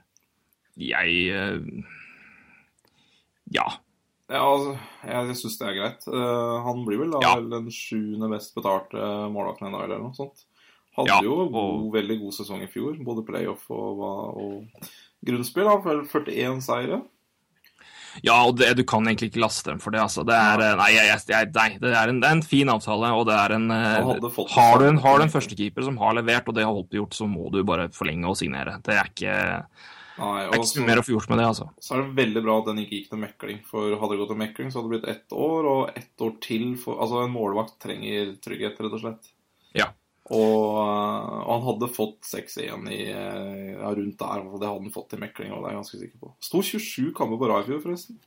[0.80, 1.90] Jeg uh,
[3.54, 3.66] Ja.
[4.32, 4.72] Ja, altså,
[5.04, 6.06] jeg syns det er greit.
[6.08, 7.34] Uh, han blir vel da ja.
[7.44, 8.96] den sjuende best betalte
[9.32, 10.46] målvakten i eller noe sånt.
[10.96, 14.88] Hadde Ja, jo og- god, veldig god sesong i fjor, både playoff og, og
[15.26, 15.68] grunnspill.
[15.68, 17.02] da, vel 41 seire.
[18.22, 20.22] Ja, og det, du kan egentlig ikke laste dem for det, altså.
[20.26, 22.70] Det er, eh, nei, jeg, jeg, jeg, nei, det er en, det er en fin
[22.70, 24.12] avtale, og det er en eh,
[24.54, 27.16] Har du en, har du en førstekeeper som har levert, og det har Holpe gjort,
[27.16, 28.76] så må du bare forlenge og signere.
[28.86, 29.34] Det er ikke,
[30.20, 31.68] Nei, er ikke så, mer å få gjort med det, altså.
[31.82, 33.60] så er det veldig bra at den ikke gikk til mekling.
[33.66, 36.38] For hadde det gått til mekling, så hadde det blitt ett år, og ett år
[36.44, 39.34] til for Altså, en målvakt trenger trygghet, rett og slett.
[39.74, 39.90] Ja.
[40.32, 44.94] Og, og han hadde fått 6-1 i øh, ja, rundt der, og det hadde han
[44.94, 46.32] fått til mekling, og det er jeg ganske sikker på.
[46.46, 48.20] Sto 27 kamper på Raifjord, forresten.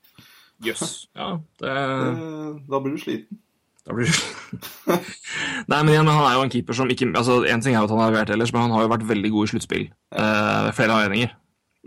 [0.65, 0.93] Jøss.
[1.17, 3.41] Ja, det Det, da blir du sliten.
[3.87, 4.93] Da blir du
[5.71, 7.89] Nei, men igjen, han er jo en keeper som ikke altså, En ting er jo
[7.89, 9.85] at han har levert ellers, men han har jo vært veldig god i sluttspill.
[9.89, 10.69] ved ja.
[10.69, 11.35] uh, flere anledninger.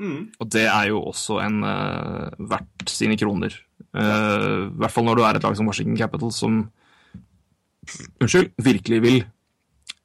[0.01, 0.21] Mm.
[0.41, 3.55] Og det er jo også en uh, verdt sine kroner.
[3.95, 6.65] Uh, I hvert fall når du er et lag som Washington Capital, som
[8.21, 9.23] Unnskyld, virkelig vil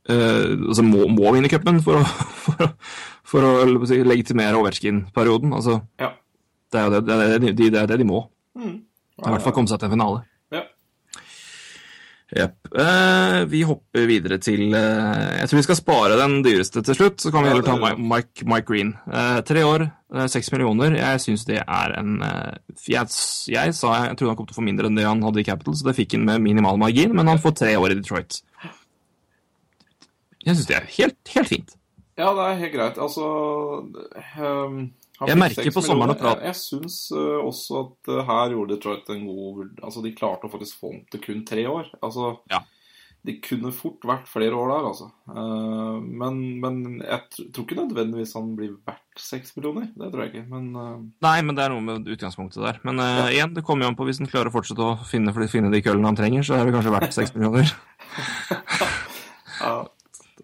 [0.09, 2.03] eh, Altså må, må vinne cupen for
[2.45, 2.69] for
[3.31, 5.53] for å legitimere Overskin-perioden.
[5.57, 6.11] Altså, Ja.
[6.71, 8.27] det er jo det, det, er det, de, det, er det de må.
[8.55, 8.79] Mm.
[9.17, 10.23] I hvert fall komme seg til en finale.
[12.35, 12.47] Ja.
[12.73, 17.21] Eh, vi hopper videre til uh, Jeg tror vi skal spare den dyreste til slutt.
[17.21, 18.95] Så kan vi heller ta Mike, Mike, Green.
[19.45, 19.85] Tre år,
[20.31, 20.97] seks millioner.
[20.97, 22.17] Jeg syns det er en
[22.89, 23.05] jeg,
[23.53, 25.47] jeg sa jeg trodde han kom til å få mindre enn det han hadde i
[25.47, 28.41] Capital, så det fikk han med minimal margin, men han får tre år i Detroit.
[30.45, 31.73] Jeg syns det er helt, helt fint.
[32.15, 32.99] Ja, det er helt greit.
[33.01, 33.25] Altså
[34.39, 34.77] um,
[35.27, 38.75] Jeg merker på sommeren og at- Jeg, jeg syns øh, også at øh, her gjorde
[38.75, 41.89] Detroit en god Altså, de klarte å faktisk få den til kun tre år.
[42.03, 42.61] Altså, Ja.
[43.25, 45.07] de kunne fort vært flere år der, altså.
[45.27, 49.87] Uh, men, men jeg tr tror ikke nødvendigvis han blir verdt seks millioner.
[49.97, 50.45] Det tror jeg ikke.
[50.51, 50.99] Men uh...
[51.25, 52.79] Nei, men det er noe med utgangspunktet der.
[52.85, 55.33] Men eh, igjen, det kommer jo an på hvis han klarer å fortsette å finne,
[55.49, 57.73] finne de køllene han trenger, så er det kanskje verdt seks millioner.
[59.65, 59.75] ja,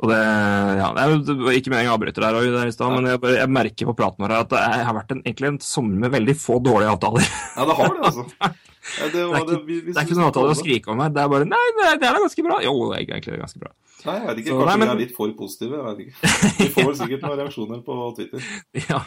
[0.01, 1.17] Og det, ja, jeg,
[1.61, 4.23] ikke meningen å avbryte der, der i stad, men jeg, bare, jeg merker på praten
[4.25, 7.27] vår at det er- har vært en, egentlig en sommer med veldig få dårlige avtaler.
[7.55, 8.25] ja, det har det, altså.
[8.97, 11.11] Ja, det, var, Det er ikke- Det er ikke noen avtaler å skrike om her.
[11.13, 12.55] Det er bare Nei, er, det er da ganske bra.
[12.65, 13.69] Jo, det er egentlig ganske bra.
[14.07, 14.49] Nei, jeg vet ikke.
[14.49, 15.77] Så, Kanskje nei, men- vi er litt for positive.
[15.77, 16.31] Jeg vet ikke.
[16.63, 18.47] Vi får vel sikkert noen reaksjoner på Twitter.
[18.89, 19.03] Ja.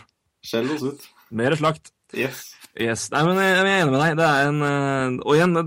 [0.47, 1.09] Skjell oss ut.
[1.35, 1.91] Mer slakt.
[2.15, 2.45] Yes.
[2.79, 3.09] Yes.
[3.11, 4.17] Nei, men jeg, jeg er enig med deg.
[4.23, 5.59] Det er en eh, Og igjen,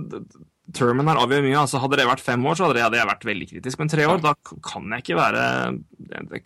[0.75, 1.59] termen her avgjør mye.
[1.61, 3.79] Altså, hadde det vært fem år, så hadde jeg, vært veldig kritisk.
[3.79, 4.33] Men tre år, da
[4.65, 5.43] kan jeg ikke være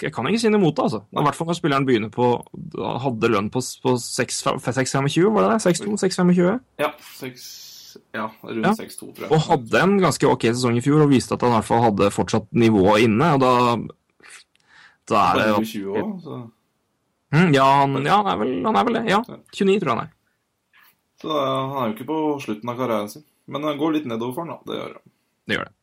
[0.01, 1.01] Jeg kan ikke si noe imot det, altså.
[1.09, 2.27] I hvert fall når spilleren begynner på
[3.05, 5.73] Hadde lønn på, på 6,25, var det det?
[5.81, 5.97] 6,2?
[6.05, 6.61] 6,25?
[6.83, 7.49] Ja, 6,
[8.15, 8.75] ja rundt Ja.
[8.77, 9.31] 6-2, tror jeg.
[9.31, 11.85] Og hadde en ganske ok sesong i fjor og viste at han i hvert fall
[11.89, 13.33] hadde fortsatt nivået inne.
[13.35, 13.53] Og da,
[15.11, 16.41] da er det jo 20 år, så,
[17.31, 19.01] Mm, ja, han, ja, han er vel han er vel det.
[19.07, 19.21] Ja.
[19.23, 20.09] 29, tror jeg han er.
[21.21, 23.23] så han er jo ikke på slutten av karrieren sin.
[23.51, 24.67] Men den går litt nedover for den, da.
[24.67, 25.15] Det gjør han.
[25.47, 25.75] Det gjør det.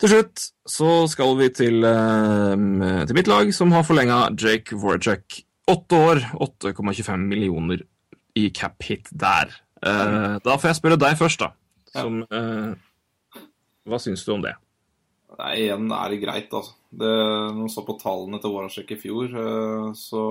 [0.00, 5.42] Til slutt så skal vi til, eh, til mitt lag, som har forlenga Jake Voracek.
[5.68, 7.84] Åtte år, 8,25 millioner
[8.34, 9.52] i cap hit der.
[9.82, 11.52] Eh, da får jeg spørre deg først, da.
[11.92, 13.42] Som, eh,
[13.88, 14.54] hva syns du om det?
[15.38, 16.74] Nei, igjen er det greit, altså.
[16.90, 20.24] Det, når man så på tallene til Warasek i fjor, eh, så,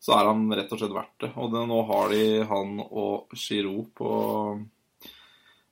[0.00, 1.32] så er han rett og slett verdt det.
[1.36, 4.12] Og det, nå har de han og Giroud på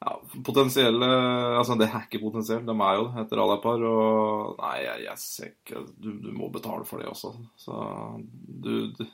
[0.03, 1.09] ja, potensielle
[1.57, 3.83] Altså, det er ikke potensielt, de er jo det, etter Alapar.
[3.87, 7.35] Og nei, jeg, jeg ser ikke du, du må betale for det også.
[7.61, 7.83] Så
[8.23, 9.05] du, du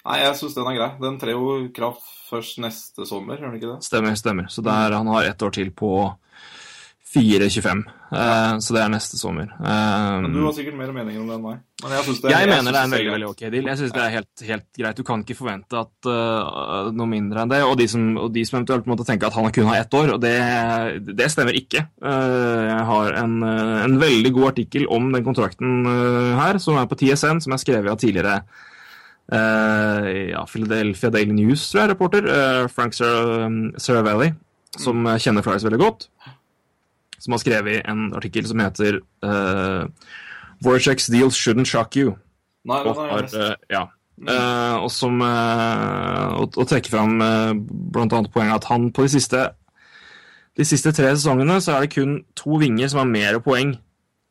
[0.00, 0.88] Nei, jeg syns den er grei.
[1.02, 3.84] Den trer jo kraft først neste sommer, gjør den ikke det?
[3.84, 4.46] Stemmer, stemmer.
[4.48, 5.90] Så der, han har ett år til på
[7.10, 7.80] 4,25.
[8.10, 9.48] Eh, så det er neste sommer.
[9.58, 11.56] Eh, Men du har sikkert mer meninger om det enn meg.
[11.82, 13.68] Men jeg, det er, Jeg mener det er en veldig veldig ok deal.
[13.70, 15.00] Jeg synes det er helt, helt greit.
[15.00, 17.60] Du kan ikke forvente at uh, noe mindre enn det.
[17.66, 20.14] Og de som, og de som eventuelt måtte tenke at han kun har ett år,
[20.14, 20.34] og det,
[21.18, 21.86] det stemmer ikke.
[21.98, 26.78] Uh, jeg har en, uh, en veldig god artikkel om den kontrakten uh, her, som
[26.78, 28.42] er på TSN, som jeg skrev av tidligere
[29.34, 32.28] uh, ja, Philadelphia Daily News, tror jeg, reporter.
[32.30, 34.30] uh, Frank Saravelli,
[34.78, 36.10] som uh, kjenner Flyers veldig godt.
[37.20, 39.86] Som har skrevet en artikkel som heter uh,
[40.64, 42.16] Voracek's deal shouldn't shock you.
[42.68, 43.86] Nei, Og, har, eh, ja.
[44.28, 49.46] uh, og som og, og trekker fram uh, annet poenget at han på de siste
[50.58, 53.76] de siste tre sesongene så er det kun to vinger som har mer poeng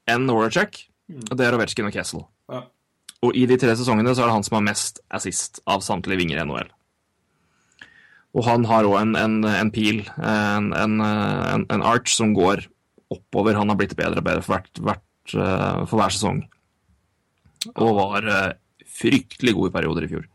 [0.09, 0.83] enn Voracek,
[1.29, 2.25] og det er Ovetsjkin og Kessel.
[2.51, 2.65] Ja.
[3.25, 6.21] Og i de tre sesongene så er det han som har mest assist av samtlige
[6.21, 6.69] vinger i NHL.
[8.37, 12.67] Og han har òg en, en, en pil, en, en arch, som går
[13.13, 13.57] oppover.
[13.59, 16.43] Han har blitt bedre og bedre for, hvert, hvert, eh, for hver sesong.
[17.75, 18.51] Og var eh,
[18.99, 20.27] fryktelig god i perioder i fjor.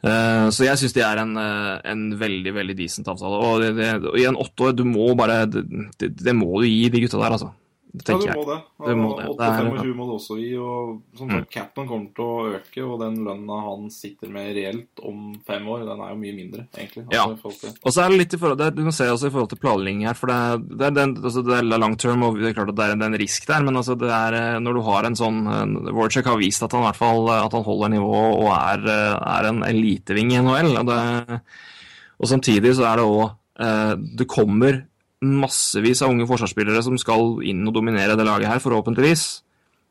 [0.00, 3.40] Eh, så jeg syns det er en, en veldig veldig decent avtale.
[3.40, 6.88] Og, det, det, og i en åtte du må bare det, det må du gi
[6.92, 7.52] de gutta der, altså.
[7.92, 8.36] Det Ja, tenker du jeg.
[8.38, 8.58] må det.
[8.86, 9.24] Du må det.
[9.26, 10.56] Det er- 8-25 må du også gi.
[10.56, 11.44] Og som Mm.
[11.50, 15.80] Captain kommer til å øke, og den lønna han sitter med reelt om fem år,
[15.88, 17.04] den er jo mye mindre, egentlig.
[17.12, 17.26] Ja.
[17.26, 19.30] Altså, i Og så er det litt i forhold til, Du må se også i
[19.30, 22.22] forhold til planlegging her, for det er, det er, den, altså det er long term,
[22.22, 24.58] og det er klart at det er, en risk der, men altså det er, eh,
[24.60, 27.52] når du har en sånn Warchek har vist at han i hvert fall eh, at
[27.52, 30.78] han holder nivå og er, eh, er en eliteving i NHL.
[30.78, 31.40] Og, det,
[32.20, 33.36] og samtidig så er det òg
[34.16, 34.84] du kommer
[35.20, 39.24] massevis av unge forsvarsspillere som skal inn og dominere det laget her, forhåpentligvis.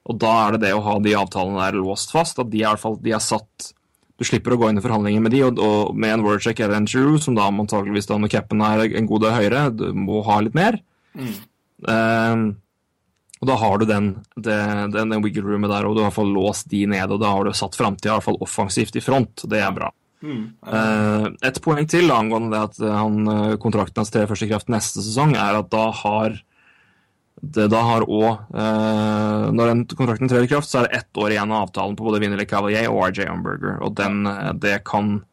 [0.09, 2.65] Og da er det det å ha de avtalene der låst fast, at de er,
[2.65, 3.73] i hvert fall, de er satt
[4.19, 6.75] du slipper å gå inn i forhandlinger med de, og, og med en Wordcheck eller
[6.75, 10.19] en True, som da antakeligvis da når capen er en god del høyere, du må
[10.27, 10.75] ha litt mer.
[11.15, 11.37] Mm.
[11.87, 12.43] Um,
[13.39, 16.17] og da har du den, den, den wiggle roomet der, og du har i hvert
[16.17, 19.03] fall låst de ned, og da har du satt framtida i hvert fall offensivt i
[19.03, 19.45] front.
[19.47, 19.87] Det er bra.
[20.19, 20.43] Mm.
[20.67, 24.71] Eh, et poeng til angående det at han, eh, kontrakten hans trer først i kraft
[24.71, 26.39] neste sesong, er at da har
[27.41, 28.51] det da har òg
[29.55, 32.03] Når den kontrakten trer i kraft, så er det ett år igjen av avtalen på
[32.03, 33.77] både Vinner Cavalier og RJ Umberger.
[33.81, 35.23] Og den, eh, det kan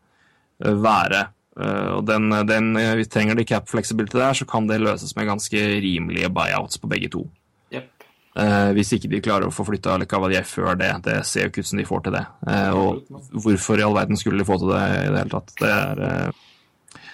[0.63, 4.69] eh, være eh, Og den, den eh, vi trenger det cap flexibility der, så kan
[4.69, 7.27] det løses med ganske rimelige buyouts på begge to.
[8.37, 10.91] Eh, hvis ikke de klarer å få flytta Le Cavalier før det.
[11.07, 12.25] Det ser jo ikke ut som de får til det.
[12.53, 15.55] Eh, og hvorfor i all verden skulle de få til det i det hele tatt?
[15.61, 16.43] Det er eh,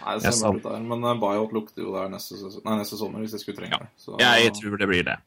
[0.03, 0.87] Nei, det ser mørkt ut der.
[0.91, 3.91] Men eh, lukter jo der neste, nei, neste sommer, hvis de skulle trenge det.
[4.03, 5.19] Så, Jeg tror det blir det.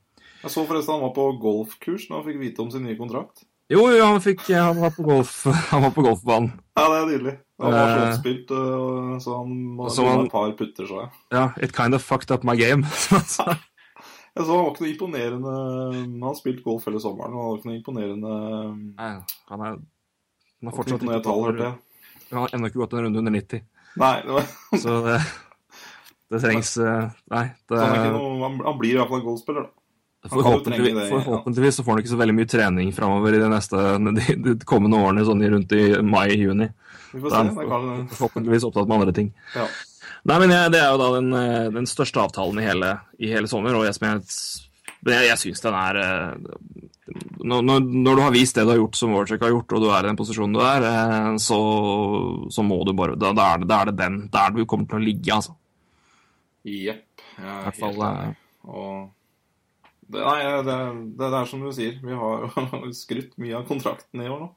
[0.44, 3.46] jeg så forresten han var på golfkurs da han fikk vite om sin nye kontrakt.
[3.72, 5.40] Jo, jo, han, fikk, han var på golf
[5.72, 6.52] Han var på golfbanen.
[6.78, 7.38] Ja, det er nydelig.
[7.64, 8.52] Han var så oppspilt,
[9.24, 11.16] så han må ha et par putter, så jeg.
[11.32, 12.84] Ja, it kind of fucked up my game.
[14.36, 15.52] Jeg så han var ikke noe imponerende
[15.96, 18.34] Han har spilt golf hele sommeren, og han var ikke noe imponerende
[18.98, 19.12] Nei,
[19.52, 19.78] han er
[20.66, 21.74] han har Fortsatt ikke tall, hørte jeg.
[22.32, 23.66] Han har ennå ikke gått en runde under 90.
[24.02, 24.48] Nei, det var,
[24.82, 25.18] Så det,
[26.34, 29.82] det trengs eh, Nei, det er noe, han, blir i hvert fall en golfspiller, da.
[30.32, 31.10] Forhåpentligvis, ja.
[31.12, 33.82] forhåpentligvis så får han ikke så veldig mye trening framover i de neste
[34.18, 36.72] de, de kommende årene, sånn rundt i mai-juni.
[37.12, 37.52] Vi får Da se.
[37.52, 39.30] er Det han forhåpentligvis opptatt med andre ting.
[39.54, 39.68] ja.
[40.26, 43.30] Nei, men jeg, Det er jo da den, eh, den største avtalen i hele, i
[43.30, 46.56] hele sommer, og jeg, jeg, jeg, syns den er eh,
[47.46, 49.92] når, når, du har vist det du har gjort som Warchek har gjort, og du
[49.92, 51.60] er i den posisjonen du er, eh, så,
[52.50, 54.90] så må du bare Da, da, er, det, da er det den der du kommer
[54.90, 55.54] til å ligge, altså.
[56.66, 57.06] Jepp.
[57.38, 58.02] Er hvert fall.
[58.66, 59.12] Og
[60.10, 60.76] det, nei, det,
[61.18, 61.98] det, det er som du sier.
[62.02, 64.50] Vi har jo skrytt mye av kontrakten i år nå.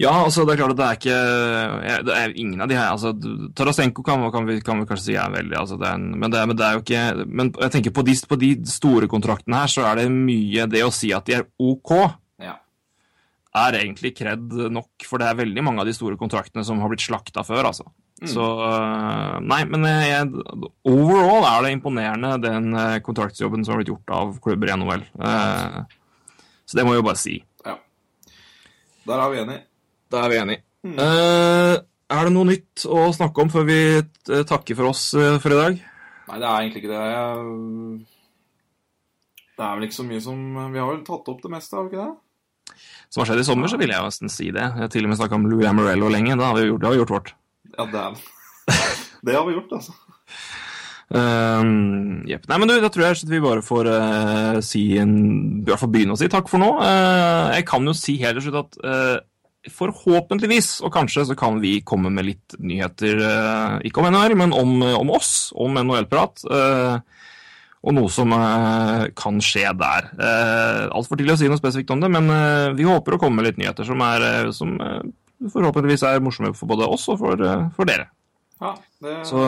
[0.00, 2.88] Ja, altså det er klart at det er ikke Det er ingen av de her
[2.94, 3.10] altså,
[3.58, 6.32] Tarasenko kan, kan, vi, kan vi kanskje si er veldig altså, det er en, men,
[6.32, 9.60] det, men det er jo ikke Men jeg tenker på de, på de store kontraktene
[9.60, 11.92] her, så er det mye Det å si at de er OK,
[12.40, 12.56] Ja.
[13.60, 15.04] er egentlig kred nok.
[15.04, 17.90] For det er veldig mange av de store kontraktene som har blitt slakta før, altså.
[18.28, 20.26] Så øh, Nei, men jeg,
[20.88, 25.06] overall er det imponerende, den øh, kontraktsjobben som har blitt gjort av klubber i NHL.
[25.24, 25.78] Eh,
[26.68, 27.38] så det må jeg jo bare si.
[29.08, 29.62] Der er vi enige.
[30.12, 30.62] Der er vi enige.
[30.84, 31.74] Eh,
[32.10, 35.54] er det noe nytt å snakke om før vi eh, takker for oss eh, for
[35.54, 35.78] i dag?
[36.30, 37.04] Nei, det er egentlig ikke det.
[37.10, 37.36] Jeg...
[39.60, 40.38] Det er vel ikke så mye som
[40.72, 42.78] Vi har vel tatt opp det meste, har vi ikke det?
[43.10, 44.62] Som har skjedd i sommer, så vil jeg nesten si det.
[44.62, 46.38] Jeg har til og med snakka om Louis Amorello lenge.
[46.38, 47.32] Da har vi gjort, det har vi gjort vårt.
[47.74, 48.20] Ja, dæven.
[49.26, 49.96] det har vi gjort, altså.
[51.10, 52.44] Um, yep.
[52.46, 55.16] Nei, men du, da tror jeg at vi bare får uh, si en,
[55.58, 56.70] i hvert fall begynne å si takk for nå.
[56.78, 61.58] Uh, jeg kan jo si helt til slutt at uh, forhåpentligvis, og kanskje, så kan
[61.60, 63.18] vi komme med litt nyheter,
[63.84, 66.46] ikke om NHL, men om, om oss, om NHL-prat.
[66.48, 68.32] og noe som
[69.20, 70.08] kan skje der.
[70.16, 72.32] Uh, Altfor tidlig å si noe spesifikt om det, men
[72.78, 74.78] vi håper å komme med litt nyheter som, er, som
[75.44, 77.44] forhåpentligvis er morsomme for både oss og for,
[77.76, 78.08] for dere.
[78.64, 78.72] Ja,
[79.04, 79.44] det, Så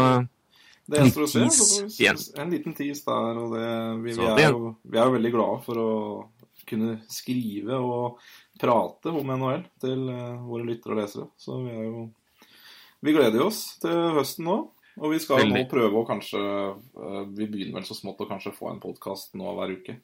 [0.91, 2.13] det gjenstår å se.
[2.43, 3.67] En liten tis der, og det,
[4.03, 5.91] vi, vi, er jo, vi er jo veldig glade for å
[6.69, 8.21] kunne skrive og
[8.61, 11.29] prate om NHL til eh, våre lyttere og lesere.
[11.41, 12.09] Så vi er jo
[13.03, 14.61] Vi gleder oss til høsten nå.
[15.01, 15.63] Og vi skal Veldig.
[15.65, 19.37] nå prøve å kanskje eh, Vi begynner vel så smått å kanskje få en podkast
[19.39, 19.97] nå hver uke.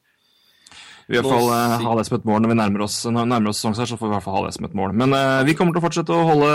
[1.09, 3.23] Vi i hvert fall uh, ha det som et mål når vi nærmer oss, når
[3.25, 4.91] vi nærmer oss sesongstart, så får vi i hvert fall ha det som et mål.
[5.01, 6.49] Men uh, vi kommer til å fortsette å holde,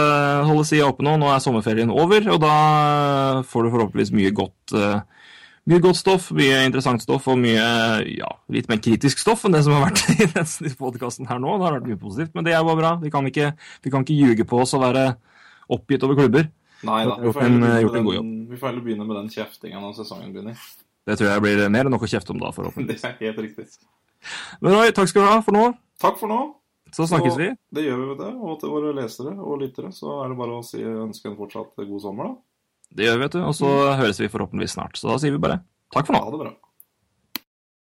[0.46, 1.16] holde sida oppe nå.
[1.18, 2.52] Nå er sommerferien over, og da
[3.50, 5.32] får du forhåpentligvis mye godt, uh,
[5.72, 7.66] mye godt stoff, mye interessant stoff og mye
[8.06, 11.58] ja, litt mer kritisk stoff enn det som har vært i denne podkasten her nå.
[11.58, 12.94] Det har vært mye positivt, men det er bare bra.
[13.02, 13.50] Vi kan ikke,
[13.82, 15.08] vi kan ikke ljuge på oss og være
[15.74, 16.46] oppgitt over klubber.
[16.84, 17.18] Nei da.
[17.18, 20.30] Vi får heller begynne med den, vi får heller begynne med den kjeftinga når sesongen
[20.30, 20.62] begynner.
[21.04, 23.02] Det tror jeg blir mer enn nok å kjefte om da, forhåpentligvis.
[23.04, 23.66] Det er helt riktig.
[24.64, 25.64] Men Roy, takk skal du ha for nå.
[26.00, 26.40] Takk for nå.
[26.94, 27.48] Så snakkes så, vi.
[27.74, 28.42] Det gjør vi, vet du.
[28.46, 31.74] Og til våre lesere og lyttere så er det bare å si, ønske en fortsatt
[31.80, 32.94] god sommer, da.
[32.94, 33.40] Det gjør vi, vet du.
[33.44, 35.00] Og så høres vi forhåpentligvis snart.
[35.00, 35.58] Så da sier vi bare
[35.94, 36.22] takk for nå.
[36.22, 36.52] Ha det bra.